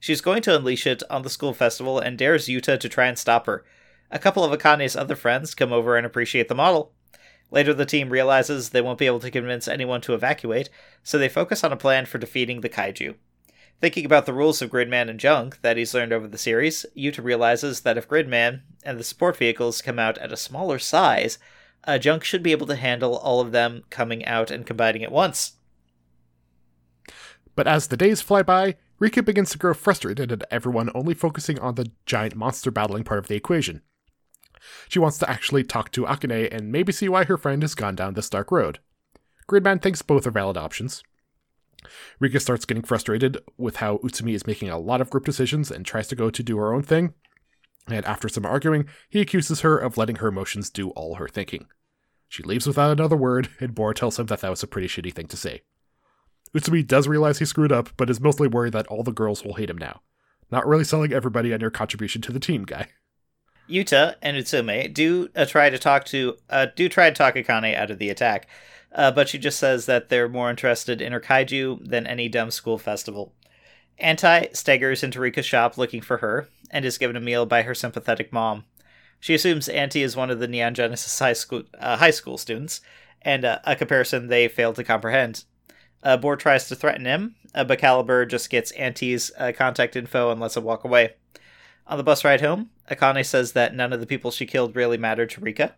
She's 0.00 0.20
going 0.20 0.42
to 0.42 0.56
unleash 0.56 0.86
it 0.86 1.02
on 1.08 1.22
the 1.22 1.30
school 1.30 1.54
festival 1.54 1.98
and 2.00 2.18
dares 2.18 2.46
Yuta 2.48 2.78
to 2.80 2.88
try 2.88 3.06
and 3.06 3.18
stop 3.18 3.46
her. 3.46 3.64
A 4.10 4.18
couple 4.18 4.42
of 4.42 4.50
Akane's 4.58 4.96
other 4.96 5.14
friends 5.16 5.54
come 5.54 5.72
over 5.72 5.96
and 5.96 6.04
appreciate 6.04 6.48
the 6.48 6.54
model. 6.54 6.92
Later, 7.50 7.74
the 7.74 7.86
team 7.86 8.10
realizes 8.10 8.70
they 8.70 8.80
won't 8.80 8.98
be 8.98 9.06
able 9.06 9.20
to 9.20 9.30
convince 9.30 9.66
anyone 9.66 10.00
to 10.02 10.14
evacuate, 10.14 10.70
so 11.02 11.18
they 11.18 11.28
focus 11.28 11.64
on 11.64 11.72
a 11.72 11.76
plan 11.76 12.06
for 12.06 12.18
defeating 12.18 12.60
the 12.60 12.68
kaiju. 12.68 13.14
Thinking 13.80 14.04
about 14.04 14.26
the 14.26 14.34
rules 14.34 14.60
of 14.60 14.70
Gridman 14.70 15.08
and 15.08 15.18
Junk 15.18 15.60
that 15.62 15.76
he's 15.76 15.94
learned 15.94 16.12
over 16.12 16.28
the 16.28 16.38
series, 16.38 16.84
Yuta 16.96 17.24
realizes 17.24 17.80
that 17.80 17.96
if 17.96 18.08
Gridman 18.08 18.60
and 18.84 18.98
the 18.98 19.04
support 19.04 19.36
vehicles 19.36 19.82
come 19.82 19.98
out 19.98 20.18
at 20.18 20.32
a 20.32 20.36
smaller 20.36 20.78
size, 20.78 21.38
uh, 21.84 21.98
Junk 21.98 22.22
should 22.22 22.42
be 22.42 22.52
able 22.52 22.66
to 22.66 22.76
handle 22.76 23.16
all 23.16 23.40
of 23.40 23.52
them 23.52 23.84
coming 23.88 24.24
out 24.26 24.50
and 24.50 24.66
combining 24.66 25.02
at 25.02 25.10
once. 25.10 25.52
But 27.56 27.66
as 27.66 27.88
the 27.88 27.96
days 27.96 28.20
fly 28.20 28.42
by, 28.42 28.76
Rika 28.98 29.22
begins 29.22 29.50
to 29.50 29.58
grow 29.58 29.72
frustrated 29.72 30.30
at 30.30 30.44
everyone 30.50 30.90
only 30.94 31.14
focusing 31.14 31.58
on 31.58 31.74
the 31.74 31.90
giant 32.04 32.36
monster 32.36 32.70
battling 32.70 33.02
part 33.02 33.18
of 33.18 33.28
the 33.28 33.34
equation. 33.34 33.80
She 34.88 34.98
wants 34.98 35.18
to 35.18 35.30
actually 35.30 35.64
talk 35.64 35.90
to 35.92 36.04
Akane 36.04 36.48
and 36.52 36.72
maybe 36.72 36.92
see 36.92 37.08
why 37.08 37.24
her 37.24 37.36
friend 37.36 37.62
has 37.62 37.74
gone 37.74 37.94
down 37.94 38.14
this 38.14 38.30
dark 38.30 38.50
road. 38.50 38.78
Gridman 39.48 39.82
thinks 39.82 40.02
both 40.02 40.26
are 40.26 40.30
valid 40.30 40.56
options. 40.56 41.02
Rika 42.18 42.40
starts 42.40 42.66
getting 42.66 42.82
frustrated 42.82 43.38
with 43.56 43.76
how 43.76 43.98
Utsumi 43.98 44.34
is 44.34 44.46
making 44.46 44.68
a 44.68 44.78
lot 44.78 45.00
of 45.00 45.10
group 45.10 45.24
decisions 45.24 45.70
and 45.70 45.84
tries 45.84 46.08
to 46.08 46.16
go 46.16 46.30
to 46.30 46.42
do 46.42 46.58
her 46.58 46.74
own 46.74 46.82
thing. 46.82 47.14
And 47.88 48.04
after 48.04 48.28
some 48.28 48.44
arguing, 48.46 48.86
he 49.08 49.20
accuses 49.20 49.62
her 49.62 49.78
of 49.78 49.96
letting 49.96 50.16
her 50.16 50.28
emotions 50.28 50.70
do 50.70 50.90
all 50.90 51.14
her 51.14 51.28
thinking. 51.28 51.66
She 52.28 52.42
leaves 52.42 52.66
without 52.66 52.92
another 52.92 53.16
word, 53.16 53.48
and 53.58 53.74
Borr 53.74 53.94
tells 53.94 54.18
him 54.18 54.26
that 54.26 54.40
that 54.40 54.50
was 54.50 54.62
a 54.62 54.68
pretty 54.68 54.86
shitty 54.86 55.12
thing 55.12 55.26
to 55.28 55.36
say. 55.36 55.62
Utsumi 56.54 56.86
does 56.86 57.08
realize 57.08 57.38
he 57.38 57.44
screwed 57.44 57.72
up, 57.72 57.90
but 57.96 58.10
is 58.10 58.20
mostly 58.20 58.46
worried 58.46 58.72
that 58.74 58.86
all 58.88 59.02
the 59.02 59.12
girls 59.12 59.44
will 59.44 59.54
hate 59.54 59.70
him 59.70 59.78
now. 59.78 60.02
Not 60.50 60.66
really 60.66 60.84
selling 60.84 61.12
everybody 61.12 61.52
on 61.52 61.60
your 61.60 61.70
contribution 61.70 62.22
to 62.22 62.32
the 62.32 62.40
team, 62.40 62.64
guy. 62.64 62.88
Yuta 63.70 64.16
and 64.20 64.36
Utsumi 64.36 64.92
do 64.92 65.28
uh, 65.36 65.46
try 65.46 65.70
to 65.70 65.78
talk 65.78 66.04
to 66.06 66.36
uh, 66.48 66.66
do 66.74 66.88
try 66.88 67.08
to 67.08 67.14
talk 67.14 67.34
Akane 67.34 67.76
out 67.76 67.90
of 67.90 67.98
the 67.98 68.10
attack, 68.10 68.48
uh, 68.92 69.10
but 69.10 69.28
she 69.28 69.38
just 69.38 69.58
says 69.58 69.86
that 69.86 70.08
they're 70.08 70.28
more 70.28 70.50
interested 70.50 71.00
in 71.00 71.12
her 71.12 71.20
kaiju 71.20 71.88
than 71.88 72.06
any 72.06 72.28
dumb 72.28 72.50
school 72.50 72.78
festival. 72.78 73.32
Anti 73.98 74.46
staggers 74.52 75.02
into 75.02 75.20
Rika's 75.20 75.46
shop 75.46 75.78
looking 75.78 76.00
for 76.00 76.18
her 76.18 76.48
and 76.70 76.84
is 76.84 76.98
given 76.98 77.16
a 77.16 77.20
meal 77.20 77.46
by 77.46 77.62
her 77.62 77.74
sympathetic 77.74 78.32
mom. 78.32 78.64
She 79.20 79.34
assumes 79.34 79.68
Anti 79.68 80.02
is 80.02 80.16
one 80.16 80.30
of 80.30 80.40
the 80.40 80.48
Neon 80.48 80.74
Genesis 80.74 81.18
high 81.18 81.34
school 81.34 81.64
uh, 81.78 81.98
high 81.98 82.10
school 82.10 82.38
students, 82.38 82.80
and 83.22 83.44
uh, 83.44 83.58
a 83.64 83.76
comparison 83.76 84.28
they 84.28 84.48
fail 84.48 84.72
to 84.72 84.82
comprehend. 84.82 85.44
Uh, 86.02 86.16
Borr 86.16 86.38
tries 86.38 86.66
to 86.68 86.74
threaten 86.74 87.04
him, 87.04 87.36
uh, 87.54 87.62
but 87.64 87.78
Calibur 87.78 88.26
just 88.26 88.48
gets 88.48 88.72
Anti's 88.72 89.30
contact 89.54 89.96
info 89.96 90.30
and 90.30 90.40
lets 90.40 90.56
him 90.56 90.64
walk 90.64 90.84
away. 90.84 91.14
On 91.90 91.98
the 91.98 92.04
bus 92.04 92.24
ride 92.24 92.40
home, 92.40 92.70
Akane 92.88 93.26
says 93.26 93.50
that 93.52 93.74
none 93.74 93.92
of 93.92 93.98
the 93.98 94.06
people 94.06 94.30
she 94.30 94.46
killed 94.46 94.76
really 94.76 94.96
mattered 94.96 95.28
to 95.30 95.40
Rika, 95.40 95.74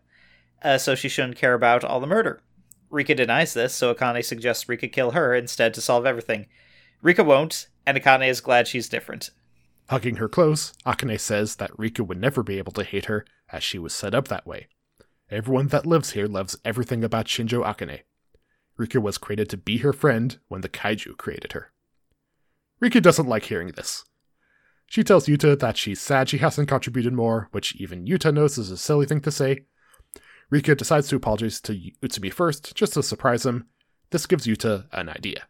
uh, 0.63 0.77
so 0.77 0.95
she 0.95 1.09
shouldn't 1.09 1.39
care 1.39 1.55
about 1.55 1.85
all 1.85 2.01
the 2.01 2.07
murder. 2.07 2.43
Rika 2.91 3.15
denies 3.15 3.55
this, 3.55 3.75
so 3.75 3.95
Akane 3.95 4.23
suggests 4.23 4.69
Rika 4.69 4.89
kill 4.89 5.13
her 5.13 5.35
instead 5.35 5.73
to 5.73 5.81
solve 5.81 6.05
everything. 6.05 6.49
Rika 7.01 7.25
won't, 7.25 7.67
and 7.87 7.97
Akane 7.97 8.29
is 8.29 8.43
glad 8.43 8.69
she's 8.69 8.91
different. 8.91 9.31
Hugging 9.89 10.17
her 10.17 10.29
close, 10.29 10.75
Akane 10.85 11.19
says 11.19 11.57
that 11.57 11.77
Rika 11.79 12.05
would 12.05 12.21
never 12.21 12.43
be 12.43 12.59
able 12.59 12.73
to 12.73 12.85
hate 12.85 13.07
her, 13.07 13.25
as 13.51 13.65
she 13.65 13.79
was 13.79 13.95
set 13.95 14.15
up 14.15 14.29
that 14.29 14.47
way. 14.47 14.69
Everyone 15.31 15.69
that 15.69 15.87
lives 15.87 16.11
here 16.11 16.27
loves 16.27 16.59
everything 16.63 17.03
about 17.03 17.25
Shinjo 17.25 17.65
Akane. 17.65 18.01
Rika 18.77 19.01
was 19.01 19.17
created 19.17 19.49
to 19.49 19.57
be 19.57 19.79
her 19.79 19.95
friend 19.95 20.39
when 20.49 20.61
the 20.61 20.69
kaiju 20.69 21.17
created 21.17 21.53
her. 21.53 21.73
Rika 22.81 23.01
doesn't 23.01 23.29
like 23.29 23.45
hearing 23.45 23.69
this. 23.69 24.05
She 24.93 25.03
tells 25.03 25.27
Yuta 25.27 25.59
that 25.59 25.79
she's 25.79 26.03
sad 26.03 26.29
she 26.29 26.37
hasn't 26.37 26.69
contributed 26.69 27.15
more, 27.15 27.49
which 27.51 27.75
even 27.77 28.05
Yuta 28.05 28.31
knows 28.31 28.59
is 28.59 28.71
a 28.71 28.77
silly 28.77 29.07
thing 29.07 29.23
to 29.23 29.31
say. 29.31 29.65
Rika 30.51 30.75
decides 30.75 31.09
to 31.09 31.17
apologize 31.17 31.63
to 31.63 31.73
Utsumi 32.03 32.31
first, 32.31 32.75
just 32.77 32.93
to 32.93 33.03
surprise 33.03 33.47
him. 33.47 33.69
This 34.11 34.27
gives 34.27 34.47
Yuta 34.47 34.85
an 34.93 35.09
idea. 35.09 35.47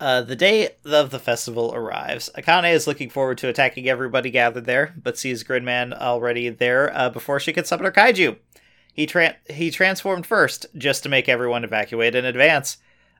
Uh, 0.00 0.22
the 0.22 0.34
day 0.34 0.70
of 0.86 1.10
the 1.10 1.18
festival 1.18 1.74
arrives. 1.74 2.30
Akane 2.38 2.72
is 2.72 2.86
looking 2.86 3.10
forward 3.10 3.36
to 3.36 3.48
attacking 3.48 3.86
everybody 3.86 4.30
gathered 4.30 4.64
there, 4.64 4.94
but 4.96 5.18
sees 5.18 5.44
Gridman 5.44 5.92
already 5.92 6.48
there 6.48 6.90
uh, 6.96 7.10
before 7.10 7.38
she 7.38 7.52
can 7.52 7.66
summon 7.66 7.84
her 7.84 7.92
kaiju. 7.92 8.38
He 8.94 9.06
tran- 9.06 9.36
he 9.50 9.70
transformed 9.70 10.24
first, 10.24 10.64
just 10.74 11.02
to 11.02 11.10
make 11.10 11.28
everyone 11.28 11.64
evacuate 11.64 12.14
in 12.14 12.24
advance. 12.24 12.78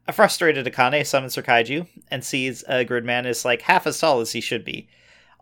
A 0.08 0.14
frustrated 0.14 0.64
Akane 0.64 1.04
summons 1.04 1.34
her 1.34 1.42
kaiju 1.42 1.86
and 2.10 2.24
sees 2.24 2.64
uh, 2.66 2.84
Gridman 2.88 3.26
is 3.26 3.44
like 3.44 3.60
half 3.60 3.86
as 3.86 3.98
tall 3.98 4.20
as 4.20 4.32
he 4.32 4.40
should 4.40 4.64
be. 4.64 4.88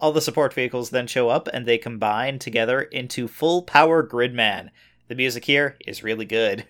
All 0.04 0.12
the 0.12 0.20
support 0.20 0.52
vehicles 0.52 0.90
then 0.90 1.06
show 1.06 1.30
up 1.30 1.48
and 1.50 1.64
they 1.64 1.78
combine 1.78 2.38
together 2.38 2.82
into 2.82 3.26
full 3.26 3.62
power 3.62 4.06
Gridman. 4.06 4.68
The 5.08 5.14
music 5.14 5.46
here 5.46 5.78
is 5.86 6.04
really 6.04 6.26
good. 6.26 6.66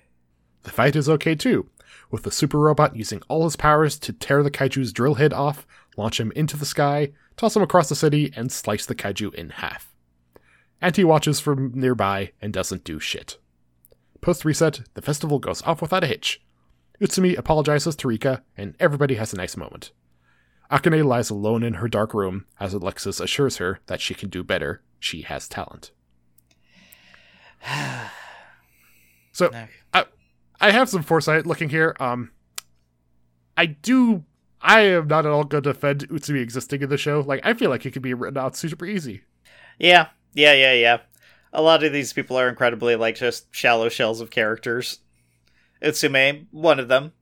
The 0.63 0.71
fight 0.71 0.95
is 0.95 1.09
okay 1.09 1.35
too, 1.35 1.69
with 2.13 2.23
the 2.23 2.31
super 2.31 2.61
robot 2.61 2.95
using 2.95 3.23
all 3.27 3.43
his 3.43 3.57
powers 3.57 3.99
to 3.99 4.13
tear 4.13 4.45
the 4.45 4.53
kaiju's 4.53 4.93
drill 4.93 5.15
head 5.15 5.33
off, 5.33 5.67
launch 5.97 6.21
him 6.21 6.31
into 6.37 6.57
the 6.57 6.65
sky, 6.65 7.11
toss 7.37 7.57
him 7.57 7.63
across 7.63 7.89
the 7.89 7.97
city, 7.97 8.33
and 8.37 8.53
slice 8.53 8.87
the 8.87 8.95
kaiju 8.95 9.35
in 9.35 9.51
half. 9.51 9.93
Anti 10.81 11.03
watches 11.03 11.41
from 11.41 11.73
nearby 11.75 12.31
and 12.41 12.53
doesn't 12.53 12.85
do 12.85 13.01
shit. 13.01 13.39
Post 14.21 14.45
reset, 14.45 14.83
the 14.95 15.03
festival 15.03 15.41
goes 15.41 15.61
off 15.63 15.83
without 15.83 16.05
a 16.05 16.07
hitch. 16.07 16.41
Utsumi 17.01 17.37
apologizes 17.37 17.97
to 17.97 18.07
Rika, 18.07 18.45
and 18.57 18.77
everybody 18.79 19.17
has 19.17 19.33
a 19.33 19.37
nice 19.37 19.57
moment. 19.57 19.91
Akane 20.71 21.05
lies 21.05 21.31
alone 21.31 21.63
in 21.63 21.75
her 21.75 21.89
dark 21.89 22.15
room 22.15 22.47
as 22.59 22.75
Alexis 22.75 23.21
assures 23.21 23.59
her 23.59 23.81
that 23.87 24.01
she 24.01 24.15
can 24.15 24.29
do 24.29 24.43
better. 24.43 24.83
She 24.99 25.23
has 25.23 25.49
talent. 25.49 25.91
So 29.33 29.51
I, 29.93 30.05
I 30.61 30.71
have 30.71 30.89
some 30.89 31.03
foresight 31.03 31.45
looking 31.45 31.69
here. 31.69 31.97
Um, 31.99 32.31
I 33.57 33.67
do. 33.67 34.23
I 34.61 34.83
am 34.83 35.09
not 35.09 35.27
at 35.27 35.33
all 35.33 35.43
going 35.43 35.65
to 35.65 35.73
defend 35.73 36.09
Utsumi 36.09 36.41
existing 36.41 36.83
in 36.83 36.89
the 36.89 36.97
show. 36.97 37.21
Like, 37.21 37.41
I 37.45 37.53
feel 37.55 37.69
like 37.69 37.85
it 37.85 37.91
could 37.91 38.01
be 38.01 38.15
written 38.15 38.39
out 38.39 38.57
super 38.57 38.87
easy. 38.87 39.23
Yeah, 39.79 40.07
yeah, 40.35 40.55
yeah, 40.55 40.73
yeah. 40.73 40.99
A 41.53 41.61
lot 41.61 41.83
of 41.83 41.93
these 41.93 42.13
people 42.13 42.37
are 42.37 42.49
incredibly 42.49 42.95
like 42.95 43.17
just 43.17 43.47
shallow 43.51 43.89
shells 43.89 44.21
of 44.21 44.31
characters. 44.31 45.01
Utsumi, 45.83 46.47
one 46.53 46.79
of 46.79 46.87
them. 46.87 47.13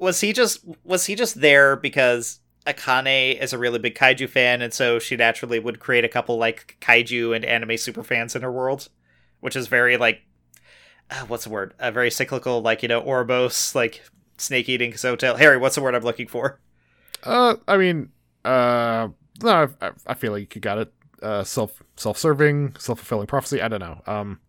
Was 0.00 0.20
he 0.20 0.32
just 0.32 0.64
was 0.82 1.06
he 1.06 1.14
just 1.14 1.40
there 1.40 1.76
because 1.76 2.40
Akane 2.66 3.38
is 3.40 3.52
a 3.52 3.58
really 3.58 3.78
big 3.78 3.94
kaiju 3.94 4.28
fan, 4.28 4.62
and 4.62 4.72
so 4.72 4.98
she 4.98 5.16
naturally 5.16 5.58
would 5.58 5.78
create 5.78 6.04
a 6.04 6.08
couple 6.08 6.38
like 6.38 6.76
kaiju 6.80 7.36
and 7.36 7.44
anime 7.44 7.76
super 7.76 8.02
fans 8.02 8.34
in 8.34 8.42
her 8.42 8.50
world, 8.50 8.88
which 9.40 9.56
is 9.56 9.66
very 9.68 9.96
like, 9.96 10.22
uh, 11.10 11.24
what's 11.26 11.44
the 11.44 11.50
word? 11.50 11.74
A 11.78 11.92
very 11.92 12.10
cyclical, 12.10 12.60
like 12.60 12.82
you 12.82 12.88
know, 12.88 13.02
Ouroboros, 13.02 13.74
like 13.74 14.02
snake 14.38 14.68
eating 14.68 14.94
Hotel. 15.00 15.36
Harry, 15.36 15.58
what's 15.58 15.74
the 15.74 15.82
word 15.82 15.94
I'm 15.94 16.02
looking 16.02 16.26
for? 16.26 16.60
Uh, 17.22 17.56
I 17.68 17.76
mean, 17.76 18.10
uh, 18.44 19.08
no, 19.42 19.68
I, 19.80 19.90
I 20.06 20.14
feel 20.14 20.32
like 20.32 20.54
you 20.54 20.60
got 20.60 20.78
it. 20.78 20.92
Uh, 21.22 21.44
self 21.44 21.82
self 21.96 22.16
serving, 22.16 22.76
self 22.78 22.98
fulfilling 22.98 23.26
prophecy. 23.26 23.60
I 23.60 23.68
don't 23.68 23.80
know. 23.80 24.00
Um, 24.06 24.40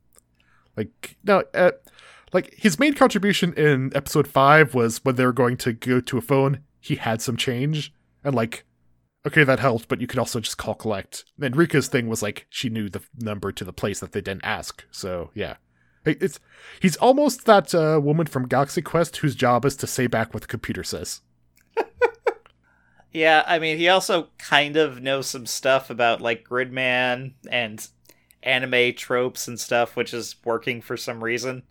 like 0.77 1.17
no, 1.23 1.43
uh, 1.53 1.71
like 2.33 2.53
his 2.57 2.79
main 2.79 2.93
contribution 2.93 3.53
in 3.53 3.91
episode 3.95 4.27
five 4.27 4.73
was 4.73 5.03
when 5.03 5.15
they 5.15 5.25
were 5.25 5.33
going 5.33 5.57
to 5.57 5.73
go 5.73 5.99
to 6.01 6.17
a 6.17 6.21
phone. 6.21 6.61
He 6.79 6.95
had 6.95 7.21
some 7.21 7.37
change, 7.37 7.93
and 8.23 8.33
like, 8.33 8.63
okay, 9.25 9.43
that 9.43 9.59
helped, 9.59 9.87
but 9.87 10.01
you 10.01 10.07
could 10.07 10.19
also 10.19 10.39
just 10.39 10.57
call 10.57 10.73
collect. 10.73 11.25
And 11.41 11.55
Rika's 11.55 11.87
thing 11.87 12.07
was 12.07 12.21
like 12.21 12.47
she 12.49 12.69
knew 12.69 12.89
the 12.89 13.01
number 13.17 13.51
to 13.51 13.63
the 13.63 13.73
place 13.73 13.99
that 13.99 14.11
they 14.13 14.21
didn't 14.21 14.45
ask. 14.45 14.83
So 14.91 15.31
yeah, 15.33 15.55
it's 16.05 16.39
he's 16.79 16.95
almost 16.97 17.45
that 17.45 17.75
uh, 17.75 17.99
woman 18.01 18.27
from 18.27 18.47
Galaxy 18.47 18.81
Quest 18.81 19.17
whose 19.17 19.35
job 19.35 19.65
is 19.65 19.75
to 19.77 19.87
say 19.87 20.07
back 20.07 20.33
what 20.33 20.41
the 20.41 20.47
computer 20.47 20.83
says. 20.83 21.21
Yeah, 23.13 23.43
I 23.45 23.59
mean, 23.59 23.77
he 23.77 23.89
also 23.89 24.29
kind 24.37 24.77
of 24.77 25.01
knows 25.01 25.27
some 25.27 25.45
stuff 25.45 25.89
about 25.89 26.21
like 26.21 26.47
Gridman 26.47 27.33
and 27.49 27.85
anime 28.41 28.93
tropes 28.95 29.47
and 29.47 29.59
stuff, 29.59 29.95
which 29.95 30.13
is 30.13 30.35
working 30.45 30.81
for 30.81 30.95
some 30.95 31.23
reason. 31.23 31.63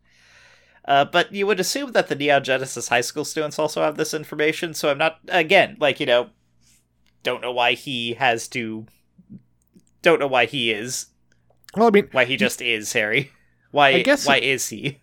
Uh, 0.90 1.04
but 1.04 1.32
you 1.32 1.46
would 1.46 1.60
assume 1.60 1.92
that 1.92 2.08
the 2.08 2.16
Neon 2.16 2.42
Genesis 2.42 2.88
high 2.88 3.00
school 3.00 3.24
students 3.24 3.60
also 3.60 3.80
have 3.80 3.96
this 3.96 4.12
information, 4.12 4.74
so 4.74 4.90
I'm 4.90 4.98
not, 4.98 5.20
again, 5.28 5.76
like, 5.78 6.00
you 6.00 6.06
know, 6.06 6.30
don't 7.22 7.40
know 7.40 7.52
why 7.52 7.74
he 7.74 8.14
has 8.14 8.48
to. 8.48 8.86
Don't 10.02 10.18
know 10.18 10.26
why 10.26 10.46
he 10.46 10.72
is. 10.72 11.06
Well, 11.76 11.86
I 11.86 11.90
mean, 11.90 12.08
Why 12.10 12.24
he 12.24 12.36
just 12.36 12.60
is, 12.60 12.92
Harry. 12.94 13.30
Why, 13.70 13.90
I 13.90 14.02
guess 14.02 14.26
why 14.26 14.38
it- 14.38 14.42
is 14.44 14.68
he? 14.70 14.98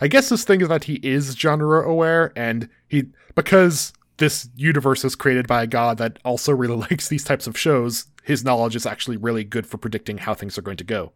I 0.00 0.08
guess 0.08 0.28
this 0.28 0.42
thing 0.42 0.60
is 0.60 0.66
that 0.68 0.84
he 0.84 0.94
is 1.04 1.36
genre 1.36 1.88
aware, 1.88 2.32
and 2.34 2.68
he 2.88 3.04
because 3.36 3.92
this 4.16 4.48
universe 4.56 5.04
is 5.04 5.14
created 5.14 5.46
by 5.46 5.62
a 5.62 5.66
god 5.68 5.98
that 5.98 6.18
also 6.24 6.52
really 6.52 6.74
likes 6.90 7.06
these 7.06 7.22
types 7.22 7.46
of 7.46 7.56
shows. 7.56 8.06
His 8.24 8.44
knowledge 8.44 8.74
is 8.74 8.86
actually 8.86 9.18
really 9.18 9.44
good 9.44 9.68
for 9.68 9.78
predicting 9.78 10.18
how 10.18 10.34
things 10.34 10.58
are 10.58 10.62
going 10.62 10.78
to 10.78 10.84
go. 10.84 11.12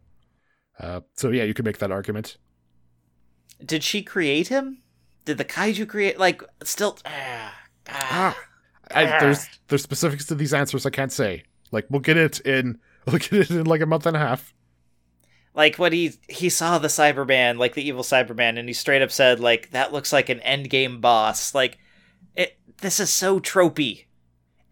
Uh, 0.79 1.01
so 1.17 1.29
yeah, 1.29 1.43
you 1.43 1.53
could 1.53 1.65
make 1.65 1.79
that 1.79 1.91
argument. 1.91 2.37
Did 3.65 3.83
she 3.83 4.01
create 4.03 4.49
him? 4.49 4.79
Did 5.25 5.37
the 5.37 5.45
kaiju 5.45 5.87
create, 5.87 6.19
like, 6.19 6.43
still. 6.63 6.97
Ah, 7.05 7.53
ah. 7.89 8.37
I, 8.91 9.05
there's 9.19 9.47
there's 9.69 9.81
specifics 9.81 10.25
to 10.27 10.35
these 10.35 10.53
answers 10.53 10.85
I 10.85 10.89
can't 10.91 11.11
say. 11.11 11.43
Like 11.71 11.87
we'll 11.89 12.01
get 12.01 12.17
it 12.17 12.39
in 12.41 12.79
we'll 13.07 13.17
get 13.17 13.33
it 13.33 13.49
in 13.51 13.65
like 13.65 13.81
a 13.81 13.85
month 13.85 14.05
and 14.05 14.15
a 14.15 14.19
half. 14.19 14.53
like 15.55 15.77
when 15.77 15.93
he 15.93 16.13
he 16.27 16.49
saw 16.49 16.77
the 16.79 16.87
Cyberman, 16.87 17.57
like 17.57 17.73
the 17.75 17.87
evil 17.87 18.03
Cyberman, 18.03 18.57
and 18.59 18.67
he 18.67 18.73
straight 18.73 19.01
up 19.01 19.11
said, 19.11 19.39
like, 19.39 19.71
that 19.71 19.93
looks 19.93 20.11
like 20.13 20.29
an 20.29 20.39
endgame 20.39 20.99
boss. 21.01 21.53
Like, 21.55 21.77
it 22.35 22.57
this 22.77 22.99
is 22.99 23.11
so 23.11 23.39
tropey. 23.39 24.05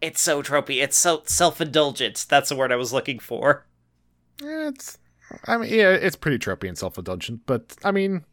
It's 0.00 0.20
so 0.20 0.42
tropey. 0.42 0.82
It's 0.82 0.96
so 0.96 1.22
self 1.26 1.60
indulgent. 1.60 2.26
That's 2.28 2.48
the 2.50 2.56
word 2.56 2.72
I 2.72 2.76
was 2.76 2.92
looking 2.92 3.18
for. 3.18 3.66
Eh, 4.42 4.68
It's 4.68 4.98
I 5.46 5.56
mean 5.56 5.70
yeah, 5.72 5.90
it's 5.90 6.16
pretty 6.16 6.38
tropey 6.38 6.68
and 6.68 6.76
self 6.78 6.98
indulgent, 6.98 7.42
but 7.46 7.76
I 7.84 7.90
mean 7.92 8.24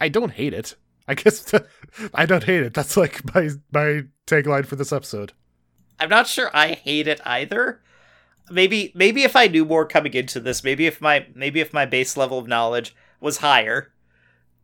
I 0.00 0.08
don't 0.08 0.32
hate 0.32 0.54
it. 0.54 0.74
I 1.06 1.14
guess 1.14 1.52
I 2.14 2.26
don't 2.26 2.44
hate 2.44 2.62
it. 2.62 2.74
That's 2.74 2.96
like 2.96 3.34
my 3.34 3.50
my 3.72 4.02
tagline 4.26 4.66
for 4.66 4.76
this 4.76 4.92
episode. 4.92 5.32
I'm 6.00 6.08
not 6.08 6.26
sure 6.26 6.50
I 6.54 6.68
hate 6.72 7.06
it 7.08 7.20
either. 7.24 7.80
Maybe 8.50 8.92
maybe 8.94 9.22
if 9.22 9.36
I 9.36 9.46
knew 9.46 9.64
more 9.64 9.86
coming 9.86 10.12
into 10.14 10.40
this, 10.40 10.64
maybe 10.64 10.86
if 10.86 11.00
my 11.00 11.26
maybe 11.34 11.60
if 11.60 11.72
my 11.72 11.86
base 11.86 12.16
level 12.16 12.38
of 12.38 12.48
knowledge 12.48 12.94
was 13.20 13.38
higher. 13.38 13.92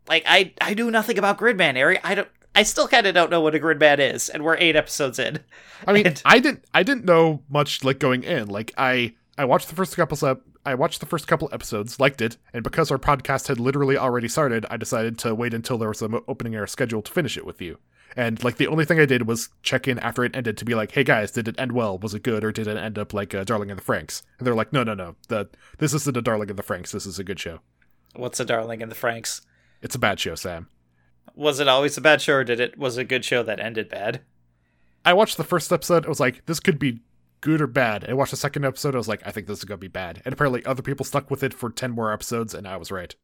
Like 0.09 0.25
I 0.27 0.53
I 0.61 0.75
knew 0.75 0.91
nothing 0.91 1.19
about 1.19 1.39
Gridman, 1.39 1.79
Ari. 1.79 1.99
I 2.03 2.15
don't 2.15 2.29
I 2.55 2.63
still 2.65 2.89
kind 2.89 3.07
of 3.07 3.15
don't 3.15 3.31
know 3.31 3.41
what 3.41 3.55
a 3.55 3.59
Gridman 3.61 3.99
is, 4.15 4.29
and 4.29 4.43
we're 4.45 4.57
eight 4.57 4.75
episodes 4.77 5.19
in. 5.19 5.39
I 5.87 5.93
mean, 5.93 6.07
And- 6.09 6.23
I 6.25 6.41
didn't 6.41 6.65
I 6.75 6.83
didn't 6.83 7.05
know 7.05 7.43
much 7.49 7.85
like 7.85 7.99
going 7.99 8.23
in. 8.25 8.49
Like 8.49 8.73
I 8.77 9.15
I 9.39 9.45
watched 9.45 9.69
the 9.69 9.75
first 9.77 9.95
couple 9.97 10.17
I 10.65 10.75
watched 10.75 11.01
the 11.01 11.07
first 11.07 11.27
couple 11.27 11.49
episodes, 11.53 11.99
liked 11.99 12.21
it, 12.21 12.37
and 12.53 12.63
because 12.63 12.91
our 12.91 12.99
podcast 12.99 13.49
had 13.49 13.59
literally 13.59 13.97
already 13.97 14.29
started, 14.29 14.67
I 14.71 14.77
decided 14.77 15.19
to 15.21 15.35
wait 15.35 15.55
until 15.55 15.79
there 15.79 15.89
was 15.89 16.03
an 16.03 16.21
opening 16.29 16.55
air 16.55 16.67
schedule 16.67 17.01
to 17.01 17.13
finish 17.13 17.39
it 17.39 17.47
with 17.47 17.63
you. 17.63 17.79
And 18.17 18.43
like 18.45 18.57
the 18.57 18.67
only 18.67 18.85
thing 18.85 19.01
I 19.01 19.07
did 19.07 19.27
was 19.27 19.49
check 19.63 19.89
in 19.89 19.99
after 20.01 20.25
it 20.25 20.37
ended 20.37 20.59
to 20.59 20.65
be 20.65 20.75
like, 20.75 20.93
"Hey 20.93 21.05
guys, 21.05 21.31
did 21.31 21.49
it 21.49 21.59
end 21.59 21.73
well? 21.73 21.97
Was 21.99 22.13
it 22.13 22.23
good, 22.23 22.45
or 22.45 22.53
did 22.53 22.67
it 22.67 22.77
end 22.77 22.99
up 22.99 23.15
like 23.15 23.35
uh, 23.35 23.45
Darling 23.45 23.71
in 23.71 23.77
the 23.77 23.83
Franxx?" 23.83 24.23
And 24.39 24.47
they're 24.47 24.55
like, 24.55 24.73
"No, 24.73 24.83
no, 24.83 24.95
no. 24.95 25.17
The 25.29 25.49
this 25.79 25.95
isn't 25.95 26.17
a 26.17 26.23
Darling 26.23 26.51
in 26.51 26.57
the 26.57 26.63
Franxx. 26.63 26.91
This 26.91 27.07
is 27.07 27.19
a 27.19 27.25
good 27.25 27.41
show. 27.41 27.61
What's 28.15 28.41
a 28.41 28.45
darling 28.45 28.81
in 28.81 28.89
the 28.89 28.97
Franxx? 28.97 29.43
It's 29.81 29.95
a 29.95 29.99
bad 30.01 30.19
show, 30.19 30.35
Sam." 30.35 30.69
Was 31.37 31.61
it 31.61 31.69
always 31.69 31.97
a 31.97 32.01
bad 32.01 32.21
show, 32.21 32.35
or 32.35 32.45
did 32.45 32.61
it 32.61 32.77
was 32.77 32.99
it 32.99 33.03
a 33.03 33.05
good 33.05 33.25
show 33.25 33.43
that 33.45 33.61
ended 33.61 33.89
bad? 33.89 34.23
I 35.05 35.15
watched 35.15 35.37
the 35.37 35.45
first 35.45 35.73
episode. 35.73 36.05
I 36.05 36.09
was 36.09 36.21
like, 36.21 36.45
this 36.47 36.61
could 36.61 36.79
be 36.79 37.01
good 37.41 37.61
or 37.61 37.67
bad. 37.67 38.09
I 38.09 38.13
watched 38.15 38.33
the 38.33 38.37
second 38.37 38.65
episode. 38.65 38.95
I 38.95 38.99
was 38.99 39.09
like, 39.09 39.27
I 39.27 39.31
think 39.31 39.47
this 39.47 39.59
is 39.59 39.65
gonna 39.65 39.79
be 39.79 39.89
bad. 39.89 40.23
And 40.25 40.33
apparently, 40.33 40.65
other 40.65 40.83
people 40.83 41.05
stuck 41.05 41.31
with 41.31 41.43
it 41.43 41.55
for 41.55 41.71
ten 41.71 41.91
more 41.91 42.13
episodes, 42.13 42.55
and 42.55 42.67
I 42.67 42.77
was 42.77 42.91
right. 42.91 43.15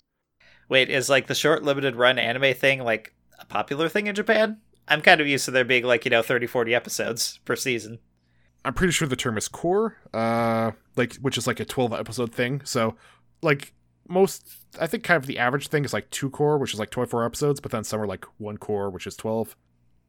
Wait, 0.68 0.90
is 0.90 1.08
like 1.08 1.26
the 1.26 1.34
short 1.34 1.62
limited 1.62 1.96
run 1.96 2.18
anime 2.18 2.54
thing 2.54 2.82
like 2.82 3.14
a 3.38 3.44
popular 3.44 3.88
thing 3.88 4.06
in 4.06 4.14
Japan? 4.14 4.60
I'm 4.88 5.00
kind 5.00 5.20
of 5.20 5.26
used 5.26 5.44
to 5.46 5.50
there 5.50 5.64
being 5.64 5.84
like, 5.84 6.04
you 6.04 6.10
know, 6.10 6.22
30, 6.22 6.46
40 6.46 6.74
episodes 6.74 7.38
per 7.44 7.56
season. 7.56 7.98
I'm 8.64 8.74
pretty 8.74 8.92
sure 8.92 9.06
the 9.06 9.16
term 9.16 9.36
is 9.36 9.48
cour, 9.48 9.96
uh, 10.12 10.72
like 10.96 11.16
which 11.16 11.38
is 11.38 11.46
like 11.46 11.60
a 11.60 11.64
12 11.64 11.92
episode 11.92 12.34
thing. 12.34 12.62
So, 12.64 12.96
like 13.42 13.72
most, 14.08 14.48
I 14.80 14.86
think 14.86 15.04
kind 15.04 15.16
of 15.16 15.26
the 15.26 15.38
average 15.38 15.68
thing 15.68 15.84
is 15.84 15.92
like 15.92 16.10
two 16.10 16.30
cour, 16.30 16.58
which 16.58 16.72
is 16.74 16.80
like 16.80 16.90
24 16.90 17.24
episodes, 17.24 17.60
but 17.60 17.70
then 17.70 17.84
some 17.84 18.00
are 18.00 18.06
like 18.06 18.24
one 18.38 18.56
cour, 18.58 18.90
which 18.90 19.06
is 19.06 19.16
12. 19.16 19.56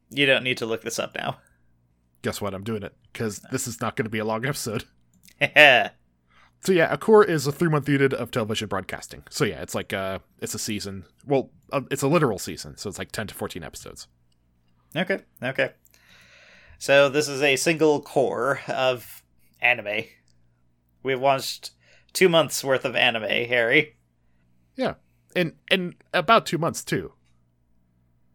You 0.10 0.26
don't 0.26 0.44
need 0.44 0.58
to 0.58 0.66
look 0.66 0.82
this 0.82 1.00
up 1.00 1.16
now. 1.16 1.38
Guess 2.22 2.42
what? 2.42 2.54
I'm 2.54 2.64
doing 2.64 2.84
it 2.84 2.96
because 3.14 3.40
this 3.52 3.68
is 3.68 3.80
not 3.82 3.96
going 3.96 4.06
to 4.06 4.10
be 4.10 4.20
a 4.20 4.26
long 4.26 4.46
episode. 4.46 4.84
So 6.62 6.72
yeah, 6.72 6.92
a 6.92 6.98
cour 6.98 7.24
is 7.24 7.46
a 7.48 7.52
three 7.52 7.70
month 7.70 7.88
unit 7.88 8.14
of 8.14 8.32
television 8.32 8.68
broadcasting. 8.68 9.24
So 9.30 9.46
yeah, 9.46 9.62
it's 9.62 9.76
like 9.76 9.94
uh, 9.94 10.20
it's 10.40 10.56
a 10.56 10.60
season. 10.60 11.06
Well, 11.26 11.52
uh, 11.72 11.82
it's 11.92 12.02
a 12.02 12.08
literal 12.08 12.40
season, 12.40 12.78
so 12.78 12.90
it's 12.90 12.98
like 12.98 13.12
10 13.12 13.28
to 13.28 13.34
14 13.36 13.64
episodes. 13.64 14.08
Okay, 14.96 15.20
okay. 15.44 15.72
So 16.80 17.10
this 17.10 17.28
is 17.28 17.42
a 17.42 17.56
single 17.56 18.02
cour 18.02 18.62
of 18.68 19.24
anime. 19.62 20.06
We've 21.04 21.20
watched 21.20 21.72
two 22.14 22.30
months 22.30 22.64
worth 22.64 22.86
of 22.86 22.96
anime, 22.96 23.24
Harry. 23.24 23.96
Yeah. 24.76 24.96
and 25.36 25.54
and 25.70 25.96
about 26.14 26.46
two 26.46 26.58
months 26.58 26.84
too. 26.84 27.14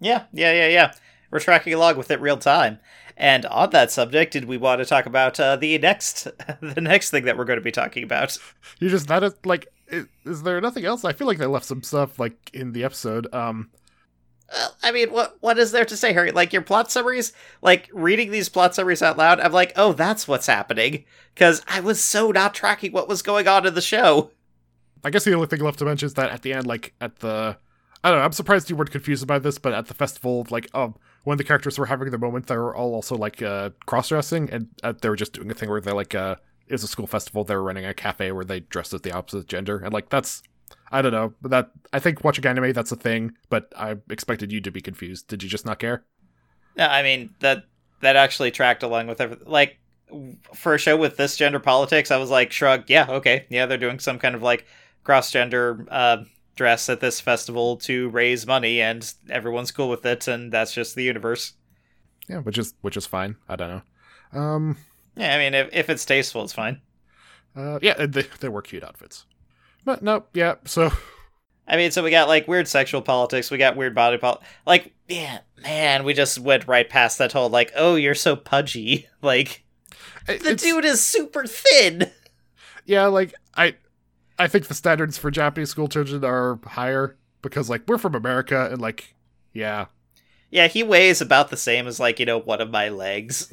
Yeah, 0.00 0.24
yeah, 0.32 0.52
yeah, 0.52 0.68
yeah. 0.68 0.94
We're 1.32 1.40
tracking 1.40 1.74
along 1.74 1.96
with 1.96 2.10
it 2.10 2.20
real 2.20 2.36
time. 2.36 2.78
And 3.16 3.46
on 3.46 3.70
that 3.70 3.90
subject, 3.90 4.32
did 4.34 4.44
we 4.44 4.58
want 4.58 4.80
to 4.80 4.84
talk 4.84 5.06
about 5.06 5.40
uh, 5.40 5.56
the 5.56 5.76
next, 5.78 6.28
the 6.60 6.80
next 6.80 7.10
thing 7.10 7.24
that 7.24 7.36
we're 7.36 7.44
going 7.46 7.58
to 7.58 7.64
be 7.64 7.72
talking 7.72 8.04
about? 8.04 8.38
You 8.78 8.88
just 8.88 9.08
that 9.08 9.24
is 9.24 9.34
like, 9.44 9.66
is, 9.88 10.06
is 10.24 10.42
there 10.42 10.60
nothing 10.60 10.84
else? 10.84 11.04
I 11.04 11.12
feel 11.12 11.26
like 11.26 11.38
they 11.38 11.46
left 11.46 11.64
some 11.64 11.82
stuff 11.82 12.18
like 12.18 12.50
in 12.52 12.72
the 12.72 12.84
episode. 12.84 13.32
Um, 13.34 13.70
Well, 14.52 14.76
I 14.82 14.92
mean, 14.92 15.10
what 15.10 15.38
what 15.40 15.58
is 15.58 15.72
there 15.72 15.86
to 15.86 15.96
say, 15.96 16.12
Harry? 16.12 16.30
Like 16.30 16.52
your 16.52 16.62
plot 16.62 16.90
summaries, 16.90 17.32
like 17.62 17.88
reading 17.92 18.30
these 18.30 18.50
plot 18.50 18.74
summaries 18.74 19.02
out 19.02 19.16
loud, 19.16 19.40
I'm 19.40 19.52
like, 19.52 19.72
oh, 19.76 19.94
that's 19.94 20.28
what's 20.28 20.46
happening, 20.46 21.04
because 21.34 21.62
I 21.66 21.80
was 21.80 22.02
so 22.02 22.30
not 22.30 22.52
tracking 22.54 22.92
what 22.92 23.08
was 23.08 23.22
going 23.22 23.48
on 23.48 23.66
in 23.66 23.74
the 23.74 23.80
show. 23.80 24.30
I 25.04 25.10
guess 25.10 25.24
the 25.24 25.32
only 25.32 25.46
thing 25.46 25.60
left 25.60 25.78
to 25.78 25.84
mention 25.86 26.06
is 26.06 26.14
that 26.14 26.30
at 26.30 26.42
the 26.42 26.52
end, 26.52 26.66
like 26.66 26.92
at 27.00 27.16
the, 27.20 27.56
I 28.04 28.10
don't 28.10 28.18
know. 28.18 28.24
I'm 28.24 28.32
surprised 28.32 28.68
you 28.68 28.76
weren't 28.76 28.90
confused 28.90 29.22
about 29.22 29.42
this, 29.42 29.58
but 29.58 29.72
at 29.72 29.86
the 29.86 29.94
festival, 29.94 30.46
like 30.50 30.68
um, 30.74 30.96
when 31.24 31.38
the 31.38 31.44
characters 31.44 31.78
were 31.78 31.86
having 31.86 32.10
their 32.10 32.18
moment, 32.18 32.48
they 32.48 32.56
were 32.56 32.74
all 32.74 32.94
also 32.94 33.16
like 33.16 33.40
uh 33.42 33.70
cross 33.86 34.08
dressing, 34.08 34.50
and 34.50 34.68
uh, 34.82 34.92
they 35.00 35.08
were 35.08 35.16
just 35.16 35.32
doing 35.32 35.50
a 35.50 35.54
thing 35.54 35.70
where 35.70 35.80
they're 35.80 35.94
like 35.94 36.14
uh, 36.14 36.36
it 36.66 36.72
was 36.72 36.82
a 36.82 36.88
school 36.88 37.06
festival. 37.06 37.44
They 37.44 37.54
were 37.54 37.62
running 37.62 37.84
a 37.84 37.94
cafe 37.94 38.32
where 38.32 38.44
they 38.44 38.60
dressed 38.60 38.92
as 38.92 39.02
the 39.02 39.12
opposite 39.12 39.46
gender, 39.48 39.78
and 39.78 39.92
like 39.92 40.08
that's. 40.08 40.42
I 40.90 41.00
don't 41.00 41.12
know, 41.12 41.32
that 41.42 41.70
I 41.94 42.00
think 42.00 42.22
watching 42.22 42.44
anime 42.44 42.72
that's 42.74 42.92
a 42.92 42.96
thing, 42.96 43.32
but 43.48 43.72
I 43.76 43.96
expected 44.10 44.52
you 44.52 44.60
to 44.60 44.70
be 44.70 44.82
confused. 44.82 45.26
Did 45.26 45.42
you 45.42 45.48
just 45.48 45.64
not 45.64 45.78
care? 45.78 46.04
No, 46.76 46.86
I 46.86 47.02
mean 47.02 47.34
that 47.40 47.64
that 48.00 48.16
actually 48.16 48.50
tracked 48.50 48.82
along 48.82 49.06
with 49.06 49.20
everything. 49.20 49.48
Like 49.48 49.78
for 50.54 50.74
a 50.74 50.78
show 50.78 50.96
with 50.96 51.16
this 51.16 51.36
gender 51.36 51.60
politics, 51.60 52.10
I 52.10 52.18
was 52.18 52.30
like, 52.30 52.52
shrug, 52.52 52.84
yeah, 52.88 53.06
okay, 53.08 53.46
yeah, 53.48 53.64
they're 53.66 53.78
doing 53.78 53.98
some 53.98 54.18
kind 54.18 54.34
of 54.34 54.42
like 54.42 54.66
cross 55.04 55.30
gender 55.30 55.86
uh, 55.90 56.24
dress 56.54 56.88
at 56.88 57.00
this 57.00 57.20
festival 57.20 57.76
to 57.78 58.08
raise 58.10 58.46
money, 58.46 58.80
and 58.80 59.12
everyone's 59.30 59.70
cool 59.72 59.88
with 59.88 60.04
it, 60.06 60.28
and 60.28 60.52
that's 60.52 60.72
just 60.74 60.94
the 60.94 61.02
universe. 61.04 61.54
Yeah, 62.28 62.38
which 62.38 62.58
is 62.58 62.74
which 62.82 62.96
is 62.96 63.06
fine. 63.06 63.36
I 63.48 63.56
don't 63.56 63.68
know. 64.32 64.38
Um, 64.40 64.76
Yeah, 65.16 65.34
I 65.34 65.38
mean, 65.38 65.54
if, 65.54 65.68
if 65.72 65.90
it's 65.90 66.04
tasteful, 66.04 66.44
it's 66.44 66.52
fine. 66.52 66.80
uh, 67.56 67.78
yeah, 67.82 68.06
they 68.06 68.22
they 68.40 68.48
were 68.48 68.62
cute 68.62 68.84
outfits. 68.84 69.26
But 69.84 70.02
no, 70.02 70.24
yeah. 70.32 70.54
So 70.64 70.90
I 71.66 71.76
mean, 71.76 71.90
so 71.90 72.02
we 72.02 72.10
got 72.10 72.28
like 72.28 72.46
weird 72.48 72.68
sexual 72.68 73.02
politics, 73.02 73.50
we 73.50 73.58
got 73.58 73.76
weird 73.76 73.94
body 73.94 74.18
pol 74.18 74.42
Like, 74.66 74.94
yeah, 75.08 75.40
man, 75.62 76.04
we 76.04 76.14
just 76.14 76.38
went 76.38 76.66
right 76.68 76.88
past 76.88 77.18
that 77.18 77.32
whole 77.32 77.48
like, 77.50 77.72
oh, 77.76 77.96
you're 77.96 78.14
so 78.14 78.36
pudgy. 78.36 79.06
Like, 79.22 79.64
the 80.26 80.34
it's- 80.34 80.62
dude 80.62 80.84
is 80.84 81.00
super 81.00 81.44
thin. 81.46 82.10
yeah, 82.86 83.06
like 83.06 83.34
I 83.56 83.74
I 84.38 84.48
think 84.48 84.66
the 84.66 84.74
standards 84.74 85.18
for 85.18 85.30
Japanese 85.30 85.70
school 85.70 85.88
children 85.88 86.24
are 86.24 86.58
higher 86.64 87.16
because 87.42 87.68
like 87.70 87.82
we're 87.86 87.98
from 87.98 88.14
America 88.14 88.68
and 88.70 88.80
like 88.80 89.14
yeah. 89.52 89.86
Yeah, 90.50 90.68
he 90.68 90.82
weighs 90.82 91.20
about 91.20 91.50
the 91.50 91.56
same 91.56 91.86
as 91.86 91.98
like 92.00 92.18
you 92.18 92.26
know 92.26 92.38
one 92.38 92.60
of 92.60 92.70
my 92.70 92.88
legs. 92.88 93.52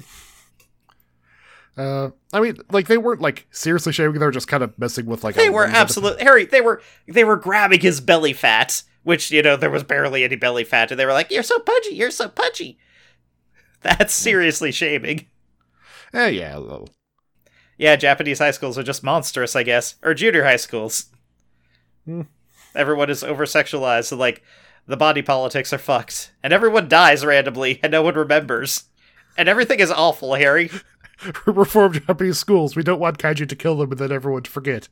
Uh, 1.77 2.09
I 2.34 2.41
mean, 2.41 2.57
like 2.71 2.88
they 2.88 2.97
weren't 2.97 3.21
like 3.21 3.47
seriously 3.51 3.93
shaming; 3.93 4.19
they 4.19 4.25
were 4.25 4.32
just 4.32 4.49
kind 4.49 4.63
of 4.63 4.77
messing 4.77 5.05
with 5.05 5.23
like. 5.23 5.36
They 5.36 5.49
were 5.49 5.61
little 5.61 5.67
bit 5.67 5.77
of- 5.77 5.82
absolute 5.82 6.21
Harry. 6.21 6.45
They 6.45 6.59
were 6.59 6.82
they 7.07 7.23
were 7.23 7.38
grabbing 7.38 7.80
his 7.80 8.01
belly 8.01 8.34
fat, 8.34 8.84
which 9.03 9.32
you 9.32 9.41
know 9.41 9.55
there 9.55 9.69
was 9.69 9.84
barely 9.84 10.25
any 10.25 10.36
belly 10.36 10.65
fat, 10.65 10.91
and 10.91 10.99
they 10.99 11.05
were 11.05 11.13
like, 11.13 11.32
"You're 11.32 11.41
so 11.43 11.57
pudgy. 11.59 11.95
You're 11.95 12.11
so 12.11 12.27
pudgy." 12.27 12.77
That's 13.82 14.13
seriously 14.13 14.73
shaming. 14.73 15.27
Eh, 16.13 16.27
yeah, 16.30 16.57
a 16.57 16.59
little. 16.59 16.89
Yeah, 17.80 17.95
Japanese 17.95 18.39
high 18.39 18.51
schools 18.51 18.77
are 18.77 18.84
just 18.84 19.03
monstrous, 19.03 19.55
I 19.55 19.63
guess, 19.63 19.95
or 20.03 20.13
junior 20.13 20.43
high 20.43 20.57
schools. 20.57 21.05
Hmm. 22.05 22.23
Everyone 22.75 23.09
is 23.09 23.23
over 23.23 23.45
sexualized, 23.45 24.05
so 24.05 24.17
like 24.17 24.43
the 24.86 24.97
body 24.97 25.21
politics 25.21 25.71
are 25.71 25.77
fucked, 25.77 26.34
and 26.43 26.51
everyone 26.51 26.89
dies 26.89 27.25
randomly, 27.25 27.80
and 27.82 27.91
no 27.91 28.03
one 28.03 28.15
remembers, 28.15 28.84
and 29.38 29.47
everything 29.47 29.80
is 29.80 29.91
awful, 29.91 30.36
Harry. 30.36 30.69
reform 31.45 31.93
Japanese 31.93 32.38
schools. 32.38 32.75
We 32.75 32.84
don't 32.84 32.99
want 32.99 33.17
kaiju 33.17 33.47
to 33.47 33.55
kill 33.55 33.77
them 33.77 33.91
and 33.91 33.99
then 33.99 34.11
everyone 34.11 34.43
to 34.43 34.51
forget. 34.51 34.89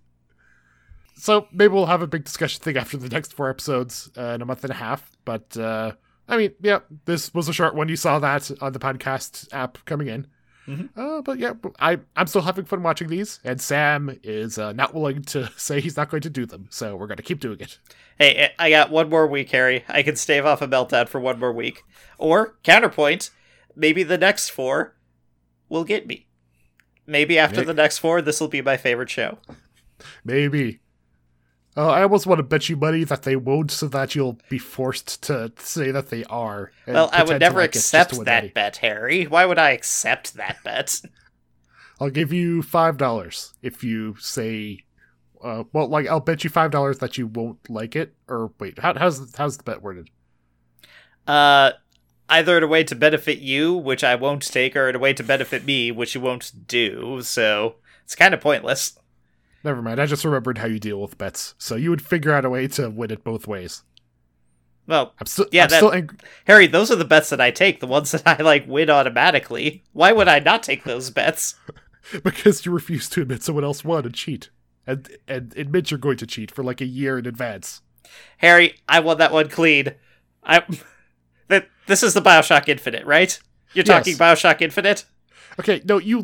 So 1.16 1.48
maybe 1.52 1.74
we'll 1.74 1.88
have 1.88 2.02
a 2.02 2.08
big 2.08 2.24
discussion 2.24 2.62
thing 2.62 2.78
after 2.78 2.96
the 2.96 3.10
next 3.10 3.34
four 3.34 3.50
episodes 3.50 4.10
uh, 4.18 4.34
in 4.36 4.42
a 4.42 4.46
month 4.46 4.64
and 4.64 4.72
a 4.72 4.76
half. 4.76 5.12
But 5.26 5.58
uh, 5.58 5.94
I 6.28 6.38
mean, 6.38 6.54
yeah, 6.62 6.80
this 7.06 7.34
was 7.34 7.50
a 7.50 7.54
short 7.54 7.76
one. 7.76 7.90
You 7.90 7.96
saw 7.96 8.20
that 8.20 8.50
on 8.62 8.74
the 8.74 8.80
podcast 8.80 9.48
app 9.52 9.78
coming 9.86 10.08
in. 10.08 10.28
Mhm. 10.68 10.90
Uh, 10.98 11.22
but 11.22 11.40
yeah, 11.40 11.54
I 11.80 12.00
I'm 12.16 12.28
still 12.28 12.42
having 12.42 12.66
fun 12.66 12.84
watching 12.84 13.08
these, 13.08 13.40
and 13.44 13.62
Sam 13.62 14.20
is 14.22 14.58
uh, 14.58 14.74
not 14.74 14.94
willing 14.94 15.22
to 15.24 15.50
say 15.58 15.80
he's 15.80 15.96
not 15.96 16.10
going 16.10 16.22
to 16.22 16.30
do 16.30 16.46
them. 16.46 16.68
So 16.70 16.96
we're 16.96 17.08
going 17.08 17.18
to 17.18 17.24
keep 17.24 17.40
doing 17.40 17.60
it. 17.62 17.80
Hey, 18.20 18.52
I 18.60 18.70
got 18.70 18.90
one 18.90 19.10
more 19.10 19.28
week, 19.28 19.50
Harry. 19.52 19.86
I 19.88 20.04
can 20.04 20.16
stave 20.16 20.46
off 20.46 20.62
a 20.62 20.68
meltdown 20.68 21.08
for 21.08 21.20
one 21.22 21.40
more 21.40 21.54
week. 21.54 21.84
Or, 22.18 22.58
counterpoint, 22.64 23.30
maybe 23.76 24.04
the 24.04 24.18
next 24.18 24.50
four 24.50 24.96
will 25.70 25.84
get 25.84 26.08
me. 26.08 26.28
Maybe 27.06 27.38
after 27.40 27.58
Nick? 27.62 27.68
the 27.68 27.74
next 27.76 28.00
four, 28.00 28.22
this 28.22 28.42
will 28.42 28.48
be 28.48 28.62
my 28.62 28.76
favorite 28.76 29.10
show. 29.10 29.38
Maybe. 30.26 30.80
Uh, 31.78 31.90
I 31.90 32.02
almost 32.02 32.26
want 32.26 32.40
to 32.40 32.44
bet 32.44 32.70
you 32.70 32.76
money 32.76 33.04
that 33.04 33.22
they 33.22 33.36
won't, 33.36 33.70
so 33.70 33.88
that 33.90 34.16
you'll 34.16 34.40
be 34.50 34.58
forced 34.58 35.22
to 35.24 35.52
say 35.60 35.92
that 35.92 36.10
they 36.10 36.24
are. 36.24 36.72
well, 36.88 37.08
I 37.14 37.24
would 37.24 37.40
never 37.40 37.60
like 37.60 37.76
accept 37.76 38.12
that 38.26 38.26
money. 38.26 38.48
bet, 38.50 38.78
Harry. 38.78 39.26
Why 39.26 39.46
would 39.46 39.60
I 39.60 39.72
accept 39.72 40.34
that 40.34 40.58
bet? 40.64 41.02
I'll 42.00 42.10
give 42.10 42.34
you 42.34 42.64
five 42.64 42.98
dollars 42.98 43.54
if 43.62 43.84
you 43.84 44.16
say, 44.20 44.86
uh, 45.44 45.66
well, 45.72 45.88
like 45.88 46.08
I'll 46.08 46.20
bet 46.20 46.44
you 46.44 46.50
five 46.50 46.72
dollars 46.72 46.98
that 46.98 47.20
you 47.20 47.28
won't 47.28 47.70
like 47.70 47.96
it. 47.96 48.16
Or 48.28 48.52
wait, 48.60 48.80
how, 48.80 48.96
how's 48.96 49.36
how's 49.36 49.58
the 49.58 49.64
bet 49.64 49.84
worded? 49.84 50.10
Uh, 51.28 51.74
either 52.28 52.58
in 52.58 52.64
a 52.64 52.68
way 52.68 52.84
to 52.86 52.96
benefit 52.96 53.38
you, 53.38 53.76
which 53.76 54.04
I 54.04 54.16
won't 54.16 54.42
take, 54.42 54.76
or 54.76 54.90
in 54.90 54.96
a 54.96 55.00
way 55.00 55.14
to 55.14 55.24
benefit 55.24 55.64
me, 55.64 55.92
which 55.92 56.16
you 56.16 56.22
won't 56.22 56.52
do. 56.68 57.22
So 57.22 57.76
it's 58.04 58.16
kind 58.16 58.34
of 58.34 58.42
pointless. 58.42 58.98
Never 59.64 59.82
mind. 59.82 60.00
I 60.00 60.06
just 60.06 60.24
remembered 60.26 60.60
how 60.60 60.68
you 60.68 60.80
deal 60.80 61.02
with 61.02 61.18
bets, 61.18 61.56
so 61.58 61.76
you 61.76 61.90
would 61.90 62.02
figure 62.02 62.32
out 62.32 62.46
a 62.46 62.50
way 62.50 62.68
to 62.70 62.90
win 62.90 63.12
it 63.12 63.24
both 63.24 63.48
ways. 63.48 63.84
Well, 64.88 65.14
I'm 65.20 65.26
still, 65.26 65.48
Yeah, 65.52 65.64
I'm 65.64 65.70
that- 65.70 65.78
still 65.78 65.94
ang- 65.94 66.20
Harry, 66.46 66.68
those 66.68 66.90
are 66.92 66.96
the 66.96 67.04
bets 67.06 67.30
that 67.30 67.42
I 67.42 67.52
take, 67.52 67.80
the 67.80 67.88
ones 67.88 68.12
that 68.14 68.24
I 68.26 68.42
like 68.42 68.68
win 68.68 68.90
automatically. 68.90 69.84
Why 69.94 70.12
would 70.14 70.28
I 70.28 70.40
not 70.40 70.64
take 70.64 70.84
those 70.86 71.10
bets? 71.10 71.56
because 72.24 72.66
you 72.66 72.72
refuse 72.72 73.10
to 73.10 73.22
admit 73.22 73.44
someone 73.44 73.66
else 73.66 73.84
won 73.84 74.06
and 74.06 74.14
cheat, 74.14 74.50
and 74.86 75.10
and 75.28 75.54
admit 75.58 75.92
you're 75.92 75.98
going 75.98 76.18
to 76.18 76.28
cheat 76.28 76.52
for 76.52 76.64
like 76.64 76.80
a 76.80 76.86
year 76.86 77.18
in 77.18 77.26
advance. 77.26 77.82
Harry, 78.38 78.76
I 78.88 79.02
won 79.02 79.18
that 79.18 79.34
one 79.34 79.50
clean. 79.50 79.94
I 80.44 80.64
that 81.50 81.68
this 81.88 82.04
is 82.04 82.14
the 82.14 82.22
BioShock 82.22 82.70
Infinite, 82.70 83.06
right? 83.06 83.38
You're 83.74 83.84
talking 83.84 84.16
Yes. 84.18 84.20
BioShock 84.20 84.62
Infinite? 84.62 85.04
Okay, 85.60 85.82
no, 85.84 85.98
you 85.98 86.24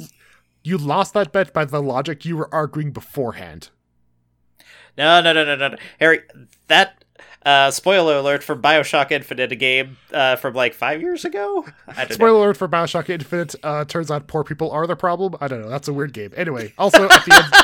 you 0.64 0.78
lost 0.78 1.14
that 1.14 1.32
bet 1.32 1.53
by 1.53 1.66
the 1.66 1.82
logic 1.82 2.26
you 2.26 2.38
were 2.38 2.53
arguing 2.53 2.91
beforehand. 2.91 3.70
No, 4.97 5.22
no, 5.22 5.34
no, 5.34 5.43
no, 5.43 5.55
no, 5.55 5.68
no. 5.70 5.78
Harry, 5.99 6.22
that 6.68 7.03
uh 7.45 7.72
spoiler 7.72 8.18
alert 8.18 8.43
for 8.43 8.55
BioShock 8.55 9.11
Infinite, 9.11 9.51
a 9.51 9.55
game 9.55 9.97
uh 10.14 10.36
from 10.38 10.53
like 10.53 10.74
5 10.74 11.01
years 11.01 11.26
ago. 11.26 11.66
Don't 11.88 12.09
know. 12.09 12.16
Spoiler 12.16 12.39
alert 12.39 12.57
for 12.57 12.68
Bioshock 12.68 13.09
Infinite. 13.09 13.55
Uh, 13.64 13.86
turns 13.86 14.09
out 14.09 14.28
poor 14.28 14.43
people 14.43 14.72
are 14.72 14.88
the 14.88 14.95
problem. 14.95 15.36
I 15.41 15.47
don't 15.47 15.61
know. 15.61 15.70
That's 15.70 15.88
a 15.88 15.93
weird 15.93 16.14
game. 16.14 16.32
Anyway, 16.36 16.74
also 16.78 17.05
at 17.09 17.26
the 17.26 17.36
end. 17.36 17.45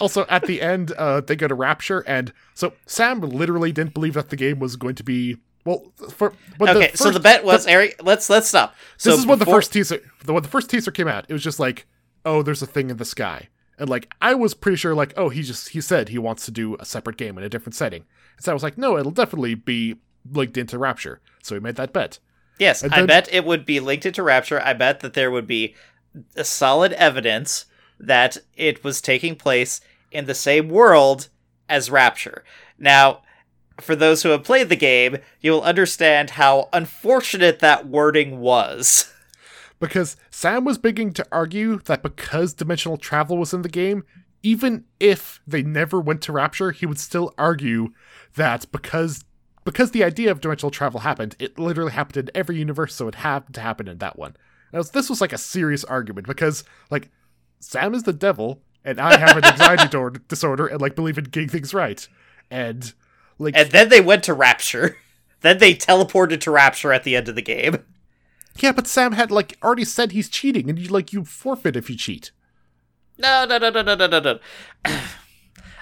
Also, 0.00 0.26
at 0.28 0.46
the 0.46 0.60
end, 0.60 0.90
uh, 0.92 1.20
they 1.20 1.36
go 1.36 1.46
to 1.46 1.54
Rapture, 1.54 2.00
and 2.08 2.32
so 2.54 2.72
Sam 2.86 3.20
literally 3.20 3.70
didn't 3.70 3.94
believe 3.94 4.14
that 4.14 4.30
the 4.30 4.36
game 4.36 4.58
was 4.58 4.74
going 4.74 4.96
to 4.96 5.04
be 5.04 5.36
well. 5.64 5.92
For 6.10 6.34
Okay, 6.60 6.92
so 6.94 7.10
the 7.10 7.20
bet 7.20 7.44
was 7.44 7.66
Harry, 7.66 7.94
let's 8.00 8.28
let's 8.30 8.48
stop. 8.48 8.74
So 8.96 9.10
this 9.10 9.20
is 9.20 9.26
when 9.26 9.38
the 9.38 9.46
first 9.46 9.72
teaser 9.72 10.00
the 10.24 10.32
when 10.32 10.42
the 10.42 10.48
first 10.48 10.70
teaser 10.70 10.90
came 10.90 11.08
out 11.08 11.26
it 11.28 11.32
was 11.32 11.42
just 11.42 11.58
like 11.58 11.86
oh 12.24 12.42
there's 12.42 12.62
a 12.62 12.66
thing 12.66 12.90
in 12.90 12.96
the 12.96 13.04
sky 13.04 13.48
and 13.78 13.88
like 13.88 14.12
i 14.20 14.34
was 14.34 14.54
pretty 14.54 14.76
sure 14.76 14.94
like 14.94 15.12
oh 15.16 15.28
he 15.28 15.42
just 15.42 15.70
he 15.70 15.80
said 15.80 16.08
he 16.08 16.18
wants 16.18 16.44
to 16.44 16.50
do 16.50 16.76
a 16.78 16.84
separate 16.84 17.16
game 17.16 17.36
in 17.36 17.42
a 17.42 17.48
different 17.48 17.74
setting 17.74 18.04
and 18.36 18.44
so 18.44 18.52
i 18.52 18.54
was 18.54 18.62
like 18.62 18.78
no 18.78 18.96
it'll 18.96 19.10
definitely 19.10 19.54
be 19.54 19.96
linked 20.30 20.56
into 20.56 20.78
rapture 20.78 21.20
so 21.42 21.54
he 21.54 21.60
made 21.60 21.74
that 21.76 21.92
bet 21.92 22.18
Yes, 22.58 22.84
I 22.84 23.04
bet 23.06 23.32
it 23.32 23.44
would 23.44 23.64
be 23.64 23.80
linked 23.80 24.06
into 24.06 24.22
Rapture. 24.22 24.60
I 24.62 24.72
bet 24.72 25.00
that 25.00 25.14
there 25.14 25.30
would 25.30 25.48
be 25.48 25.74
a 26.36 26.44
solid 26.44 26.92
evidence 26.92 27.64
that 27.98 28.36
it 28.54 28.84
was 28.84 29.00
taking 29.00 29.34
place 29.34 29.80
in 30.12 30.26
the 30.26 30.34
same 30.34 30.68
world 30.68 31.28
as 31.68 31.90
Rapture. 31.90 32.44
Now, 32.78 33.22
for 33.82 33.96
those 33.96 34.22
who 34.22 34.30
have 34.30 34.44
played 34.44 34.68
the 34.68 34.76
game, 34.76 35.18
you'll 35.40 35.62
understand 35.62 36.30
how 36.30 36.68
unfortunate 36.72 37.58
that 37.60 37.86
wording 37.86 38.40
was. 38.40 39.12
because 39.82 40.16
sam 40.30 40.64
was 40.64 40.78
beginning 40.78 41.12
to 41.12 41.26
argue 41.32 41.78
that 41.80 42.02
because 42.02 42.54
dimensional 42.54 42.96
travel 42.96 43.36
was 43.36 43.52
in 43.52 43.62
the 43.62 43.68
game 43.68 44.04
even 44.42 44.84
if 45.00 45.40
they 45.46 45.62
never 45.62 46.00
went 46.00 46.22
to 46.22 46.32
rapture 46.32 46.70
he 46.70 46.86
would 46.86 47.00
still 47.00 47.34
argue 47.36 47.88
that 48.36 48.64
because 48.70 49.24
because 49.64 49.90
the 49.90 50.04
idea 50.04 50.30
of 50.30 50.40
dimensional 50.40 50.70
travel 50.70 51.00
happened 51.00 51.34
it 51.40 51.58
literally 51.58 51.90
happened 51.90 52.16
in 52.28 52.36
every 52.36 52.56
universe 52.56 52.94
so 52.94 53.08
it 53.08 53.16
had 53.16 53.52
to 53.52 53.60
happen 53.60 53.88
in 53.88 53.98
that 53.98 54.16
one 54.16 54.36
now, 54.72 54.82
this 54.82 55.10
was 55.10 55.20
like 55.20 55.34
a 55.34 55.38
serious 55.38 55.84
argument 55.84 56.26
because 56.28 56.62
like 56.90 57.10
sam 57.58 57.92
is 57.92 58.04
the 58.04 58.12
devil 58.12 58.62
and 58.84 59.00
i 59.00 59.16
have 59.18 59.36
an 59.36 59.44
anxiety 59.52 59.88
disorder 60.28 60.68
and 60.68 60.80
like 60.80 60.94
believe 60.94 61.18
in 61.18 61.24
getting 61.24 61.48
things 61.48 61.74
right 61.74 62.06
and 62.52 62.94
like 63.42 63.56
And 63.56 63.70
then 63.70 63.88
they 63.88 64.00
went 64.00 64.24
to 64.24 64.34
Rapture. 64.34 64.96
Then 65.40 65.58
they 65.58 65.74
teleported 65.74 66.40
to 66.42 66.52
Rapture 66.52 66.92
at 66.92 67.02
the 67.02 67.16
end 67.16 67.28
of 67.28 67.34
the 67.34 67.42
game. 67.42 67.78
yeah 68.60 68.70
but 68.70 68.86
sam 68.86 69.10
had 69.12 69.30
like 69.32 69.58
already 69.60 69.84
said 69.84 70.12
he's 70.12 70.28
cheating 70.28 70.70
and 70.70 70.78
you 70.78 70.88
like 70.88 71.12
you 71.12 71.24
forfeit 71.24 71.74
if 71.74 71.90
you 71.90 71.96
cheat 71.96 72.30
No, 73.18 73.44
no, 73.44 73.58
no, 73.58 73.70
no, 73.70 73.82
no, 73.82 73.94
no, 73.96 74.06
no, 74.06 74.20
no. 74.20 74.38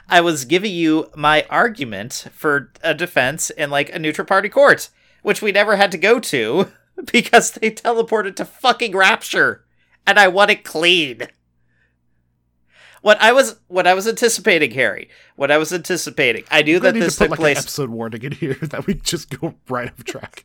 I 0.09 0.21
was 0.21 0.45
giving 0.47 0.73
you 0.73 1.11
my 1.15 1.45
argument 1.51 2.27
for 2.33 2.73
a 2.83 2.95
defense 2.95 3.51
in 3.51 3.71
like 3.71 3.95
a 3.95 3.99
neutral 3.99 4.27
party 4.27 4.49
court, 4.49 4.89
which 5.23 5.41
we 5.43 5.53
never 5.53 5.77
had 5.77 5.93
to 5.93 5.99
go 5.99 6.19
to 6.21 6.73
because 7.13 7.53
they 7.53 7.71
teleported 7.71 8.35
to 8.37 8.45
fucking 8.45 8.97
Rapture, 8.97 9.65
and 10.07 10.19
I 10.19 10.27
want 10.29 10.51
it 10.51 10.65
clean. 10.65 11.29
What 13.03 13.21
I 13.21 13.33
was 13.33 13.59
what 13.69 13.87
I 13.87 13.95
was 13.95 14.07
anticipating, 14.07 14.73
Harry. 14.73 15.09
What 15.37 15.51
I 15.51 15.59
was 15.59 15.73
anticipating. 15.73 16.45
I 16.51 16.63
knew 16.63 16.79
that 16.81 16.95
this 16.95 17.17
to 17.17 17.19
put 17.21 17.25
took 17.25 17.31
like 17.31 17.41
place. 17.41 17.59
an 17.59 17.63
episode 17.65 17.91
warning 17.91 18.23
in 18.23 18.33
here 18.33 18.55
that 18.63 18.87
we 18.87 18.95
just 18.95 19.41
go 19.41 19.55
right 19.69 19.89
off 19.89 20.05
track. 20.05 20.45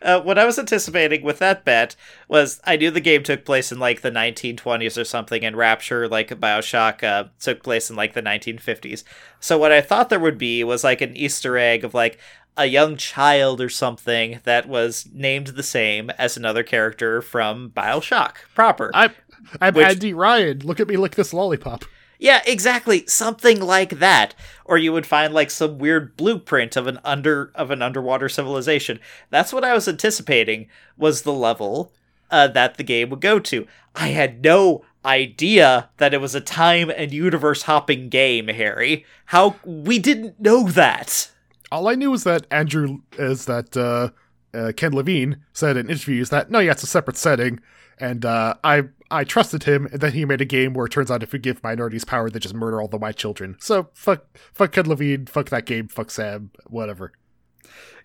Uh, 0.00 0.20
what 0.20 0.38
I 0.38 0.44
was 0.44 0.58
anticipating 0.58 1.22
with 1.22 1.40
that 1.40 1.64
bet 1.64 1.96
was 2.28 2.60
I 2.64 2.76
knew 2.76 2.90
the 2.90 3.00
game 3.00 3.22
took 3.22 3.44
place 3.44 3.72
in 3.72 3.78
like 3.78 4.00
the 4.00 4.10
1920s 4.10 4.98
or 4.98 5.04
something, 5.04 5.44
and 5.44 5.56
Rapture, 5.56 6.08
like 6.08 6.28
Bioshock, 6.28 7.02
uh, 7.02 7.24
took 7.40 7.62
place 7.62 7.90
in 7.90 7.96
like 7.96 8.14
the 8.14 8.22
1950s. 8.22 9.02
So 9.40 9.58
what 9.58 9.72
I 9.72 9.80
thought 9.80 10.08
there 10.08 10.20
would 10.20 10.38
be 10.38 10.62
was 10.62 10.84
like 10.84 11.00
an 11.00 11.16
Easter 11.16 11.58
egg 11.58 11.84
of 11.84 11.94
like 11.94 12.18
a 12.56 12.66
young 12.66 12.96
child 12.96 13.60
or 13.60 13.68
something 13.68 14.40
that 14.44 14.68
was 14.68 15.08
named 15.12 15.48
the 15.48 15.62
same 15.62 16.10
as 16.10 16.36
another 16.36 16.62
character 16.62 17.20
from 17.22 17.70
Bioshock 17.70 18.34
proper. 18.54 18.90
I'm 18.94 19.12
I'm 19.60 19.74
Which- 19.74 19.86
Andy 19.86 20.14
Ryan. 20.14 20.60
Look 20.60 20.80
at 20.80 20.88
me 20.88 20.96
lick 20.96 21.14
this 21.14 21.32
lollipop. 21.32 21.84
Yeah, 22.20 22.42
exactly. 22.46 23.06
Something 23.06 23.60
like 23.60 24.00
that. 24.00 24.34
Or 24.64 24.76
you 24.76 24.92
would 24.92 25.06
find 25.06 25.32
like 25.32 25.50
some 25.50 25.78
weird 25.78 26.16
blueprint 26.16 26.76
of 26.76 26.86
an 26.88 26.98
under 27.04 27.52
of 27.54 27.70
an 27.70 27.80
underwater 27.80 28.28
civilization. 28.28 28.98
That's 29.30 29.52
what 29.52 29.64
I 29.64 29.72
was 29.72 29.86
anticipating 29.86 30.68
was 30.96 31.22
the 31.22 31.32
level 31.32 31.92
uh, 32.30 32.48
that 32.48 32.76
the 32.76 32.82
game 32.82 33.10
would 33.10 33.20
go 33.20 33.38
to. 33.38 33.66
I 33.94 34.08
had 34.08 34.42
no 34.42 34.84
idea 35.04 35.90
that 35.98 36.12
it 36.12 36.20
was 36.20 36.34
a 36.34 36.40
time 36.40 36.90
and 36.90 37.12
universe 37.12 37.62
hopping 37.62 38.08
game, 38.08 38.48
Harry. 38.48 39.04
How 39.26 39.56
we 39.64 39.98
didn't 39.98 40.40
know 40.40 40.68
that. 40.70 41.30
All 41.70 41.88
I 41.88 41.94
knew 41.94 42.10
was 42.10 42.24
that 42.24 42.46
Andrew 42.50 42.98
is 43.18 43.44
that 43.44 43.76
uh, 43.76 44.10
uh, 44.56 44.72
Ken 44.76 44.92
Levine 44.92 45.38
said 45.52 45.76
in 45.76 45.88
interviews 45.88 46.30
that 46.30 46.50
no, 46.50 46.58
yeah, 46.58 46.72
it's 46.72 46.82
a 46.82 46.86
separate 46.86 47.16
setting, 47.16 47.60
and 48.00 48.24
uh, 48.24 48.54
I 48.64 48.84
I 49.10 49.24
trusted 49.24 49.64
him, 49.64 49.86
and 49.86 50.00
then 50.00 50.12
he 50.12 50.24
made 50.24 50.40
a 50.40 50.44
game 50.46 50.74
where 50.74 50.86
it 50.86 50.92
turns 50.92 51.10
out 51.10 51.22
if 51.22 51.32
you 51.32 51.38
give 51.38 51.62
minorities 51.62 52.04
power, 52.04 52.30
they 52.30 52.38
just 52.38 52.54
murder 52.54 52.80
all 52.80 52.88
the 52.88 52.98
white 52.98 53.16
children. 53.16 53.56
So 53.60 53.88
fuck, 53.94 54.26
fuck 54.52 54.72
Ken 54.72 54.86
Levine, 54.88 55.26
fuck 55.26 55.48
that 55.50 55.64
game, 55.66 55.88
fuck 55.88 56.10
Sam, 56.10 56.50
whatever. 56.66 57.12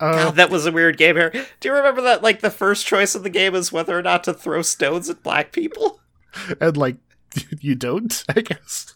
Uh, 0.00 0.24
God, 0.24 0.36
that 0.36 0.50
was 0.50 0.66
a 0.66 0.72
weird 0.72 0.96
game, 0.98 1.16
Harry. 1.16 1.44
Do 1.60 1.68
you 1.68 1.74
remember 1.74 2.02
that? 2.02 2.22
Like 2.22 2.40
the 2.40 2.50
first 2.50 2.86
choice 2.86 3.14
of 3.14 3.22
the 3.22 3.30
game 3.30 3.54
is 3.54 3.72
whether 3.72 3.98
or 3.98 4.02
not 4.02 4.24
to 4.24 4.34
throw 4.34 4.62
stones 4.62 5.08
at 5.08 5.22
black 5.22 5.52
people. 5.52 6.00
and 6.60 6.76
like 6.76 6.96
you 7.60 7.74
don't, 7.74 8.24
I 8.34 8.40
guess. 8.40 8.94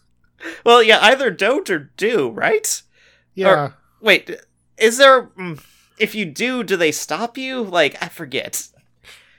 Well, 0.63 0.81
yeah, 0.81 0.99
either 1.01 1.31
don't 1.31 1.69
or 1.69 1.91
do, 1.97 2.29
right? 2.29 2.81
Yeah. 3.33 3.71
Wait, 4.01 4.29
is 4.77 4.97
there? 4.97 5.27
mm, 5.37 5.61
If 5.97 6.15
you 6.15 6.25
do, 6.25 6.63
do 6.63 6.75
they 6.77 6.91
stop 6.91 7.37
you? 7.37 7.61
Like 7.61 8.01
I 8.01 8.07
forget. 8.07 8.67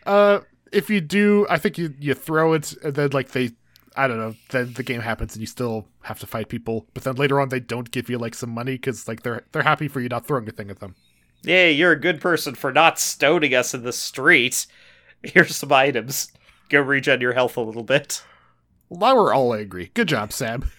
Uh, 0.06 0.40
if 0.72 0.90
you 0.90 1.00
do, 1.00 1.46
I 1.48 1.58
think 1.58 1.78
you 1.78 1.94
you 1.98 2.14
throw 2.14 2.52
it, 2.52 2.74
and 2.82 2.94
then 2.94 3.10
like 3.10 3.30
they, 3.30 3.50
I 3.96 4.06
don't 4.06 4.18
know, 4.18 4.34
then 4.50 4.74
the 4.74 4.82
game 4.82 5.00
happens, 5.00 5.34
and 5.34 5.40
you 5.40 5.46
still 5.46 5.86
have 6.02 6.18
to 6.20 6.26
fight 6.26 6.48
people. 6.48 6.86
But 6.94 7.04
then 7.04 7.16
later 7.16 7.40
on, 7.40 7.48
they 7.48 7.60
don't 7.60 7.90
give 7.90 8.08
you 8.08 8.18
like 8.18 8.34
some 8.34 8.50
money 8.50 8.72
because 8.72 9.08
like 9.08 9.22
they're 9.22 9.44
they're 9.52 9.62
happy 9.62 9.88
for 9.88 10.00
you 10.00 10.08
not 10.08 10.26
throwing 10.26 10.48
a 10.48 10.52
thing 10.52 10.70
at 10.70 10.80
them. 10.80 10.94
Yeah, 11.42 11.66
you're 11.66 11.92
a 11.92 12.00
good 12.00 12.20
person 12.20 12.54
for 12.54 12.72
not 12.72 12.98
stoning 12.98 13.54
us 13.54 13.72
in 13.74 13.82
the 13.82 13.92
street. 13.92 14.66
Here's 15.22 15.56
some 15.56 15.72
items. 15.72 16.32
Go 16.68 16.80
regen 16.80 17.20
your 17.20 17.32
health 17.32 17.56
a 17.56 17.62
little 17.62 17.82
bit. 17.82 18.22
Well, 18.88 19.00
now 19.00 19.16
we're 19.16 19.32
all 19.32 19.54
angry. 19.54 19.90
Good 19.94 20.08
job, 20.08 20.32
Sam. 20.32 20.70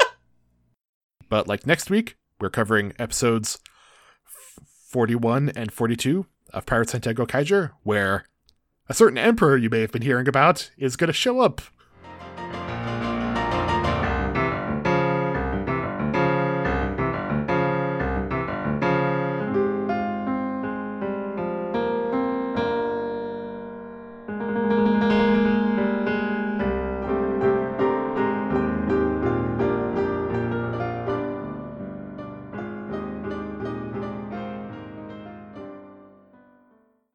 but 1.28 1.48
like 1.48 1.66
next 1.66 1.90
week, 1.90 2.16
we're 2.40 2.50
covering 2.50 2.92
episodes 2.98 3.58
f- 4.26 4.64
41 4.88 5.50
and 5.50 5.72
42 5.72 6.26
of 6.52 6.66
Pirates 6.66 6.92
Santiago 6.92 7.26
Kaiser, 7.26 7.72
where 7.82 8.24
a 8.90 8.94
certain 8.94 9.16
emperor 9.16 9.56
you 9.56 9.70
may 9.70 9.80
have 9.80 9.92
been 9.92 10.02
hearing 10.02 10.26
about 10.26 10.68
is 10.76 10.96
going 10.96 11.06
to 11.06 11.12
show 11.14 11.38
up 11.40 11.62